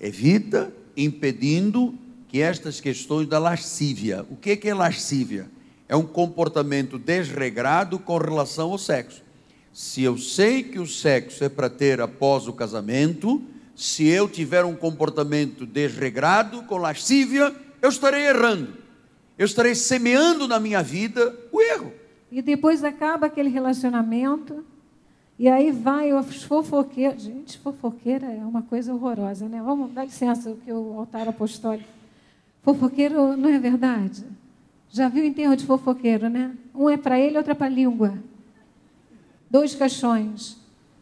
Evita 0.00 0.74
impedindo 0.96 1.94
que 2.26 2.40
estas 2.40 2.80
questões 2.80 3.28
da 3.28 3.38
lascívia. 3.38 4.26
O 4.28 4.34
que 4.34 4.58
é 4.68 4.74
lascívia? 4.74 5.48
é 5.90 5.96
um 5.96 6.06
comportamento 6.06 6.96
desregrado 7.00 7.98
com 7.98 8.16
relação 8.16 8.70
ao 8.70 8.78
sexo. 8.78 9.24
Se 9.72 10.02
eu 10.02 10.18
sei 10.18 10.62
que 10.62 10.78
o 10.78 10.86
sexo 10.86 11.44
é 11.44 11.48
para 11.48 11.70
ter 11.70 12.00
após 12.00 12.48
o 12.48 12.52
casamento, 12.52 13.42
se 13.74 14.06
eu 14.06 14.28
tiver 14.28 14.64
um 14.64 14.74
comportamento 14.74 15.64
desregrado, 15.64 16.62
com 16.64 16.76
lascívia, 16.76 17.54
eu 17.80 17.88
estarei 17.88 18.26
errando. 18.26 18.74
Eu 19.38 19.46
estarei 19.46 19.74
semeando 19.74 20.46
na 20.46 20.60
minha 20.60 20.82
vida 20.82 21.34
o 21.50 21.62
erro. 21.62 21.92
E 22.30 22.42
depois 22.42 22.84
acaba 22.84 23.26
aquele 23.26 23.48
relacionamento, 23.48 24.64
e 25.38 25.48
aí 25.48 25.72
vai 25.72 26.12
os 26.12 26.42
fofoqueiros. 26.42 27.22
Gente, 27.22 27.58
fofoqueira 27.58 28.26
é 28.26 28.44
uma 28.44 28.60
coisa 28.60 28.92
horrorosa, 28.92 29.48
né? 29.48 29.62
Vamos 29.62 29.92
dar 29.92 30.04
licença, 30.04 30.54
que 30.62 30.70
o 30.70 30.98
altar 30.98 31.26
apostólico. 31.26 31.88
Fofoqueiro 32.62 33.34
não 33.36 33.48
é 33.48 33.58
verdade? 33.58 34.26
Já 34.90 35.08
viu 35.08 35.24
enterro 35.24 35.56
de 35.56 35.64
fofoqueiro, 35.64 36.28
né? 36.28 36.54
Um 36.74 36.90
é 36.90 36.98
para 36.98 37.18
ele, 37.18 37.38
outro 37.38 37.52
é 37.52 37.54
para 37.54 37.68
a 37.68 37.70
língua. 37.70 38.18
Dois 39.50 39.74
caixões. 39.74 40.56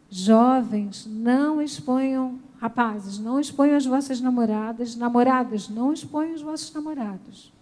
Jovens, 0.09 1.07
não 1.07 1.61
exponham, 1.61 2.39
rapazes, 2.59 3.19
não 3.19 3.39
exponham 3.39 3.77
as 3.77 3.85
vossas 3.85 4.19
namoradas, 4.19 4.95
namoradas, 4.95 5.69
não 5.69 5.93
exponham 5.93 6.33
os 6.33 6.41
vossos 6.41 6.73
namorados. 6.73 7.53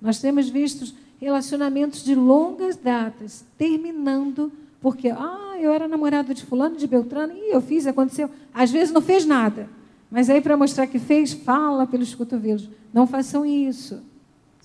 Nós 0.00 0.20
temos 0.20 0.50
visto 0.50 0.94
relacionamentos 1.18 2.04
de 2.04 2.14
longas 2.14 2.76
datas 2.76 3.46
terminando 3.56 4.52
porque, 4.78 5.08
ah, 5.08 5.56
eu 5.58 5.72
era 5.72 5.88
namorado 5.88 6.34
de 6.34 6.44
fulano, 6.44 6.76
de 6.76 6.86
Beltrano, 6.86 7.32
e 7.32 7.54
eu 7.54 7.62
fiz, 7.62 7.86
aconteceu. 7.86 8.30
Às 8.52 8.70
vezes 8.70 8.92
não 8.92 9.00
fez 9.00 9.24
nada, 9.24 9.70
mas 10.10 10.28
aí 10.28 10.42
para 10.42 10.56
mostrar 10.56 10.86
que 10.86 10.98
fez, 10.98 11.32
fala 11.32 11.86
pelos 11.86 12.14
cotovelos. 12.14 12.68
Não 12.92 13.06
façam 13.06 13.44
isso 13.46 14.02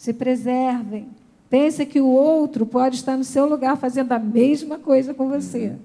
se 0.01 0.13
preservem. 0.13 1.07
Pense 1.51 1.85
que 1.85 2.01
o 2.01 2.07
outro 2.07 2.65
pode 2.65 2.95
estar 2.95 3.15
no 3.15 3.23
seu 3.23 3.45
lugar 3.45 3.77
fazendo 3.77 4.11
a 4.13 4.17
mesma 4.17 4.79
coisa 4.79 5.13
com 5.13 5.29
você. 5.29 5.67
Uhum. 5.67 5.79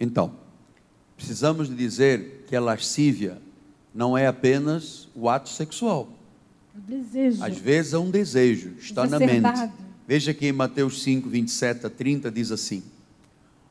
Então, 0.00 0.32
precisamos 1.16 1.68
dizer 1.68 2.44
que 2.48 2.56
a 2.56 2.60
lascívia 2.60 3.40
não 3.94 4.18
é 4.18 4.26
apenas 4.26 5.08
o 5.14 5.28
ato 5.28 5.48
sexual. 5.48 6.08
O 6.74 6.80
desejo. 6.80 7.44
Às 7.44 7.56
vezes 7.56 7.92
é 7.92 7.98
um 7.98 8.10
desejo, 8.10 8.72
está 8.80 9.06
na 9.06 9.20
mente. 9.20 9.70
Veja 10.08 10.34
que 10.34 10.46
em 10.46 10.52
Mateus 10.52 11.02
5, 11.02 11.28
27 11.28 11.86
a 11.86 11.90
30 11.90 12.30
diz 12.30 12.50
assim: 12.50 12.82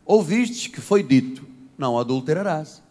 Ouvistes 0.06 0.68
que 0.68 0.80
foi 0.80 1.04
dito, 1.04 1.46
não 1.78 2.00
adulterarás. 2.00 2.82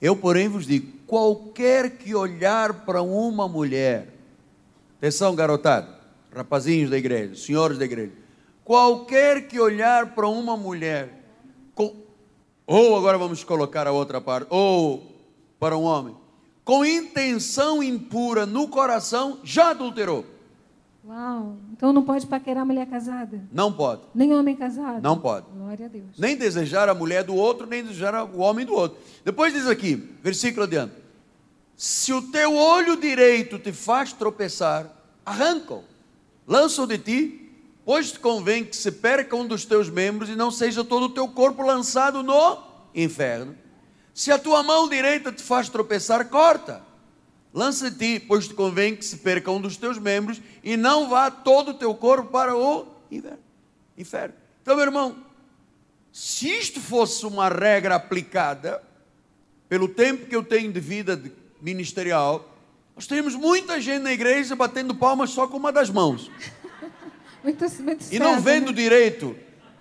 Eu, 0.00 0.14
porém, 0.14 0.48
vos 0.48 0.66
digo: 0.66 0.92
qualquer 1.06 1.96
que 1.96 2.14
olhar 2.14 2.84
para 2.84 3.02
uma 3.02 3.48
mulher 3.48 4.12
Atenção, 5.02 5.34
garotada, 5.34 5.91
rapazinhos 6.34 6.90
da 6.90 6.98
igreja, 6.98 7.34
senhores 7.34 7.78
da 7.78 7.84
igreja. 7.84 8.12
Qualquer 8.64 9.48
que 9.48 9.60
olhar 9.60 10.14
para 10.14 10.28
uma 10.28 10.56
mulher, 10.56 11.22
com, 11.74 11.94
ou 12.66 12.96
agora 12.96 13.18
vamos 13.18 13.44
colocar 13.44 13.86
a 13.86 13.92
outra 13.92 14.20
parte, 14.20 14.46
ou 14.50 15.12
para 15.58 15.76
um 15.76 15.82
homem, 15.82 16.16
com 16.64 16.84
intenção 16.84 17.82
impura 17.82 18.46
no 18.46 18.68
coração, 18.68 19.40
já 19.42 19.70
adulterou. 19.70 20.24
Uau! 21.04 21.56
Então 21.72 21.92
não 21.92 22.04
pode 22.04 22.26
paquerar 22.28 22.64
mulher 22.64 22.86
casada? 22.86 23.42
Não 23.52 23.72
pode. 23.72 24.02
Nem 24.14 24.32
homem 24.32 24.54
casado? 24.54 25.02
Não 25.02 25.18
pode. 25.18 25.46
Glória 25.52 25.86
a 25.86 25.88
Deus. 25.88 26.16
Nem 26.16 26.36
desejar 26.36 26.88
a 26.88 26.94
mulher 26.94 27.24
do 27.24 27.34
outro, 27.34 27.66
nem 27.66 27.82
desejar 27.82 28.24
o 28.24 28.38
homem 28.38 28.64
do 28.64 28.72
outro. 28.72 28.98
Depois 29.24 29.52
diz 29.52 29.66
aqui, 29.66 29.96
versículo 30.22 30.62
adiante: 30.62 30.94
Se 31.76 32.12
o 32.12 32.22
teu 32.22 32.54
olho 32.54 32.96
direito 32.96 33.58
te 33.58 33.72
faz 33.72 34.12
tropeçar, 34.12 34.86
arranca-o, 35.26 35.82
lança-o 36.46 36.86
de 36.86 36.98
ti, 36.98 37.50
pois 37.84 38.12
te 38.12 38.18
convém 38.18 38.64
que 38.64 38.76
se 38.76 38.92
perca 38.92 39.36
um 39.36 39.46
dos 39.46 39.64
teus 39.64 39.88
membros 39.88 40.28
e 40.28 40.36
não 40.36 40.50
seja 40.50 40.84
todo 40.84 41.06
o 41.06 41.10
teu 41.10 41.28
corpo 41.28 41.62
lançado 41.62 42.22
no 42.22 42.58
inferno. 42.94 43.56
Se 44.14 44.30
a 44.30 44.38
tua 44.38 44.62
mão 44.62 44.88
direita 44.88 45.32
te 45.32 45.42
faz 45.42 45.68
tropeçar, 45.68 46.28
corta 46.28 46.82
Lança 47.52 47.90
de 47.90 47.98
ti, 47.98 48.24
pois 48.26 48.48
te 48.48 48.54
convém 48.54 48.96
que 48.96 49.04
se 49.04 49.18
perca 49.18 49.50
um 49.50 49.60
dos 49.60 49.76
teus 49.76 49.98
membros 49.98 50.40
e 50.64 50.76
não 50.76 51.10
vá 51.10 51.30
todo 51.30 51.72
o 51.72 51.74
teu 51.74 51.94
corpo 51.94 52.30
para 52.30 52.56
o 52.56 52.86
inferno. 53.96 54.34
Então, 54.62 54.74
meu 54.74 54.86
irmão, 54.86 55.16
se 56.10 56.48
isto 56.48 56.80
fosse 56.80 57.26
uma 57.26 57.50
regra 57.50 57.96
aplicada, 57.96 58.82
pelo 59.68 59.86
tempo 59.86 60.26
que 60.26 60.34
eu 60.34 60.42
tenho 60.42 60.72
de 60.72 60.80
vida 60.80 61.22
ministerial, 61.60 62.51
nós 62.94 63.06
teríamos 63.06 63.34
muita 63.34 63.80
gente 63.80 64.02
na 64.02 64.12
igreja 64.12 64.54
batendo 64.54 64.94
palmas 64.94 65.30
só 65.30 65.46
com 65.46 65.56
uma 65.56 65.72
das 65.72 65.90
mãos. 65.90 66.30
muito, 67.42 67.64
muito 67.82 68.04
e 68.10 68.18
não 68.18 68.40
vendo 68.40 68.66
né? 68.66 68.72
direito. 68.72 69.34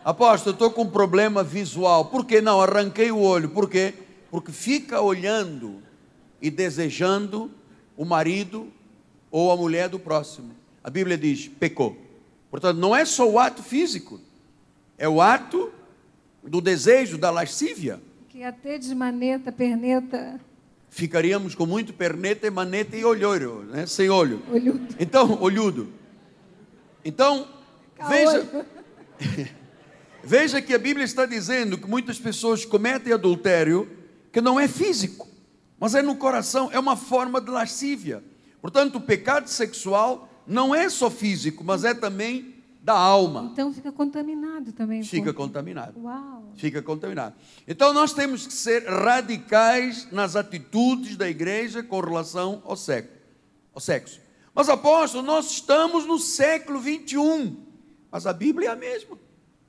Apóstolo, 0.04 0.52
eu 0.52 0.54
estou 0.54 0.72
com 0.72 0.84
um 0.84 0.90
problema 0.90 1.44
visual. 1.44 2.06
Por 2.06 2.26
que 2.26 2.42
não? 2.42 2.60
Arranquei 2.60 3.12
o 3.12 3.20
olho. 3.20 3.50
Por 3.50 3.70
quê? 3.70 3.94
Porque 4.32 4.52
fica 4.52 5.02
olhando 5.02 5.84
e 6.42 6.50
desejando 6.50 7.52
o 7.96 8.04
marido 8.04 8.72
ou 9.30 9.52
a 9.52 9.58
mulher 9.58 9.90
do 9.90 10.00
próximo. 10.00 10.56
A 10.84 10.90
Bíblia 10.90 11.18
diz: 11.18 11.48
pecou. 11.48 11.96
Portanto, 12.50 12.78
não 12.78 12.96
é 12.96 13.06
só 13.06 13.30
o 13.30 13.38
ato 13.38 13.62
físico, 13.62 14.20
é 14.98 15.08
o 15.08 15.22
ato 15.22 15.72
do 16.44 16.60
desejo, 16.60 17.18
da 17.18 17.30
lascívia. 17.30 18.02
Que 18.28 18.44
até 18.44 18.78
de 18.78 18.94
maneta, 18.96 19.52
perneta. 19.52 20.40
Ficaríamos 20.92 21.56
com 21.56 21.66
muito 21.66 21.92
perneta, 21.92 22.52
maneta 22.52 22.96
e 22.96 23.04
olhoiro, 23.04 23.64
né? 23.64 23.88
sem 23.88 24.10
olho. 24.10 24.44
Olhudo. 24.52 24.96
Então, 25.00 25.42
olhudo. 25.42 25.88
Então, 27.04 27.48
veja. 28.08 28.66
veja 30.24 30.62
que 30.62 30.76
a 30.76 30.78
Bíblia 30.78 31.04
está 31.04 31.26
dizendo 31.26 31.80
que 31.80 31.90
muitas 31.90 32.20
pessoas 32.20 32.64
cometem 32.64 33.12
adultério 33.12 33.90
que 34.32 34.40
não 34.40 34.60
é 34.60 34.68
físico 34.68 35.32
mas 35.82 35.96
é 35.96 36.04
no 36.04 36.16
coração, 36.16 36.70
é 36.72 36.78
uma 36.78 36.96
forma 36.96 37.42
de 37.42 37.50
lascívia. 37.50 38.24
Portanto, 38.62 39.00
o 39.00 39.02
pecado 39.02 39.48
sexual 39.48 40.30
não 40.46 40.76
é 40.76 40.88
só 40.90 41.10
físico, 41.10 41.64
mas 41.64 41.84
é 41.84 41.92
também 41.92 42.61
da 42.82 42.94
alma. 42.94 43.50
Então 43.54 43.72
fica 43.72 43.92
contaminado 43.92 44.74
também. 44.74 45.04
Fica 45.04 45.32
contaminado. 45.32 46.02
Uau. 46.02 46.52
Fica 46.56 46.82
contaminado. 46.82 47.36
Então 47.68 47.94
nós 47.94 48.12
temos 48.12 48.48
que 48.48 48.54
ser 48.54 48.86
radicais 48.88 50.12
nas 50.12 50.36
atitudes 50.36 51.16
da 51.16 51.30
igreja 51.30 51.84
com 51.84 52.00
relação 52.00 52.62
ao 52.66 52.76
sexo. 52.76 53.12
Ao 53.74 53.80
sexo. 53.80 54.20
Mas 54.54 54.68
apóstolo, 54.68 55.24
nós 55.24 55.52
estamos 55.52 56.06
no 56.06 56.18
século 56.18 56.80
21. 56.80 57.56
Mas 58.12 58.26
a 58.26 58.34
Bíblia 58.34 58.70
é 58.70 58.72
a 58.72 58.76
mesma. 58.76 59.18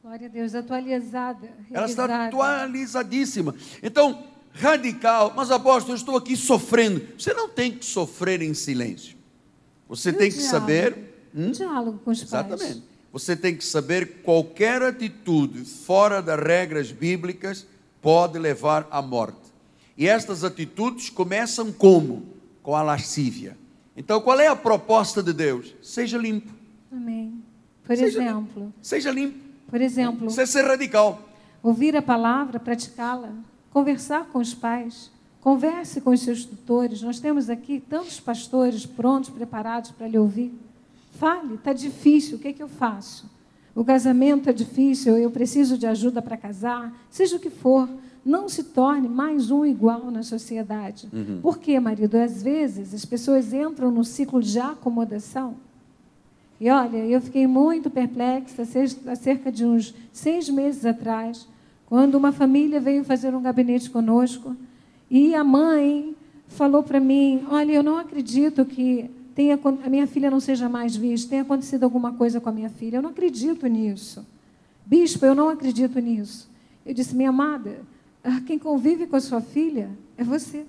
Glória 0.03 0.27
a 0.27 0.31
Deus, 0.31 0.55
atualizada. 0.55 1.49
Ela 1.71 1.87
está 1.87 2.27
atualizadíssima. 2.27 3.55
Então, 3.83 4.25
radical, 4.53 5.33
mas 5.37 5.51
apóstolo, 5.51 5.93
eu 5.93 5.97
estou 5.97 6.17
aqui 6.17 6.37
sofrendo. 6.37 7.07
Você 7.17 7.33
não 7.35 7.49
tem 7.49 7.71
que 7.71 7.85
sofrer 7.85 8.43
em 8.43 8.53
silêncio. 8.55 9.17
Você 9.89 10.09
e 10.09 10.13
tem 10.15 10.31
que 10.31 10.39
diálogo? 10.39 10.51
saber. 10.51 11.31
Hum? 11.35 11.51
Diálogo 11.53 11.99
com 12.05 12.11
os 12.11 12.21
Exatamente. 12.23 12.81
pais. 12.81 12.92
Você 13.13 13.37
tem 13.37 13.55
que 13.55 13.65
saber 13.65 14.23
qualquer 14.23 14.83
atitude 14.83 15.65
fora 15.65 16.23
das 16.23 16.41
regras 16.41 16.91
bíblicas 16.91 17.67
pode 18.01 18.39
levar 18.39 18.89
à 18.91 19.03
morte. 19.03 19.53
E 19.97 20.09
estas 20.09 20.43
atitudes 20.43 21.11
começam 21.11 21.71
como? 21.71 22.25
Com 22.63 22.75
a 22.75 22.83
lascívia. 22.83 23.57
Então, 23.97 24.21
qual 24.21 24.41
é 24.41 24.47
a 24.47 24.57
proposta 24.57 25.23
de 25.23 25.33
Deus? 25.33 25.75
Seja 25.83 26.17
limpo. 26.17 26.51
Amém. 26.91 27.43
Por 27.85 27.97
seja, 27.97 28.23
exemplo. 28.23 28.73
Seja 28.81 29.11
limpo. 29.11 29.39
Por 29.69 29.81
exemplo. 29.81 30.31
Você 30.31 30.47
ser 30.47 30.65
radical. 30.65 31.21
Ouvir 31.63 31.95
a 31.97 32.03
palavra, 32.03 32.59
praticá-la 32.59 33.33
conversar 33.73 34.27
com 34.27 34.39
os 34.39 34.53
pais, 34.53 35.11
converse 35.41 36.01
com 36.01 36.11
os 36.11 36.21
seus 36.21 36.45
tutores. 36.45 37.03
Nós 37.03 37.19
temos 37.19 37.49
aqui 37.49 37.81
tantos 37.81 38.21
pastores 38.21 38.85
prontos, 38.85 39.31
preparados 39.31 39.91
para 39.91 40.07
lhe 40.07 40.19
ouvir. 40.19 40.53
Fale, 41.23 41.55
está 41.55 41.73
difícil, 41.73 42.37
o 42.37 42.41
que, 42.41 42.49
é 42.49 42.53
que 42.53 42.61
eu 42.61 42.69
faço? 42.69 43.31
O 43.77 43.85
casamento 43.85 44.51
é 44.51 44.53
difícil, 44.53 45.17
eu 45.17 45.31
preciso 45.31 45.79
de 45.79 45.87
ajuda 45.87 46.21
para 46.21 46.37
casar, 46.37 46.93
seja 47.09 47.37
o 47.37 47.39
que 47.39 47.49
for. 47.49 47.89
Não 48.25 48.49
se 48.49 48.65
torne 48.65 49.09
mais 49.09 49.49
um 49.49 49.65
igual 49.65 50.11
na 50.11 50.25
sociedade. 50.25 51.09
Uhum. 51.13 51.39
Por 51.41 51.59
quê, 51.59 51.79
marido? 51.79 52.17
Às 52.17 52.43
vezes 52.43 52.93
as 52.93 53.05
pessoas 53.05 53.53
entram 53.53 53.93
no 53.93 54.03
ciclo 54.03 54.43
de 54.43 54.59
acomodação. 54.59 55.55
E 56.61 56.69
olha, 56.69 56.97
eu 56.97 57.21
fiquei 57.21 57.47
muito 57.47 57.89
perplexa 57.89 58.63
há 59.07 59.15
cerca 59.15 59.53
de 59.53 59.65
uns 59.65 59.95
seis 60.13 60.49
meses 60.49 60.85
atrás 60.85 61.47
quando 61.87 62.17
uma 62.17 62.33
família 62.33 62.81
veio 62.81 63.05
fazer 63.05 63.33
um 63.33 63.43
gabinete 63.43 63.89
conosco 63.91 64.57
e 65.09 65.37
a 65.37 65.45
mãe 65.45 66.17
falou 66.49 66.83
para 66.83 66.99
mim: 66.99 67.45
Olha, 67.49 67.71
eu 67.71 67.83
não 67.85 67.97
acredito 67.97 68.65
que 68.65 69.09
tenha, 69.35 69.59
a 69.85 69.89
minha 69.89 70.07
filha 70.07 70.31
não 70.31 70.41
seja 70.41 70.69
mais 70.69 70.95
vista, 70.97 71.31
tenha 71.31 71.43
acontecido 71.43 71.85
alguma 71.85 72.13
coisa 72.13 72.41
com 72.41 72.49
a 72.49 72.53
minha 72.53 72.71
filha. 72.71 72.97
Eu 72.97 73.03
não 73.03 73.11
acredito 73.11 73.67
nisso. 73.67 74.27
Bispo, 74.85 75.25
eu 75.25 75.35
não 75.35 75.49
acredito 75.49 75.99
nisso. 75.99 76.51
Eu 76.85 76.95
disse: 76.95 77.15
Minha 77.15 77.31
amada, 77.31 77.81
ah, 78.23 78.41
quem 78.41 78.59
convive 78.59 79.07
com 79.07 79.17
a 79.17 79.21
sua 79.21 79.41
filha 79.41 79.91
é 80.17 80.25
você. 80.25 80.65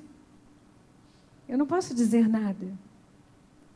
Eu 1.48 1.58
não 1.58 1.66
posso 1.66 1.94
dizer 1.94 2.28
nada. 2.28 2.68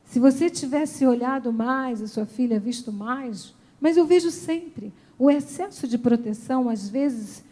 Se 0.06 0.20
você 0.20 0.50
tivesse 0.50 1.06
olhado 1.06 1.52
mais 1.52 2.02
a 2.02 2.08
sua 2.08 2.26
filha, 2.26 2.60
visto 2.60 2.92
mais, 2.92 3.54
mas 3.80 3.98
eu 3.98 4.06
vejo 4.06 4.32
sempre. 4.32 4.94
O 5.20 5.30
excesso 5.30 5.88
de 5.88 5.98
proteção, 5.98 6.70
às 6.70 6.88
vezes, 6.88 7.44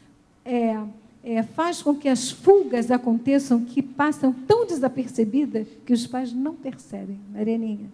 é, 0.43 0.81
é, 1.25 1.41
faz 1.41 1.81
com 1.81 1.95
que 1.95 2.07
as 2.07 2.29
fugas 2.29 2.91
aconteçam 2.91 3.65
que 3.65 3.81
passam 3.81 4.31
tão 4.31 4.67
desapercebidas 4.67 5.67
que 5.83 5.91
os 5.91 6.05
pais 6.05 6.31
não 6.31 6.53
percebem, 6.53 7.19
Marianinha. 7.33 7.91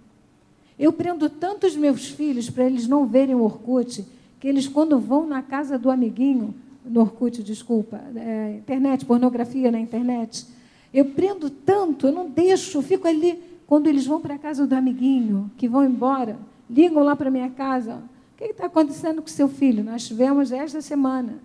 Eu 0.78 0.92
prendo 0.92 1.30
tanto 1.30 1.66
os 1.66 1.76
meus 1.76 2.10
filhos 2.10 2.50
para 2.50 2.66
eles 2.66 2.88
não 2.88 3.08
verem 3.08 3.34
o 3.34 3.44
Orkut, 3.44 4.06
que 4.38 4.48
eles, 4.48 4.68
quando 4.68 5.00
vão 5.00 5.26
na 5.26 5.42
casa 5.42 5.80
do 5.80 5.90
amiguinho, 5.90 6.54
no 6.84 7.00
Orkut, 7.00 7.42
desculpa, 7.42 8.02
é, 8.16 8.56
internet, 8.58 9.06
pornografia 9.06 9.72
na 9.72 9.80
internet, 9.80 10.46
eu 10.94 11.06
prendo 11.06 11.50
tanto, 11.50 12.08
eu 12.08 12.12
não 12.12 12.30
deixo, 12.30 12.80
eu 12.80 12.82
fico 12.82 13.08
ali. 13.08 13.40
Quando 13.66 13.88
eles 13.88 14.06
vão 14.06 14.20
para 14.20 14.36
a 14.36 14.38
casa 14.38 14.68
do 14.68 14.76
amiguinho, 14.76 15.50
que 15.56 15.70
vão 15.70 15.86
embora, 15.86 16.38
ligam 16.70 17.02
lá 17.02 17.16
para 17.16 17.32
minha 17.32 17.50
casa, 17.50 18.04
que 18.38 18.52
está 18.52 18.66
acontecendo 18.66 19.22
com 19.22 19.28
seu 19.28 19.48
filho? 19.48 19.84
Nós 19.84 20.06
tivemos 20.06 20.52
esta 20.52 20.82
semana. 20.82 21.36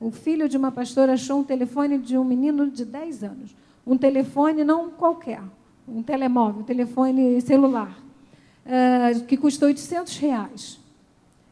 O 0.00 0.10
filho 0.10 0.48
de 0.48 0.56
uma 0.56 0.70
pastora 0.70 1.14
achou 1.14 1.40
um 1.40 1.44
telefone 1.44 1.98
de 1.98 2.18
um 2.18 2.24
menino 2.24 2.70
de 2.70 2.84
10 2.84 3.24
anos. 3.24 3.56
Um 3.86 3.96
telefone 3.96 4.64
não 4.64 4.90
qualquer, 4.90 5.42
um 5.88 6.02
telemóvel, 6.02 6.60
um 6.60 6.64
telefone 6.64 7.40
celular, 7.40 7.96
uh, 8.66 9.24
que 9.24 9.36
custou 9.36 9.68
800 9.68 10.16
reais. 10.18 10.80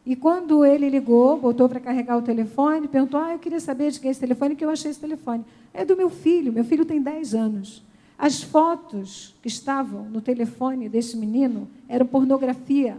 E 0.06 0.14
quando 0.14 0.64
ele 0.64 0.90
ligou, 0.90 1.38
botou 1.38 1.68
para 1.68 1.80
carregar 1.80 2.18
o 2.18 2.22
telefone, 2.22 2.88
perguntou: 2.88 3.18
Ah, 3.18 3.32
eu 3.32 3.38
queria 3.38 3.60
saber 3.60 3.90
de 3.90 4.00
quem 4.00 4.08
é 4.08 4.10
esse 4.10 4.20
telefone, 4.20 4.54
que 4.54 4.64
eu 4.64 4.68
achei 4.68 4.90
esse 4.90 5.00
telefone. 5.00 5.44
É 5.72 5.84
do 5.84 5.96
meu 5.96 6.10
filho, 6.10 6.52
meu 6.52 6.64
filho 6.64 6.84
tem 6.84 7.00
10 7.00 7.34
anos. 7.34 7.82
As 8.18 8.42
fotos 8.42 9.34
que 9.40 9.48
estavam 9.48 10.04
no 10.04 10.20
telefone 10.20 10.88
desse 10.88 11.16
menino 11.16 11.68
eram 11.88 12.06
pornografia 12.06 12.96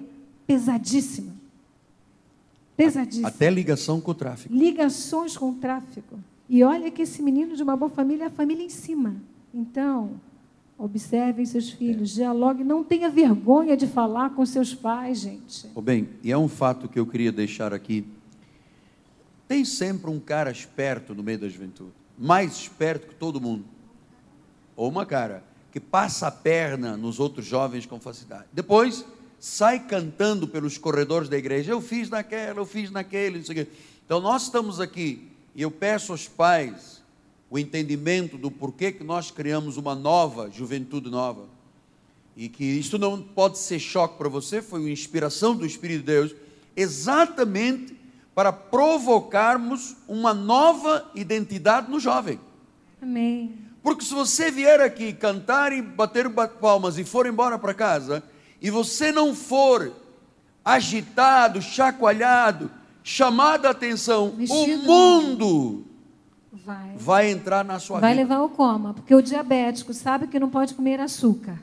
pesadíssima. 0.48 1.34
Pesadíssimo. 2.76 3.28
Até 3.28 3.50
ligação 3.50 4.02
com 4.02 4.12
o 4.12 4.14
tráfico. 4.14 4.54
Ligações 4.54 5.38
com 5.38 5.50
o 5.50 5.54
tráfico. 5.56 6.20
E 6.50 6.64
olha 6.64 6.92
que 6.92 7.02
esse 7.02 7.22
menino 7.22 7.56
de 7.56 7.64
uma 7.64 7.76
boa 7.76 7.90
família 7.90 8.26
é 8.26 8.28
a 8.28 8.32
família 8.32 8.64
em 8.64 8.70
cima. 8.70 9.16
Então, 9.54 10.20
observem 10.78 11.46
seus 11.46 11.70
filhos, 11.70 12.12
é. 12.12 12.16
dialogue, 12.16 12.64
não 12.64 12.84
tenha 12.84 13.10
vergonha 13.10 13.76
de 13.78 13.88
falar 13.88 14.32
com 14.32 14.46
seus 14.46 14.74
pais, 14.74 15.20
gente. 15.20 15.68
Oh, 15.74 15.82
bem, 15.82 16.10
e 16.22 16.32
é 16.32 16.38
um 16.38 16.48
fato 16.48 16.90
que 16.90 17.00
eu 17.00 17.06
queria 17.06 17.32
deixar 17.32 17.74
aqui. 17.74 18.06
Tem 19.48 19.64
sempre 19.64 20.10
um 20.10 20.20
cara 20.20 20.52
esperto 20.52 21.16
no 21.16 21.24
meio 21.24 21.40
da 21.40 21.48
juventude, 21.48 21.92
mais 22.18 22.54
esperto 22.54 23.08
que 23.08 23.16
todo 23.16 23.40
mundo. 23.40 23.64
Ou 24.76 24.90
uma 24.90 25.06
cara 25.06 25.44
que 25.72 25.80
passa 25.80 26.28
a 26.28 26.32
perna 26.32 26.98
nos 26.98 27.20
outros 27.20 27.46
jovens 27.46 27.86
com 27.86 28.00
facilidade. 28.00 28.46
Depois, 28.52 29.06
sai 29.46 29.78
cantando 29.78 30.48
pelos 30.48 30.76
corredores 30.76 31.30
da 31.30 31.38
igreja. 31.38 31.72
Eu 31.72 31.80
fiz 31.80 32.10
naquela, 32.10 32.60
eu 32.60 32.66
fiz 32.66 32.90
naquele, 32.90 33.38
não 33.38 33.46
sei 33.46 33.62
o 33.62 33.64
quê. 33.64 33.72
Então 34.04 34.20
nós 34.20 34.46
estamos 34.46 34.80
aqui 34.80 35.30
e 35.54 35.62
eu 35.62 35.70
peço 35.70 36.12
aos 36.12 36.28
pais 36.28 37.04
o 37.48 37.60
entendimento 37.60 38.40
do 38.40 38.50
porquê 38.50 38.92
que 38.92 39.04
nós 39.04 39.30
criamos 39.30 39.78
uma 39.78 39.94
nova 39.94 40.50
juventude 40.50 41.12
nova. 41.12 41.46
E 42.36 42.50
que 42.50 42.64
isso 42.64 42.98
não 42.98 43.22
pode 43.22 43.60
ser 43.60 43.78
choque 43.78 44.18
para 44.18 44.28
você, 44.28 44.64
foi 44.64 44.80
uma 44.80 44.90
inspiração 44.90 45.56
do 45.56 45.64
Espírito 45.64 46.00
de 46.00 46.06
Deus, 46.08 46.36
exatamente 46.76 47.96
para 48.34 48.52
provocarmos 48.52 49.96
uma 50.08 50.34
nova 50.34 51.08
identidade 51.14 51.90
no 51.90 52.00
jovem. 52.00 52.40
Amém. 53.00 53.54
Porque 53.84 54.04
se 54.04 54.12
você 54.12 54.50
vier 54.50 54.82
aqui 54.82 55.14
cantar 55.14 55.72
e 55.72 55.84
bater 55.84 56.28
palmas 56.60 56.98
e 56.98 57.04
for 57.04 57.28
embora 57.28 57.60
para 57.60 57.76
casa, 57.76 58.24
e 58.62 58.70
você 58.70 59.12
não 59.12 59.34
for 59.36 59.92
agitado, 60.64 61.62
chacoalhado, 61.62 62.72
chamado 63.04 63.66
a 63.68 63.70
atenção, 63.72 64.34
Mexido, 64.36 64.58
o 64.58 64.86
mundo 64.86 65.84
Vai. 66.52 66.96
vai 66.98 67.30
entrar 67.32 67.64
na 67.64 67.78
sua 67.80 68.00
Vai 68.00 68.12
vida. 68.14 68.24
levar 68.24 68.38
ao 68.38 68.50
coma, 68.50 68.94
porque 68.94 69.14
o 69.14 69.22
diabético 69.22 69.94
sabe 69.94 70.28
que 70.28 70.40
não 70.40 70.50
pode 70.50 70.74
comer 70.74 71.00
açúcar. 71.00 71.60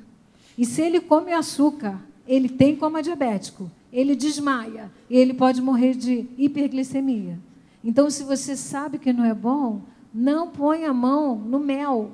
E 0.56 0.64
se 0.64 0.80
ele 0.82 1.00
come 1.00 1.32
açúcar, 1.32 1.98
ele 2.28 2.48
tem 2.48 2.76
coma 2.76 3.02
diabético, 3.02 3.70
ele 3.92 4.14
desmaia 4.14 4.90
e 5.10 5.16
ele 5.16 5.34
pode 5.34 5.60
morrer 5.60 5.94
de 5.94 6.26
hiperglicemia. 6.38 7.38
Então, 7.82 8.08
se 8.08 8.22
você 8.22 8.54
sabe 8.56 8.98
que 8.98 9.12
não 9.12 9.24
é 9.24 9.34
bom, 9.34 9.80
não 10.14 10.48
põe 10.48 10.84
a 10.84 10.92
mão 10.92 11.34
no 11.36 11.58
mel. 11.58 12.12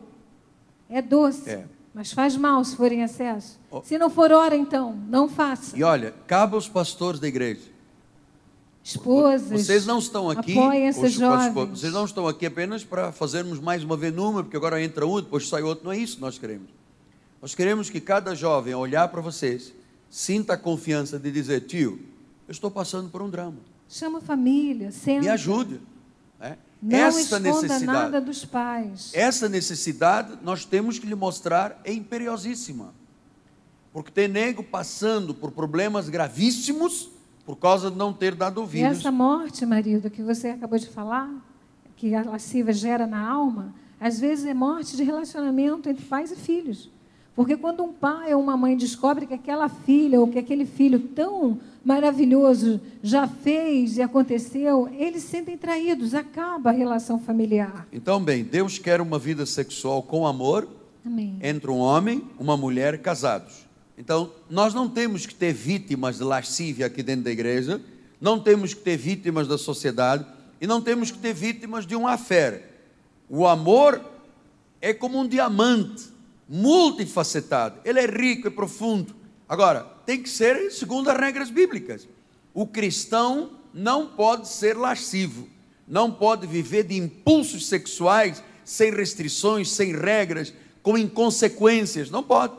É 0.88 1.02
doce, 1.02 1.50
É. 1.50 1.66
mas 1.94 2.12
faz 2.12 2.36
mal 2.36 2.62
se 2.64 2.76
for 2.76 2.92
em 2.92 3.02
excesso. 3.02 3.58
Ó. 3.70 3.82
Se 3.82 3.98
não 3.98 4.08
for 4.10 4.30
hora, 4.32 4.56
então, 4.56 4.96
não 5.08 5.28
faça. 5.28 5.76
E 5.76 5.82
olha, 5.82 6.14
cabe 6.26 6.54
aos 6.54 6.68
pastores 6.68 7.18
da 7.20 7.26
igreja. 7.28 7.62
Esposas, 8.84 9.50
Vocês 9.66 9.84
não 9.84 9.98
estão 9.98 10.30
aqui, 10.30 10.52
apoiem 10.58 10.86
essas 10.86 11.12
jovens. 11.12 11.52
vocês 11.78 11.92
não 11.92 12.04
estão 12.06 12.26
aqui 12.26 12.46
apenas 12.46 12.84
para 12.84 13.12
fazermos 13.12 13.60
mais 13.60 13.84
uma 13.84 13.96
vez 13.96 14.14
número, 14.14 14.44
porque 14.44 14.56
agora 14.56 14.82
entra 14.82 15.06
um, 15.06 15.16
depois 15.16 15.46
sai 15.46 15.62
outro. 15.62 15.84
Não 15.84 15.92
é 15.92 15.98
isso 15.98 16.16
que 16.16 16.22
nós 16.22 16.38
queremos. 16.38 16.68
Nós 17.42 17.54
queremos 17.54 17.90
que 17.90 18.00
cada 18.00 18.34
jovem, 18.34 18.72
ao 18.72 18.80
olhar 18.80 19.06
para 19.08 19.20
vocês, 19.20 19.74
sinta 20.08 20.54
a 20.54 20.56
confiança 20.56 21.18
de 21.18 21.30
dizer: 21.30 21.66
tio, 21.66 22.00
eu 22.46 22.52
estou 22.52 22.70
passando 22.70 23.10
por 23.10 23.20
um 23.20 23.28
drama, 23.28 23.58
Chama 23.90 24.18
a 24.18 24.22
família, 24.22 24.90
senta. 24.90 25.20
me 25.20 25.28
ajude. 25.28 25.80
Não 26.80 26.96
Essa 26.96 27.38
necessidade, 27.40 27.84
nada 27.86 28.20
dos 28.20 28.44
pais. 28.44 29.10
essa 29.12 29.48
necessidade 29.48 30.38
nós 30.42 30.64
temos 30.64 30.98
que 30.98 31.06
lhe 31.06 31.14
mostrar 31.14 31.80
é 31.84 31.92
imperiosíssima. 31.92 32.94
Porque 33.92 34.12
tem 34.12 34.28
nego 34.28 34.62
passando 34.62 35.34
por 35.34 35.50
problemas 35.50 36.08
gravíssimos 36.08 37.10
por 37.44 37.56
causa 37.56 37.90
de 37.90 37.96
não 37.96 38.12
ter 38.12 38.34
dado 38.34 38.60
E 38.60 38.62
ouvidos. 38.62 38.98
essa 38.98 39.10
morte, 39.10 39.64
marido, 39.66 40.08
que 40.10 40.22
você 40.22 40.48
acabou 40.50 40.78
de 40.78 40.88
falar, 40.88 41.30
que 41.96 42.14
a 42.14 42.22
lasciva 42.22 42.72
gera 42.72 43.06
na 43.06 43.26
alma, 43.28 43.74
às 43.98 44.20
vezes 44.20 44.44
é 44.44 44.54
morte 44.54 44.96
de 44.96 45.02
relacionamento 45.02 45.88
entre 45.88 46.04
pais 46.04 46.30
e 46.30 46.36
filhos. 46.36 46.90
Porque 47.34 47.56
quando 47.56 47.82
um 47.82 47.92
pai 47.92 48.34
ou 48.34 48.42
uma 48.42 48.56
mãe 48.56 48.76
descobre 48.76 49.26
que 49.26 49.34
aquela 49.34 49.68
filha 49.68 50.20
ou 50.20 50.28
que 50.28 50.38
aquele 50.38 50.66
filho 50.66 51.00
tão 51.00 51.58
maravilhoso 51.88 52.78
já 53.02 53.26
fez 53.26 53.96
e 53.96 54.02
aconteceu, 54.02 54.90
eles 54.92 55.22
se 55.22 55.30
sentem 55.30 55.56
traídos, 55.56 56.12
acaba 56.12 56.68
a 56.68 56.72
relação 56.72 57.18
familiar. 57.18 57.88
Então, 57.90 58.22
bem, 58.22 58.44
Deus 58.44 58.78
quer 58.78 59.00
uma 59.00 59.18
vida 59.18 59.46
sexual 59.46 60.02
com 60.02 60.26
amor 60.26 60.68
Amém. 61.02 61.38
entre 61.40 61.70
um 61.70 61.78
homem 61.78 62.22
e 62.38 62.42
uma 62.42 62.58
mulher 62.58 62.98
casados. 63.00 63.66
Então, 63.96 64.30
nós 64.50 64.74
não 64.74 64.86
temos 64.86 65.24
que 65.24 65.34
ter 65.34 65.54
vítimas 65.54 66.18
de 66.18 66.24
lascívia 66.24 66.84
aqui 66.84 67.02
dentro 67.02 67.24
da 67.24 67.30
igreja, 67.30 67.80
não 68.20 68.38
temos 68.38 68.74
que 68.74 68.80
ter 68.82 68.98
vítimas 68.98 69.48
da 69.48 69.56
sociedade 69.56 70.26
e 70.60 70.66
não 70.66 70.82
temos 70.82 71.10
que 71.10 71.16
ter 71.16 71.32
vítimas 71.32 71.86
de 71.86 71.96
uma 71.96 72.18
fé. 72.18 72.64
O 73.30 73.46
amor 73.46 73.98
é 74.78 74.92
como 74.92 75.18
um 75.18 75.26
diamante, 75.26 76.04
multifacetado. 76.46 77.80
Ele 77.82 77.98
é 77.98 78.06
rico, 78.06 78.46
é 78.46 78.50
profundo. 78.50 79.16
Agora, 79.48 79.97
tem 80.08 80.22
que 80.22 80.30
ser 80.30 80.70
segundo 80.70 81.10
as 81.10 81.20
regras 81.20 81.50
bíblicas. 81.50 82.08
O 82.54 82.66
cristão 82.66 83.50
não 83.74 84.06
pode 84.06 84.48
ser 84.48 84.74
lascivo, 84.74 85.46
não 85.86 86.10
pode 86.10 86.46
viver 86.46 86.84
de 86.84 86.96
impulsos 86.96 87.66
sexuais 87.68 88.42
sem 88.64 88.90
restrições, 88.90 89.70
sem 89.70 89.94
regras, 89.94 90.54
com 90.82 90.96
inconsequências. 90.96 92.08
Não 92.08 92.22
pode. 92.22 92.54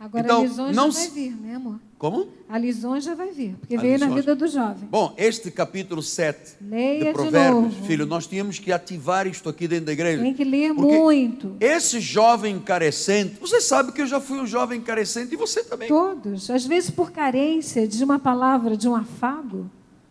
Agora 0.00 0.24
Então, 0.24 0.68
a 0.68 0.72
não 0.72 0.90
vai 0.90 1.10
vir, 1.10 1.36
né, 1.36 1.56
amor? 1.56 1.78
Como? 1.98 2.28
A 2.46 2.58
lisonja 2.58 3.14
vai 3.14 3.30
vir, 3.32 3.56
porque 3.58 3.74
A 3.74 3.80
veio 3.80 3.98
na 3.98 4.04
lisonja. 4.06 4.20
vida 4.20 4.36
do 4.36 4.46
jovem. 4.46 4.86
Bom, 4.90 5.14
este 5.16 5.50
capítulo 5.50 6.02
7 6.02 6.56
Leia 6.60 6.98
de 6.98 7.04
de 7.06 7.12
Provérbios, 7.14 7.62
novo. 7.74 7.86
filho, 7.86 8.04
nós 8.04 8.26
tínhamos 8.26 8.58
que 8.58 8.70
ativar 8.70 9.26
isto 9.26 9.48
aqui 9.48 9.66
dentro 9.66 9.86
da 9.86 9.92
igreja. 9.92 10.22
Tem 10.22 10.34
que 10.34 10.44
ler 10.44 10.74
muito. 10.74 11.56
Esse 11.58 11.98
jovem 11.98 12.58
carecente, 12.60 13.36
você 13.40 13.62
sabe 13.62 13.92
que 13.92 14.02
eu 14.02 14.06
já 14.06 14.20
fui 14.20 14.38
um 14.38 14.46
jovem 14.46 14.78
carecente 14.82 15.32
e 15.32 15.36
você 15.38 15.64
também. 15.64 15.88
Todos. 15.88 16.50
Às 16.50 16.66
vezes, 16.66 16.90
por 16.90 17.10
carência 17.10 17.88
de 17.88 18.04
uma 18.04 18.18
palavra, 18.18 18.76
de 18.76 18.86
um 18.86 18.94
afago, 18.94 19.70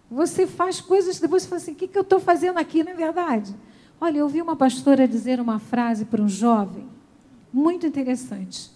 você 0.09 0.47
faz 0.47 0.81
coisas, 0.81 1.19
depois 1.19 1.43
você 1.43 1.49
fala 1.49 1.61
assim: 1.61 1.71
o 1.73 1.75
que, 1.75 1.88
que 1.88 1.97
eu 1.97 2.01
estou 2.01 2.19
fazendo 2.19 2.57
aqui, 2.57 2.83
não 2.83 2.93
é 2.93 2.95
verdade? 2.95 3.53
Olha, 4.01 4.17
eu 4.17 4.23
ouvi 4.25 4.41
uma 4.41 4.55
pastora 4.55 5.07
dizer 5.07 5.39
uma 5.39 5.59
frase 5.59 6.03
para 6.03 6.19
um 6.21 6.27
jovem, 6.27 6.88
muito 7.53 7.86
interessante. 7.86 8.71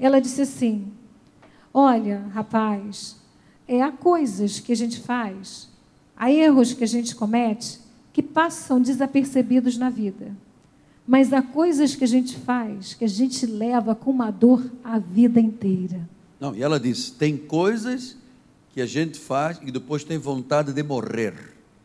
Ela 0.00 0.20
disse 0.20 0.42
assim: 0.42 0.92
Olha, 1.72 2.24
rapaz, 2.32 3.16
é, 3.66 3.82
há 3.82 3.92
coisas 3.92 4.60
que 4.60 4.72
a 4.72 4.76
gente 4.76 5.00
faz, 5.00 5.68
há 6.16 6.30
erros 6.30 6.72
que 6.72 6.84
a 6.84 6.88
gente 6.88 7.14
comete 7.14 7.80
que 8.12 8.22
passam 8.22 8.80
desapercebidos 8.80 9.76
na 9.76 9.90
vida. 9.90 10.34
Mas 11.06 11.32
há 11.32 11.40
coisas 11.40 11.94
que 11.94 12.04
a 12.04 12.08
gente 12.08 12.36
faz 12.36 12.94
que 12.94 13.04
a 13.04 13.08
gente 13.08 13.46
leva 13.46 13.94
com 13.94 14.10
uma 14.10 14.30
dor 14.30 14.70
a 14.82 14.98
vida 14.98 15.40
inteira. 15.40 16.08
Não, 16.40 16.54
e 16.54 16.62
ela 16.62 16.78
disse: 16.78 17.12
tem 17.12 17.36
coisas 17.36 18.16
que 18.72 18.80
a 18.80 18.86
gente 18.86 19.18
faz 19.18 19.58
e 19.62 19.70
depois 19.70 20.04
tem 20.04 20.18
vontade 20.18 20.72
de 20.72 20.82
morrer 20.82 21.34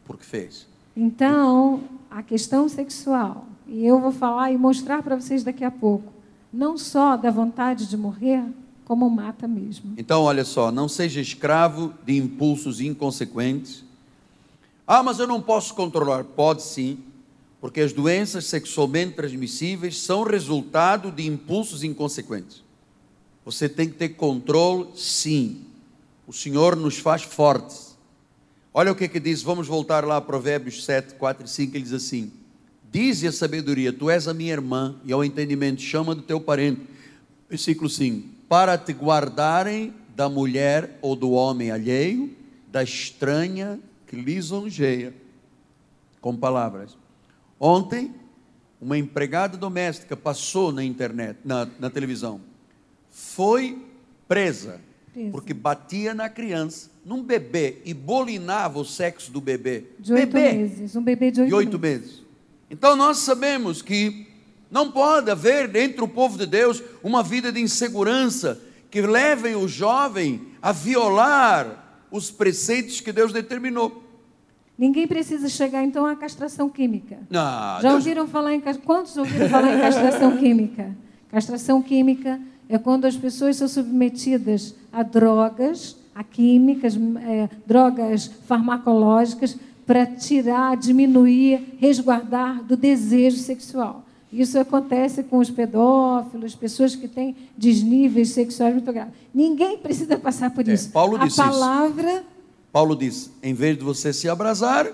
porque 0.05 0.23
fez. 0.23 0.67
Então, 0.95 1.83
a 2.09 2.21
questão 2.21 2.67
sexual, 2.69 3.47
e 3.67 3.85
eu 3.85 3.99
vou 3.99 4.11
falar 4.11 4.51
e 4.51 4.57
mostrar 4.57 5.01
para 5.01 5.15
vocês 5.15 5.43
daqui 5.43 5.63
a 5.63 5.71
pouco, 5.71 6.11
não 6.51 6.77
só 6.77 7.15
da 7.17 7.31
vontade 7.31 7.87
de 7.87 7.97
morrer, 7.97 8.43
como 8.85 9.09
mata 9.09 9.47
mesmo. 9.47 9.93
Então, 9.97 10.23
olha 10.23 10.43
só, 10.43 10.71
não 10.71 10.87
seja 10.87 11.21
escravo 11.21 11.93
de 12.05 12.17
impulsos 12.17 12.81
inconsequentes. 12.81 13.83
Ah, 14.85 15.01
mas 15.01 15.19
eu 15.19 15.27
não 15.27 15.41
posso 15.41 15.73
controlar. 15.73 16.23
Pode 16.23 16.61
sim, 16.61 16.99
porque 17.61 17.81
as 17.81 17.93
doenças 17.93 18.45
sexualmente 18.45 19.15
transmissíveis 19.15 19.99
são 19.99 20.23
resultado 20.23 21.11
de 21.11 21.25
impulsos 21.25 21.83
inconsequentes. 21.83 22.61
Você 23.45 23.67
tem 23.67 23.89
que 23.89 23.95
ter 23.95 24.09
controle, 24.09 24.89
sim. 24.95 25.61
O 26.27 26.33
Senhor 26.33 26.75
nos 26.75 26.97
faz 26.97 27.23
fortes. 27.23 27.97
Olha 28.73 28.91
o 28.91 28.95
que 28.95 29.03
é 29.03 29.07
que 29.07 29.19
diz, 29.19 29.41
vamos 29.41 29.67
voltar 29.67 30.03
lá 30.03 30.17
a 30.17 30.21
Provérbios 30.21 30.83
7, 30.83 31.15
4 31.15 31.45
e 31.45 31.49
5, 31.49 31.75
ele 31.77 31.83
diz 31.83 31.93
assim: 31.93 32.31
Dize 32.91 33.27
a 33.27 33.31
sabedoria, 33.31 33.93
tu 33.93 34.09
és 34.09 34.27
a 34.27 34.33
minha 34.33 34.51
irmã, 34.51 34.95
e 35.05 35.13
ao 35.13 35.23
entendimento, 35.23 35.81
chama 35.81 36.15
do 36.15 36.21
teu 36.21 36.39
parente. 36.41 36.81
Versículo 37.49 37.89
5: 37.89 38.32
Para 38.53 38.77
te 38.77 38.93
guardarem 38.93 39.95
da 40.15 40.29
mulher 40.29 40.99
ou 41.01 41.15
do 41.15 41.31
homem 41.31 41.71
alheio, 41.71 42.29
da 42.71 42.83
estranha 42.83 43.79
que 44.05 44.15
lisonjeia. 44.15 45.11
Com 46.21 46.37
palavras. 46.37 46.95
Ontem, 47.59 48.13
uma 48.79 48.95
empregada 48.95 49.57
doméstica 49.57 50.15
passou 50.15 50.71
na 50.71 50.83
internet, 50.83 51.39
na, 51.43 51.67
na 51.79 51.89
televisão, 51.89 52.41
foi 53.09 53.83
presa, 54.27 54.79
Presa. 55.11 55.31
porque 55.31 55.51
batia 55.51 56.13
na 56.13 56.29
criança, 56.29 56.91
num 57.03 57.23
bebê, 57.23 57.81
e 57.83 57.91
bolinava 57.91 58.77
o 58.77 58.85
sexo 58.85 59.31
do 59.31 59.41
bebê. 59.41 59.85
De 59.97 60.13
oito 60.13 60.35
meses. 60.35 60.95
Um 60.95 61.01
bebê 61.01 61.31
de 61.31 61.41
oito, 61.41 61.49
de 61.49 61.55
oito 61.55 61.79
meses. 61.79 62.05
meses. 62.05 62.23
Então 62.69 62.95
nós 62.95 63.17
sabemos 63.17 63.81
que 63.81 64.27
não 64.73 64.91
pode 64.91 65.29
haver 65.29 65.73
entre 65.75 66.03
o 66.03 66.07
povo 66.07 66.37
de 66.37 66.45
Deus 66.47 66.81
uma 67.03 67.21
vida 67.21 67.51
de 67.51 67.61
insegurança 67.61 68.59
que 68.89 69.01
levem 69.01 69.55
o 69.55 69.67
jovem 69.67 70.41
a 70.61 70.71
violar 70.71 72.05
os 72.11 72.31
preceitos 72.31 72.99
que 72.99 73.11
Deus 73.11 73.31
determinou. 73.31 74.03
Ninguém 74.77 75.07
precisa 75.07 75.47
chegar, 75.47 75.83
então, 75.83 76.05
à 76.05 76.15
castração 76.15 76.67
química. 76.67 77.19
Não, 77.29 77.39
Já 77.39 77.79
Deus- 77.81 77.93
ouviram 77.95 78.27
falar 78.27 78.53
em 78.55 78.61
quantos 78.61 79.15
ouviram 79.15 79.47
falar 79.47 79.77
em 79.77 79.79
castração 79.79 80.35
química? 80.37 80.95
Castração 81.29 81.81
química 81.81 82.39
é 82.67 82.77
quando 82.79 83.05
as 83.05 83.15
pessoas 83.15 83.57
são 83.57 83.67
submetidas 83.67 84.73
a 84.91 85.03
drogas, 85.03 85.95
a 86.15 86.23
químicas, 86.23 86.95
eh, 86.95 87.49
drogas 87.67 88.31
farmacológicas 88.47 89.55
para 89.85 90.05
tirar, 90.05 90.75
diminuir, 90.77 91.75
resguardar 91.79 92.63
do 92.63 92.75
desejo 92.77 93.37
sexual. 93.37 94.02
Isso 94.33 94.57
acontece 94.59 95.23
com 95.23 95.37
os 95.37 95.49
pedófilos, 95.49 96.55
pessoas 96.55 96.95
que 96.95 97.07
têm 97.07 97.35
desníveis 97.57 98.29
sexuais 98.29 98.73
muito 98.73 98.91
graves. 98.91 99.13
Ninguém 99.33 99.77
precisa 99.77 100.17
passar 100.17 100.49
por 100.51 100.67
É, 100.67 100.73
isso. 100.73 100.89
Paulo 100.89 101.15
A 101.17 101.25
disse 101.25 101.39
isso. 101.39 101.49
palavra. 101.49 102.23
Paulo 102.71 102.95
diz: 102.95 103.29
em 103.43 103.53
vez 103.53 103.77
de 103.77 103.83
você 103.83 104.11
se 104.11 104.27
abrasar, 104.27 104.91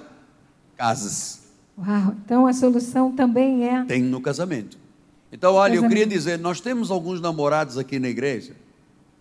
casas. 0.78 1.40
Uau, 1.78 2.14
então 2.26 2.46
a 2.46 2.54
solução 2.54 3.12
também 3.12 3.66
é. 3.68 3.84
Tem 3.86 4.02
no 4.04 4.20
casamento. 4.22 4.78
Então, 5.32 5.54
olha, 5.54 5.74
eu 5.76 5.82
Casamento. 5.84 5.90
queria 6.00 6.08
dizer: 6.18 6.38
nós 6.40 6.60
temos 6.60 6.92
alguns 6.92 7.22
namorados 7.22 7.78
aqui 7.78 8.00
na 8.00 8.10
igreja, 8.10 8.54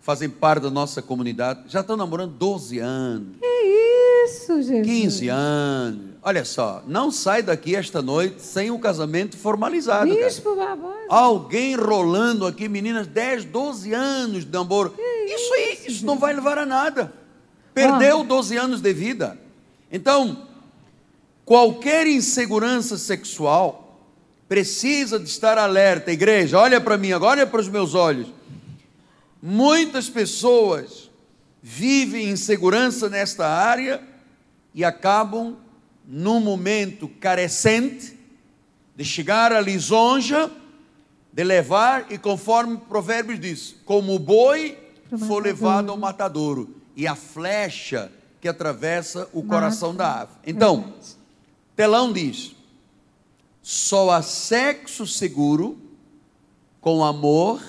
fazem 0.01 0.29
parte 0.29 0.63
da 0.63 0.69
nossa 0.71 1.01
comunidade, 1.01 1.61
já 1.67 1.79
estão 1.81 1.95
namorando 1.95 2.31
12 2.33 2.79
anos, 2.79 3.37
Que 3.39 3.45
isso, 3.45 3.98
Jesus? 4.29 4.85
15 4.85 5.27
anos. 5.29 6.09
Olha 6.21 6.43
só, 6.43 6.83
não 6.85 7.11
sai 7.11 7.41
daqui 7.41 7.75
esta 7.75 8.01
noite 8.01 8.41
sem 8.41 8.69
o 8.69 8.77
casamento 8.77 9.37
formalizado. 9.37 10.13
Bispo 10.13 10.55
Barbosa. 10.55 10.97
Alguém 11.07 11.75
rolando 11.75 12.45
aqui, 12.45 12.67
meninas, 12.67 13.07
10, 13.07 13.45
12 13.45 13.93
anos 13.93 14.45
de 14.45 14.51
namoro. 14.51 14.93
Isso 15.25 15.53
aí, 15.53 15.79
isso 15.87 16.05
não 16.05 16.17
vai 16.17 16.33
levar 16.33 16.57
a 16.57 16.65
nada. 16.65 17.13
Perdeu 17.73 18.23
12 18.23 18.57
anos 18.57 18.81
de 18.81 18.93
vida. 18.93 19.39
Então, 19.91 20.45
qualquer 21.45 22.05
insegurança 22.05 22.97
sexual 22.97 24.01
precisa 24.47 25.17
de 25.17 25.29
estar 25.29 25.57
alerta. 25.57 26.11
Igreja, 26.11 26.59
olha 26.59 26.81
para 26.81 26.97
mim 26.97 27.13
agora, 27.13 27.41
olha 27.41 27.47
para 27.47 27.61
os 27.61 27.69
meus 27.69 27.95
olhos. 27.95 28.27
Muitas 29.41 30.09
pessoas 30.09 31.09
vivem 31.61 32.29
insegurança 32.29 33.09
nesta 33.09 33.47
área 33.47 34.08
e 34.73 34.83
acabam 34.83 35.57
num 36.05 36.39
momento 36.39 37.07
carecente 37.07 38.17
de 38.95 39.05
chegar 39.05 39.53
à 39.53 39.61
lisonja, 39.61 40.51
de 41.31 41.43
levar, 41.43 42.11
e 42.11 42.17
conforme 42.17 42.77
Provérbios 42.77 43.39
diz, 43.39 43.75
como 43.85 44.15
o 44.15 44.19
boi 44.19 44.77
foi 45.27 45.41
levado 45.41 45.91
ao 45.91 45.97
matadouro, 45.97 46.75
e 46.95 47.07
a 47.07 47.15
flecha 47.15 48.11
que 48.41 48.47
atravessa 48.47 49.29
o 49.33 49.37
Mata. 49.37 49.47
coração 49.47 49.95
da 49.95 50.21
ave. 50.21 50.31
Então, 50.45 50.81
Verdade. 50.81 51.17
Telão 51.75 52.11
diz: 52.11 52.55
só 53.61 54.09
há 54.11 54.21
sexo 54.21 55.05
seguro 55.05 55.77
com 56.81 57.03
amor 57.03 57.61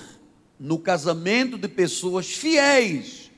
no 0.59 0.77
casamento 0.77 1.57
de 1.57 1.67
pessoas 1.67 2.27
fiéis. 2.27 3.31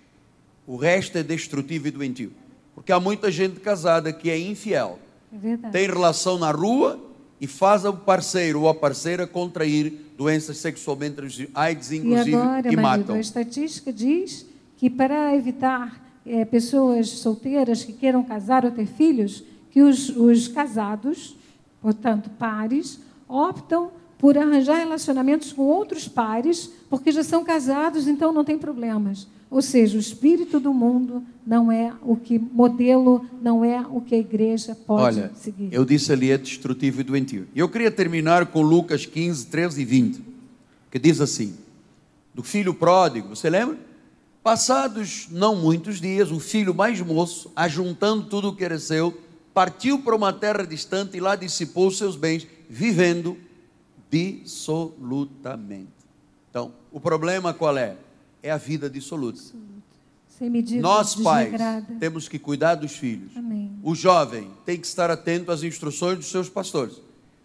O 0.65 0.77
resto 0.77 1.17
é 1.17 1.23
destrutivo 1.23 1.87
e 1.87 1.91
doentio. 1.91 2.33
Porque 2.75 2.91
há 2.91 2.99
muita 2.99 3.31
gente 3.31 3.59
casada 3.59 4.11
que 4.11 4.29
é 4.29 4.39
infiel. 4.39 4.99
É. 5.43 5.69
Tem 5.69 5.87
relação 5.87 6.37
na 6.37 6.51
rua 6.51 6.99
e 7.39 7.47
faz 7.47 7.85
o 7.85 7.93
parceiro 7.93 8.61
ou 8.61 8.69
a 8.69 8.73
parceira 8.73 9.27
contrair 9.27 10.13
doenças 10.17 10.57
sexualmente 10.57 11.15
transmissíveis, 11.15 11.55
AIDS 11.55 11.91
E 11.91 11.97
inclusive, 11.97 12.35
agora, 12.35 12.69
que 12.69 12.75
marido, 12.75 13.01
matam. 13.01 13.15
a 13.15 13.19
estatística 13.19 13.91
diz 13.91 14.45
que 14.77 14.89
para 14.89 15.35
evitar 15.35 16.01
eh, 16.25 16.45
pessoas 16.45 17.09
solteiras 17.09 17.83
que 17.83 17.93
queiram 17.93 18.23
casar 18.23 18.63
ou 18.63 18.71
ter 18.71 18.85
filhos, 18.85 19.43
que 19.71 19.81
os, 19.81 20.09
os 20.09 20.47
casados, 20.47 21.35
portanto 21.81 22.29
pares, 22.37 22.99
optam 23.27 23.91
por 24.17 24.37
arranjar 24.37 24.77
relacionamentos 24.77 25.51
com 25.51 25.63
outros 25.63 26.07
pares, 26.07 26.71
porque 26.89 27.11
já 27.11 27.23
são 27.23 27.43
casados, 27.43 28.07
então 28.07 28.31
não 28.31 28.45
tem 28.45 28.57
problemas. 28.57 29.27
Ou 29.53 29.61
seja, 29.61 29.95
o 29.95 29.99
espírito 29.99 30.59
do 30.59 30.73
mundo 30.73 31.23
não 31.45 31.71
é 31.71 31.93
o 32.01 32.15
que 32.15 32.39
modelo, 32.39 33.23
não 33.39 33.63
é 33.63 33.85
o 33.87 34.01
que 34.01 34.15
a 34.15 34.17
igreja 34.17 34.73
pode 34.73 35.19
Olha, 35.19 35.31
seguir. 35.35 35.69
eu 35.71 35.85
disse 35.85 36.11
ali 36.11 36.31
é 36.31 36.39
destrutivo 36.39 37.01
e 37.01 37.03
doentio. 37.03 37.47
Eu 37.55 37.69
queria 37.69 37.91
terminar 37.91 38.47
com 38.47 38.63
Lucas 38.63 39.05
15, 39.05 39.45
13 39.45 39.79
e 39.79 39.85
20, 39.85 40.23
que 40.89 40.97
diz 40.97 41.21
assim: 41.21 41.55
do 42.33 42.41
filho 42.41 42.73
pródigo, 42.73 43.35
você 43.35 43.47
lembra? 43.47 43.77
Passados 44.41 45.27
não 45.29 45.55
muitos 45.55 46.01
dias, 46.01 46.31
o 46.31 46.39
filho 46.39 46.73
mais 46.73 46.99
moço, 46.99 47.51
ajuntando 47.55 48.23
tudo 48.23 48.49
o 48.49 48.55
que 48.55 48.65
era 48.65 48.79
seu, 48.79 49.15
partiu 49.53 49.99
para 49.99 50.15
uma 50.15 50.33
terra 50.33 50.65
distante 50.65 51.15
e 51.17 51.19
lá 51.19 51.35
dissipou 51.35 51.91
seus 51.91 52.15
bens, 52.15 52.47
vivendo 52.67 53.37
dissolutamente. 54.09 55.93
Então, 56.49 56.71
o 56.91 56.99
problema 56.99 57.53
qual 57.53 57.77
é? 57.77 57.97
É 58.43 58.51
a 58.51 58.57
vida 58.57 58.89
dissoluta. 58.89 59.39
Nós, 60.81 61.15
pais, 61.15 61.51
desregrada. 61.51 61.95
temos 61.99 62.27
que 62.27 62.37
cuidar 62.37 62.75
dos 62.75 62.91
filhos. 62.91 63.31
Amém. 63.37 63.71
O 63.81 63.95
jovem 63.95 64.51
tem 64.65 64.77
que 64.77 64.85
estar 64.85 65.09
atento 65.09 65.51
às 65.51 65.63
instruções 65.63 66.17
dos 66.17 66.27
seus 66.27 66.49
pastores. 66.49 67.01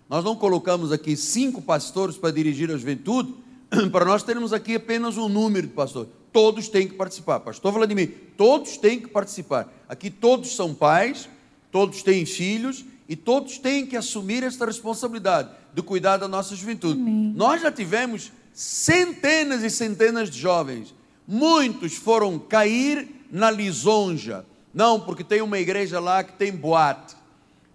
Nós 0.09 0.25
não 0.25 0.35
colocamos 0.35 0.91
aqui 0.91 1.17
cinco 1.17 1.63
pastores 1.63 2.17
para 2.17 2.33
dirigir 2.33 2.71
a 2.71 2.77
juventude, 2.77 3.33
para 3.93 4.05
nós 4.05 4.25
termos 4.25 4.53
aqui 4.53 4.75
apenas 4.75 5.17
um 5.17 5.29
número 5.29 5.69
de 5.69 5.73
pastores. 5.73 6.11
Todos 6.33 6.69
têm 6.69 6.89
que 6.89 6.95
participar. 6.95 7.41
Pastor 7.41 7.73
Vladimir, 7.73 8.33
todos 8.37 8.77
têm 8.77 9.01
que 9.01 9.09
participar. 9.09 9.73
Aqui 9.89 10.11
todos 10.11 10.57
são 10.57 10.75
pais, 10.75 11.29
todos 11.71 12.03
têm 12.03 12.27
filhos 12.27 12.85
e 13.09 13.15
todos 13.15 13.59
têm 13.59 13.87
que 13.87 13.97
assumir 13.97 14.43
esta 14.43 14.67
responsabilidade 14.67 15.51
de 15.73 15.83
cuidar 15.83 16.17
da 16.17 16.27
nossa 16.27 16.57
juventude. 16.57 17.01
Amém. 17.01 17.33
Nós 17.37 17.63
já 17.63 17.71
tivemos 17.71 18.33
centenas 18.59 19.63
e 19.63 19.71
centenas 19.71 20.29
de 20.29 20.37
jovens. 20.37 20.93
Muitos 21.25 21.95
foram 21.95 22.41
cair 22.41 23.09
na 23.31 23.53
lisonja. 23.53 24.45
Não, 24.75 24.99
porque 24.99 25.23
tem 25.23 25.41
uma 25.41 25.61
igreja 25.61 26.01
lá 26.01 26.25
que 26.25 26.33
tem 26.33 26.51
boate. 26.51 27.15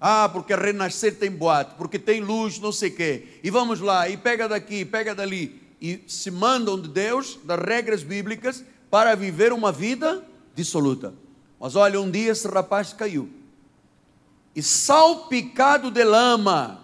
Ah, 0.01 0.27
porque 0.27 0.53
renascer 0.53 1.17
tem 1.17 1.31
boate, 1.31 1.75
porque 1.77 1.97
tem 1.97 2.19
luz, 2.19 2.59
não 2.59 2.73
sei 2.73 2.89
quê. 2.89 3.39
E 3.41 3.49
vamos 3.49 3.79
lá, 3.79 4.09
e 4.09 4.17
pega 4.17 4.49
daqui, 4.49 4.83
pega 4.83 5.15
dali. 5.15 5.61
E 5.81 6.03
se 6.05 6.29
mandam 6.29 6.77
de 6.77 6.89
Deus, 6.89 7.39
das 7.45 7.61
regras 7.61 8.03
bíblicas, 8.03 8.61
para 8.91 9.15
viver 9.15 9.53
uma 9.53 9.71
vida 9.71 10.21
dissoluta. 10.53 11.13
Mas 11.61 11.77
olha, 11.77 12.01
um 12.01 12.11
dia 12.11 12.33
esse 12.33 12.45
rapaz 12.45 12.91
caiu. 12.91 13.29
E 14.53 14.61
salpicado 14.61 15.89
de 15.89 16.03
lama, 16.03 16.83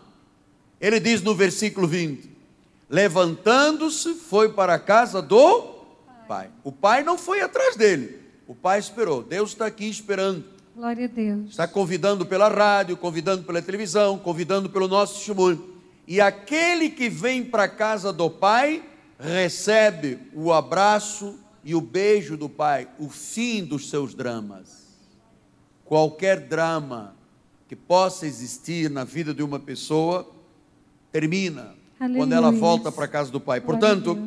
ele 0.79 1.01
diz 1.01 1.21
no 1.21 1.35
versículo 1.35 1.85
20: 1.85 2.28
Levantando-se, 2.89 4.15
foi 4.15 4.49
para 4.49 4.73
a 4.73 4.79
casa 4.79 5.21
do 5.21 5.75
pai. 6.27 6.49
O 6.63 6.71
pai 6.71 7.03
não 7.03 7.17
foi 7.17 7.41
atrás 7.41 7.75
dele, 7.75 8.19
o 8.47 8.55
pai 8.55 8.79
esperou. 8.79 9.21
Deus 9.23 9.51
está 9.51 9.67
aqui 9.67 9.87
esperando. 9.87 10.43
Glória 10.75 11.05
a 11.05 11.07
Deus. 11.07 11.49
Está 11.49 11.67
convidando 11.67 12.25
pela 12.25 12.47
rádio, 12.47 12.95
convidando 12.95 13.43
pela 13.43 13.61
televisão, 13.61 14.17
convidando 14.17 14.69
pelo 14.69 14.87
nosso 14.87 15.15
testemunho. 15.15 15.77
E 16.07 16.19
aquele 16.19 16.89
que 16.89 17.09
vem 17.09 17.43
para 17.43 17.63
a 17.63 17.69
casa 17.69 18.11
do 18.11 18.29
pai 18.29 18.83
recebe 19.19 20.17
o 20.33 20.51
abraço 20.53 21.37
e 21.63 21.75
o 21.75 21.81
beijo 21.81 22.37
do 22.37 22.47
pai, 22.47 22.87
o 22.97 23.09
fim 23.09 23.63
dos 23.63 23.89
seus 23.89 24.15
dramas. 24.15 24.87
Qualquer 25.83 26.39
drama 26.39 27.15
que 27.67 27.75
possa 27.75 28.25
existir 28.25 28.89
na 28.89 29.03
vida 29.03 29.33
de 29.33 29.43
uma 29.43 29.59
pessoa 29.59 30.27
termina 31.11 31.75
quando 31.99 32.31
ela 32.31 32.47
Aleluia. 32.47 32.61
volta 32.61 32.91
para 32.91 33.05
a 33.05 33.07
casa 33.07 33.29
do 33.29 33.41
pai. 33.41 33.59
Portanto, 33.59 34.17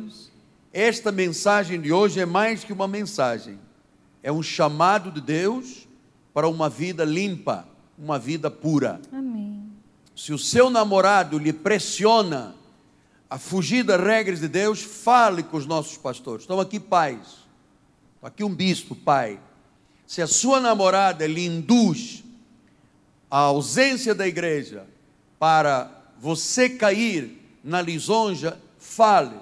esta 0.71 1.11
mensagem 1.11 1.81
de 1.81 1.91
hoje 1.91 2.19
é 2.19 2.25
mais 2.25 2.63
que 2.63 2.71
uma 2.71 2.87
mensagem, 2.87 3.59
é 4.21 4.31
um 4.31 4.43
chamado 4.43 5.11
de 5.11 5.19
Deus 5.19 5.87
para 6.33 6.47
uma 6.47 6.69
vida 6.69 7.03
limpa, 7.03 7.67
uma 7.97 8.19
vida 8.19 8.51
pura. 8.51 9.01
Amém. 9.11 9.63
Se 10.15 10.31
o 10.31 10.37
seu 10.37 10.69
namorado 10.69 11.39
lhe 11.39 11.51
pressiona 11.51 12.55
a 13.27 13.39
fugir 13.39 13.83
das 13.83 13.99
regras 13.99 14.39
de 14.39 14.47
Deus, 14.47 14.81
fale 14.81 15.41
com 15.41 15.57
os 15.57 15.65
nossos 15.65 15.97
pastores. 15.97 16.43
Estão 16.43 16.59
aqui 16.59 16.79
pais, 16.79 17.43
aqui 18.21 18.43
um 18.43 18.53
bispo, 18.53 18.95
pai. 18.95 19.39
Se 20.05 20.21
a 20.21 20.27
sua 20.27 20.59
namorada 20.59 21.25
lhe 21.25 21.43
induz 21.43 22.23
a 23.31 23.39
ausência 23.39 24.13
da 24.13 24.27
igreja 24.27 24.85
para 25.39 25.89
você 26.19 26.69
cair 26.69 27.42
na 27.63 27.81
lisonja, 27.81 28.57
fale, 28.77 29.35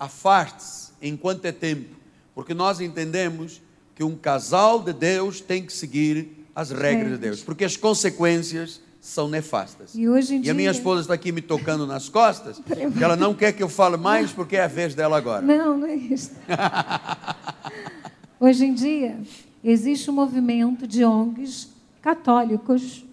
afaste-se 0.00 0.92
enquanto 1.02 1.44
é 1.44 1.52
tempo, 1.52 1.94
porque 2.34 2.54
nós 2.54 2.80
entendemos 2.80 3.60
que 3.94 4.02
um 4.04 4.16
casal 4.16 4.80
de 4.82 4.92
Deus 4.92 5.40
tem 5.40 5.64
que 5.64 5.72
seguir 5.72 6.46
as 6.54 6.70
regras 6.70 7.12
de. 7.12 7.18
Deus, 7.18 7.42
porque 7.42 7.64
as 7.64 7.76
consequências 7.76 8.80
são 9.00 9.28
nefastas. 9.28 9.94
E 9.94 10.08
hoje 10.08 10.34
em 10.36 10.44
E 10.44 10.50
a 10.50 10.54
minha 10.54 10.70
dia- 10.70 10.78
esposa 10.78 11.02
está 11.02 11.14
aqui 11.14 11.30
me 11.30 11.40
tocando 11.40 11.86
nas 11.86 12.08
costas, 12.08 12.58
porque 12.66 13.04
ela 13.04 13.14
não 13.16 13.34
quer 13.34 13.52
que 13.52 13.62
eu 13.62 13.68
fale 13.68 13.96
mais, 13.96 14.32
porque 14.32 14.56
é 14.56 14.64
a 14.64 14.66
vez 14.68 14.94
dela 14.94 15.16
agora. 15.16 15.42
Não, 15.42 15.76
não 15.78 15.86
é 15.86 15.94
isso. 15.94 16.32
Hoje 18.40 18.64
em 18.66 18.74
dia, 18.74 19.18
existe 19.64 20.10
um 20.10 20.14
movimento 20.14 20.86
de 20.86 21.04
ONGs 21.04 21.68
católicos, 22.02 23.04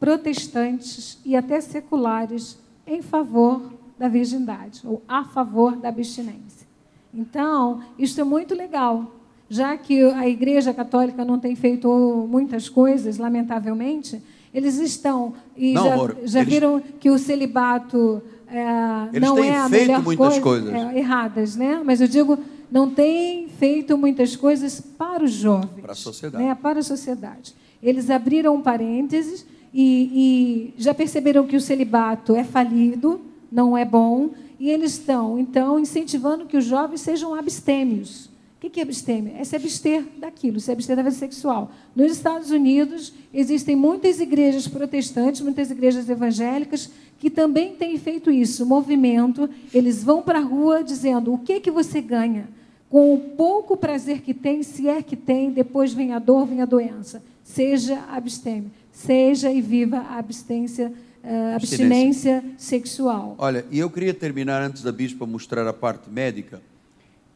protestantes 0.00 1.18
e 1.24 1.36
até 1.36 1.60
seculares 1.60 2.58
em 2.86 3.00
favor 3.02 3.72
da 3.98 4.08
virgindade, 4.08 4.80
ou 4.84 5.02
a 5.08 5.24
favor 5.24 5.76
da 5.76 5.88
abstinência. 5.88 6.66
Então, 7.12 7.80
isso 7.98 8.20
é 8.20 8.24
muito 8.24 8.54
legal, 8.54 9.12
já 9.48 9.76
que 9.76 10.02
a 10.02 10.28
Igreja 10.28 10.74
Católica 10.74 11.24
não 11.24 11.38
tem 11.38 11.54
feito 11.54 11.88
muitas 12.28 12.68
coisas, 12.68 13.18
lamentavelmente, 13.18 14.20
eles 14.52 14.78
estão, 14.78 15.34
e 15.56 15.72
Não, 15.74 15.84
já, 15.84 15.94
amor, 15.94 16.16
já 16.24 16.40
eles- 16.40 16.52
viram 16.52 16.80
que 17.00 17.10
o 17.10 17.18
celibato 17.18 18.22
é, 18.48 19.18
não 19.20 19.38
é 19.42 19.56
a 19.56 19.68
feito 19.68 19.86
melhor 19.86 20.02
muitas 20.04 20.38
coisa, 20.38 20.70
coisas. 20.70 20.94
é, 20.94 20.98
erradas, 20.98 21.56
né? 21.56 21.82
Mas 21.84 22.00
eu 22.00 22.06
digo, 22.08 22.38
não 22.70 22.90
tem 22.90 23.48
feito 23.48 23.96
muitas 23.98 24.36
coisas 24.36 24.80
para 24.80 25.24
os 25.24 25.32
jovens. 25.32 25.80
Para 25.82 25.92
a 25.92 25.96
sociedade. 25.96 26.44
Né? 26.44 26.54
Para 26.54 26.78
a 26.80 26.82
sociedade. 26.82 27.54
Eles 27.82 28.10
abriram 28.10 28.54
um 28.54 28.60
parênteses 28.62 29.44
e, 29.72 30.72
e 30.76 30.80
já 30.82 30.94
perceberam 30.94 31.46
que 31.46 31.56
o 31.56 31.60
celibato 31.60 32.34
é 32.36 32.44
falido, 32.44 33.20
não 33.50 33.76
é 33.76 33.84
bom, 33.84 34.30
e 34.58 34.70
eles 34.70 34.92
estão, 34.92 35.38
então, 35.38 35.78
incentivando 35.78 36.46
que 36.46 36.56
os 36.56 36.64
jovens 36.64 37.00
sejam 37.00 37.34
abstêmios. 37.34 38.30
O 38.62 38.70
que 38.70 38.80
é 38.80 38.82
abstêmio? 38.82 39.34
É 39.36 39.44
se 39.44 39.54
abster 39.54 40.02
daquilo, 40.16 40.58
se 40.58 40.72
abster 40.72 40.96
da 40.96 41.02
vida 41.02 41.14
sexual. 41.14 41.70
Nos 41.94 42.12
Estados 42.12 42.50
Unidos, 42.50 43.12
existem 43.32 43.76
muitas 43.76 44.20
igrejas 44.20 44.66
protestantes, 44.66 45.42
muitas 45.42 45.70
igrejas 45.70 46.08
evangélicas, 46.08 46.90
que 47.18 47.28
também 47.28 47.74
têm 47.74 47.98
feito 47.98 48.30
isso, 48.30 48.64
movimento. 48.64 49.50
Eles 49.72 50.02
vão 50.02 50.22
para 50.22 50.38
a 50.38 50.42
rua 50.42 50.82
dizendo: 50.82 51.34
o 51.34 51.38
que, 51.38 51.60
que 51.60 51.70
você 51.70 52.00
ganha? 52.00 52.48
Com 52.88 53.12
o 53.12 53.18
pouco 53.18 53.76
prazer 53.76 54.22
que 54.22 54.32
tem, 54.32 54.62
se 54.62 54.88
é 54.88 55.02
que 55.02 55.16
tem, 55.16 55.50
depois 55.50 55.92
vem 55.92 56.14
a 56.14 56.18
dor, 56.18 56.46
vem 56.46 56.62
a 56.62 56.66
doença. 56.66 57.22
Seja 57.42 58.02
abstêmio, 58.10 58.70
seja 58.90 59.52
e 59.52 59.60
viva 59.60 59.98
a 59.98 60.18
abstência, 60.18 60.90
uh, 61.24 61.56
abstinência 61.56 62.44
sexual. 62.58 63.34
Olha, 63.38 63.64
e 63.70 63.78
eu 63.78 63.90
queria 63.90 64.14
terminar 64.14 64.62
antes 64.62 64.82
da 64.82 64.92
bispa 64.92 65.26
mostrar 65.26 65.66
a 65.66 65.72
parte 65.72 66.10
médica. 66.10 66.62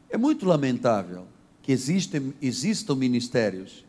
É 0.09 0.17
muito 0.17 0.45
lamentável 0.45 1.25
que 1.61 1.71
existem, 1.71 2.33
existam 2.41 2.95
ministérios 2.95 3.83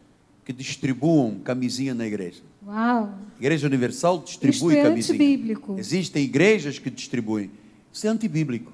que 0.45 0.53
distribuam 0.53 1.39
camisinha 1.45 1.95
na 1.95 2.07
igreja. 2.07 2.43
Uau! 2.67 3.15
Igreja 3.39 3.67
Universal 3.67 4.23
distribui 4.25 4.75
Isto 4.75 4.87
é 4.87 4.89
camisinha. 4.89 5.15
antibíblico. 5.15 5.77
Existem 5.79 6.25
igrejas 6.25 6.79
que 6.79 6.91
distribuem. 6.91 7.51
Isso 7.93 8.07
é 8.07 8.11
antibíblico. 8.11 8.73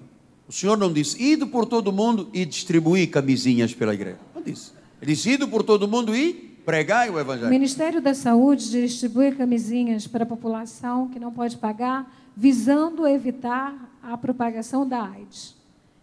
O 0.49 0.53
Senhor 0.53 0.77
não 0.77 0.93
disse, 0.93 1.21
ido 1.21 1.47
por 1.47 1.67
todo 1.67 1.93
mundo 1.93 2.29
e 2.33 2.45
distribuir 2.45 3.11
camisinhas 3.11 3.75
pela 3.75 3.95
igreja. 3.95 4.19
Não 4.35 4.43
disse. 4.43 4.71
Ele 5.03 5.13
disse, 5.13 5.31
ido 5.31 5.49
por 5.49 5.63
todo 5.63 5.89
mundo 5.89 6.15
e 6.15 6.46
pregai 6.67 7.09
o 7.09 7.15
O 7.15 7.21
evangelho. 7.21 7.49
Ministério 7.49 8.03
da 8.03 8.13
Saúde 8.13 8.69
distribui 8.69 9.31
camisinhas 9.33 10.09
para 10.09 10.25
a 10.25 10.27
população 10.27 11.09
que 11.09 11.21
não 11.21 11.33
pode 11.33 11.57
pagar, 11.57 12.13
visando 12.37 13.07
evitar 13.07 13.73
a 14.03 14.19
propagação 14.19 14.87
da 14.87 15.03
AIDS. 15.03 15.55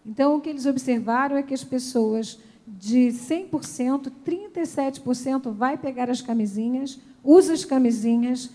Então, 0.06 0.36
o 0.36 0.42
que 0.42 0.50
eles 0.50 0.66
observaram 0.66 1.36
é 1.36 1.44
que 1.44 1.54
as 1.54 1.64
pessoas 1.64 2.40
de 2.66 3.10
100%, 3.10 4.10
37% 4.26 5.52
vai 5.52 5.78
pegar 5.78 6.10
as 6.10 6.22
camisinhas, 6.22 6.98
usa 7.24 7.54
as 7.54 7.66
camisinhas. 7.66 8.50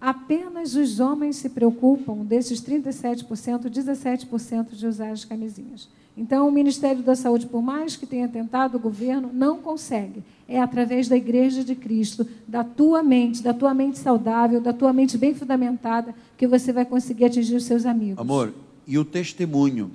Apenas 0.00 0.74
os 0.74 1.00
homens 1.00 1.36
se 1.36 1.48
preocupam, 1.48 2.24
desses 2.24 2.60
37%, 2.60 3.68
17% 3.68 4.72
de 4.72 4.86
usar 4.86 5.10
as 5.10 5.24
camisinhas. 5.24 5.88
Então, 6.18 6.48
o 6.48 6.50
Ministério 6.52 7.00
da 7.02 7.14
Saúde, 7.14 7.46
por 7.46 7.62
mais 7.62 7.94
que 7.94 8.04
tenha 8.04 8.26
tentado, 8.26 8.76
o 8.76 8.80
governo 8.80 9.30
não 9.32 9.58
consegue. 9.58 10.22
É 10.48 10.60
através 10.60 11.06
da 11.08 11.16
Igreja 11.16 11.62
de 11.62 11.76
Cristo, 11.76 12.26
da 12.46 12.64
tua 12.64 13.02
mente, 13.04 13.40
da 13.40 13.54
tua 13.54 13.72
mente 13.72 13.98
saudável, 13.98 14.60
da 14.60 14.72
tua 14.72 14.92
mente 14.92 15.16
bem 15.16 15.32
fundamentada, 15.32 16.12
que 16.36 16.46
você 16.46 16.72
vai 16.72 16.84
conseguir 16.84 17.26
atingir 17.26 17.54
os 17.54 17.64
seus 17.64 17.86
amigos. 17.86 18.18
Amor, 18.18 18.52
e 18.84 18.98
o 18.98 19.04
testemunho. 19.04 19.92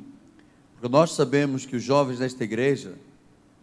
Porque 0.76 0.88
nós 0.88 1.12
sabemos 1.12 1.66
que 1.66 1.76
os 1.76 1.84
jovens 1.84 2.20
desta 2.20 2.44
igreja 2.44 2.94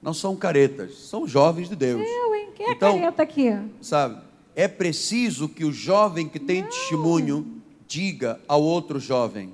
não 0.03 0.13
são 0.13 0.37
caretas, 0.37 0.97
são 0.99 1.27
jovens 1.27 1.69
de 1.69 1.77
Deus. 1.77 2.03
Eu, 2.07 2.35
hein? 2.35 2.49
Quem 2.55 2.67
é 2.67 2.73
Então- 2.73 2.93
careta 2.93 3.23
aqui? 3.23 3.57
Sabe? 3.81 4.21
É 4.55 4.69
preciso 4.69 5.49
que 5.49 5.65
o 5.65 5.73
jovem 5.73 6.29
que 6.29 6.39
tem 6.39 6.63
testemunho 6.65 7.47
diga 7.89 8.39
ao 8.47 8.63
outro 8.63 9.01
jovem: 9.01 9.51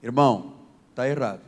irmão, 0.00 0.52
está 0.90 1.08
errado. 1.08 1.40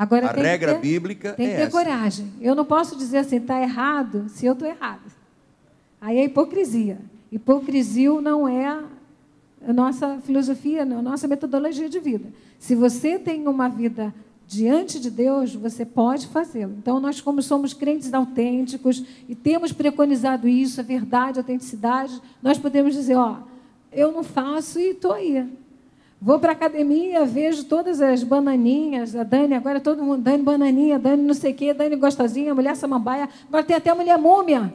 Agora 0.00 0.30
A 0.30 0.32
regra 0.32 0.76
ter, 0.76 0.80
bíblica 0.80 1.34
tem 1.34 1.44
é 1.44 1.50
que 1.50 1.56
ter 1.56 1.62
essa. 1.64 1.70
coragem. 1.70 2.32
Eu 2.40 2.54
não 2.54 2.64
posso 2.64 2.96
dizer 2.96 3.18
assim, 3.18 3.36
está 3.36 3.60
errado, 3.60 4.30
se 4.30 4.46
eu 4.46 4.54
estou 4.54 4.66
errado. 4.66 5.02
Aí 6.00 6.16
é 6.16 6.24
hipocrisia. 6.24 6.98
Hipocrisia 7.30 8.18
não 8.18 8.48
é 8.48 8.82
a 9.62 9.72
nossa 9.74 10.18
filosofia, 10.22 10.86
não, 10.86 11.00
a 11.00 11.02
nossa 11.02 11.28
metodologia 11.28 11.86
de 11.86 12.00
vida. 12.00 12.32
Se 12.58 12.74
você 12.74 13.18
tem 13.18 13.46
uma 13.46 13.68
vida 13.68 14.14
diante 14.46 14.98
de 14.98 15.10
Deus, 15.10 15.54
você 15.54 15.84
pode 15.84 16.28
fazê-lo. 16.28 16.76
Então, 16.78 16.98
nós, 16.98 17.20
como 17.20 17.42
somos 17.42 17.74
crentes 17.74 18.14
autênticos 18.14 19.04
e 19.28 19.34
temos 19.34 19.70
preconizado 19.70 20.48
isso, 20.48 20.80
a 20.80 20.82
verdade, 20.82 21.38
a 21.38 21.42
autenticidade, 21.42 22.18
nós 22.42 22.56
podemos 22.56 22.94
dizer: 22.94 23.16
ó, 23.16 23.36
eu 23.92 24.10
não 24.12 24.24
faço 24.24 24.80
e 24.80 24.92
estou 24.92 25.12
aí. 25.12 25.46
Vou 26.22 26.38
para 26.38 26.52
a 26.52 26.52
academia, 26.52 27.24
vejo 27.24 27.64
todas 27.64 28.00
as 28.00 28.22
bananinhas, 28.22 29.16
a 29.16 29.22
Dani, 29.22 29.54
agora 29.54 29.80
todo 29.80 30.02
mundo, 30.02 30.22
Dani 30.22 30.42
bananinha, 30.42 30.98
Dani 30.98 31.22
não 31.22 31.32
sei 31.32 31.52
o 31.52 31.54
quê, 31.54 31.72
Dani 31.72 31.96
gostosinha, 31.96 32.54
mulher 32.54 32.76
samambaia, 32.76 33.28
agora 33.48 33.64
tem 33.64 33.74
até 33.74 33.94
mulher 33.94 34.18
múmia. 34.18 34.72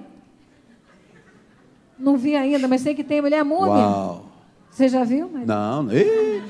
Não 2.00 2.18
vi 2.18 2.36
ainda, 2.36 2.68
mas 2.68 2.82
sei 2.82 2.96
que 2.96 3.04
tem 3.04 3.22
mulher 3.22 3.44
múmia. 3.44 3.68
Uau! 3.68 4.26
Você 4.72 4.90
já 4.90 5.04
viu? 5.04 5.30
Mas... 5.32 5.46
Não, 5.46 5.88
ih, 5.94 6.44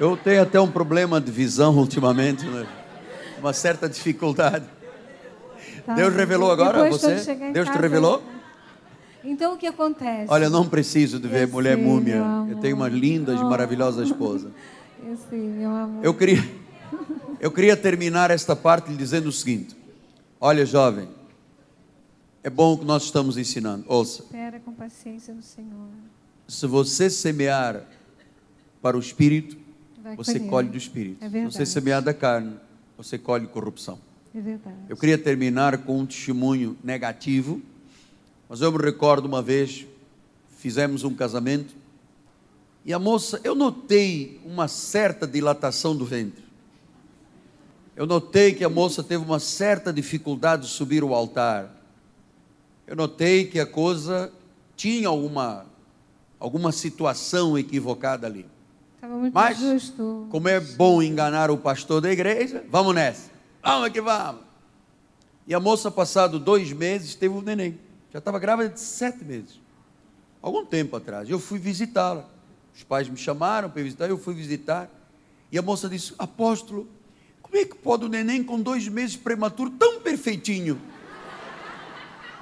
eu 0.00 0.16
tenho 0.16 0.42
até 0.42 0.60
um 0.60 0.70
problema 0.70 1.20
de 1.20 1.30
visão 1.30 1.76
ultimamente, 1.78 2.44
né? 2.44 2.66
uma 3.40 3.52
certa 3.52 3.88
dificuldade. 3.88 4.64
Tá. 5.84 5.94
Deus 5.94 6.14
revelou 6.14 6.50
agora 6.50 6.88
você? 6.90 7.14
Deus 7.52 7.68
te 7.68 7.72
casa, 7.72 7.80
revelou? 7.80 8.22
Então, 9.24 9.54
o 9.54 9.56
que 9.58 9.66
acontece? 9.66 10.26
Olha, 10.28 10.44
eu 10.44 10.50
não 10.50 10.68
preciso 10.68 11.18
de 11.20 11.28
ver 11.28 11.42
Eu 11.46 11.52
mulher 11.52 11.76
sei, 11.76 11.84
múmia. 11.84 12.22
Eu 12.48 12.56
tenho 12.58 12.76
uma 12.76 12.88
linda 12.88 13.34
e 13.34 13.44
maravilhosa 13.44 14.02
esposa. 14.02 14.50
Eu 15.02 15.16
sei, 15.30 15.38
meu 15.38 15.70
amor. 15.70 16.04
Eu 16.04 16.12
queria, 16.12 16.42
eu 17.40 17.50
queria 17.50 17.74
terminar 17.74 18.30
esta 18.30 18.54
parte 18.54 18.90
lhe 18.90 18.96
dizendo 18.98 19.30
o 19.30 19.32
seguinte: 19.32 19.74
Olha, 20.38 20.66
jovem, 20.66 21.08
é 22.44 22.50
bom 22.50 22.74
o 22.74 22.78
que 22.78 22.84
nós 22.84 23.04
estamos 23.04 23.38
ensinando. 23.38 23.82
Ouça, 23.88 24.22
Espera 24.24 24.60
com 24.60 24.72
paciência 24.74 25.32
no 25.32 25.40
Senhor. 25.42 25.88
se 26.46 26.66
você 26.66 27.08
semear 27.08 27.82
para 28.82 28.94
o 28.94 29.00
espírito, 29.00 29.56
Vai 30.02 30.16
você 30.16 30.34
colher. 30.38 30.50
colhe 30.50 30.68
do 30.68 30.76
espírito. 30.76 31.24
É 31.24 31.28
verdade. 31.30 31.54
você 31.54 31.64
semear 31.64 32.02
da 32.02 32.12
carne, 32.12 32.56
você 32.98 33.16
colhe 33.16 33.46
corrupção. 33.46 33.98
É 34.34 34.40
verdade. 34.40 34.76
Eu 34.86 34.98
queria 34.98 35.16
terminar 35.16 35.78
com 35.78 35.98
um 36.00 36.04
testemunho 36.04 36.76
negativo, 36.84 37.62
mas 38.50 38.60
eu 38.60 38.72
me 38.72 38.78
recordo 38.78 39.26
uma 39.26 39.40
vez, 39.40 39.86
fizemos 40.58 41.04
um 41.04 41.14
casamento, 41.14 41.72
e 42.84 42.92
a 42.92 42.98
moça, 42.98 43.40
eu 43.44 43.54
notei 43.54 44.40
uma 44.44 44.66
certa 44.66 45.24
dilatação 45.24 45.94
do 45.94 46.04
ventre. 46.04 46.42
Eu 47.94 48.06
notei 48.06 48.52
que 48.52 48.64
a 48.64 48.68
moça 48.68 49.04
teve 49.04 49.24
uma 49.24 49.38
certa 49.38 49.92
dificuldade 49.92 50.62
de 50.62 50.68
subir 50.68 51.04
o 51.04 51.14
altar. 51.14 51.70
Eu 52.88 52.96
notei 52.96 53.46
que 53.46 53.60
a 53.60 53.66
coisa 53.66 54.32
tinha 54.74 55.06
alguma, 55.06 55.64
alguma 56.40 56.72
situação 56.72 57.56
equivocada 57.56 58.26
ali. 58.26 58.46
Estava 58.96 59.14
muito 59.14 59.32
Mas, 59.32 59.60
justo. 59.60 60.26
como 60.28 60.48
é 60.48 60.58
bom 60.58 61.00
enganar 61.00 61.52
o 61.52 61.56
pastor 61.56 62.00
da 62.00 62.10
igreja, 62.10 62.64
vamos 62.68 62.96
nessa. 62.96 63.30
Vamos 63.62 63.90
que 63.90 64.00
vamos. 64.00 64.42
E 65.46 65.54
a 65.54 65.60
moça, 65.60 65.88
passado 65.88 66.40
dois 66.40 66.72
meses, 66.72 67.14
teve 67.14 67.32
um 67.32 67.42
neném. 67.42 67.78
Já 68.12 68.18
estava 68.18 68.38
grávida 68.38 68.70
de 68.70 68.80
sete 68.80 69.24
meses. 69.24 69.60
Algum 70.42 70.64
tempo 70.64 70.96
atrás. 70.96 71.28
Eu 71.28 71.38
fui 71.38 71.58
visitá-la. 71.58 72.28
Os 72.74 72.82
pais 72.82 73.08
me 73.08 73.16
chamaram 73.16 73.68
para 73.68 73.82
visitar, 73.82 74.08
eu 74.08 74.18
fui 74.18 74.34
visitar. 74.34 74.88
E 75.52 75.58
a 75.58 75.62
moça 75.62 75.88
disse: 75.88 76.14
Apóstolo, 76.18 76.88
como 77.42 77.56
é 77.56 77.64
que 77.64 77.74
pode 77.74 78.04
o 78.04 78.08
neném 78.08 78.42
com 78.42 78.60
dois 78.60 78.88
meses 78.88 79.16
prematuro 79.16 79.70
tão 79.70 80.00
perfeitinho? 80.00 80.80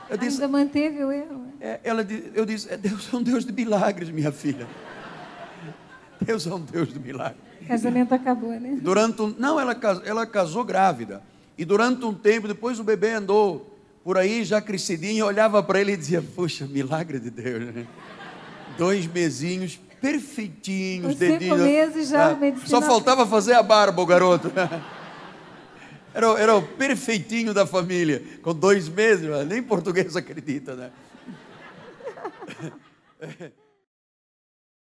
Eu 0.09 0.17
disse, 0.17 0.43
Ainda 0.43 0.49
manteve 0.49 1.05
o 1.05 1.13
erro. 1.13 1.39
né? 1.39 1.53
é, 1.61 1.81
ela, 1.85 2.07
eu 2.35 2.47
disse: 2.47 2.73
é 2.73 2.77
Deus 2.77 3.13
é 3.13 3.17
um 3.17 3.23
Deus 3.23 3.45
de 3.45 3.53
milagres, 3.53 4.11
minha 4.11 4.33
filha. 4.33 4.67
Deus 6.21 6.47
é 6.47 6.55
um 6.55 6.61
Deus 6.61 6.93
de 6.93 6.99
milagres. 6.99 7.41
O 7.63 7.67
casamento 7.67 8.15
acabou, 8.15 8.51
né? 8.53 8.79
Durante 8.81 9.21
um, 9.21 9.35
não, 9.39 9.61
ela, 9.61 9.77
ela 10.05 10.27
casou 10.27 10.65
grávida. 10.65 11.23
E 11.59 11.65
durante 11.65 12.05
um 12.05 12.15
tempo, 12.15 12.47
depois 12.47 12.79
o 12.79 12.85
bebê 12.85 13.13
andou 13.13 13.78
por 14.09 14.17
aí 14.17 14.43
já 14.43 14.59
crescidinho, 14.59 15.27
olhava 15.27 15.63
para 15.63 15.79
ele 15.83 15.93
e 15.93 15.97
dizia: 15.99 16.23
Puxa, 16.23 16.67
milagre 16.67 17.21
de 17.21 17.29
Deus, 17.29 17.75
né? 17.75 17.87
Dois 18.79 19.07
mesinhos 19.07 19.79
perfeitinhos, 20.01 21.19
cinco 21.19 21.33
dedinhos. 21.39 21.61
meses 21.61 22.09
já 22.09 22.31
Ah, 22.31 22.39
Só 22.65 22.81
faltava 22.81 23.27
fazer 23.27 23.53
a 23.53 23.63
barba, 23.63 24.01
o 24.01 24.07
garoto. 24.07 24.51
Era, 26.15 26.33
o- 26.33 26.39
era 26.39 26.57
o 26.57 26.63
perfeitinho 26.63 27.53
da 27.53 27.67
família. 27.67 28.23
Com 28.41 28.55
dois 28.55 28.89
meses, 28.89 29.29
nem 29.47 29.63
português 29.63 30.17
acredita, 30.17 30.75
né? 30.75 30.91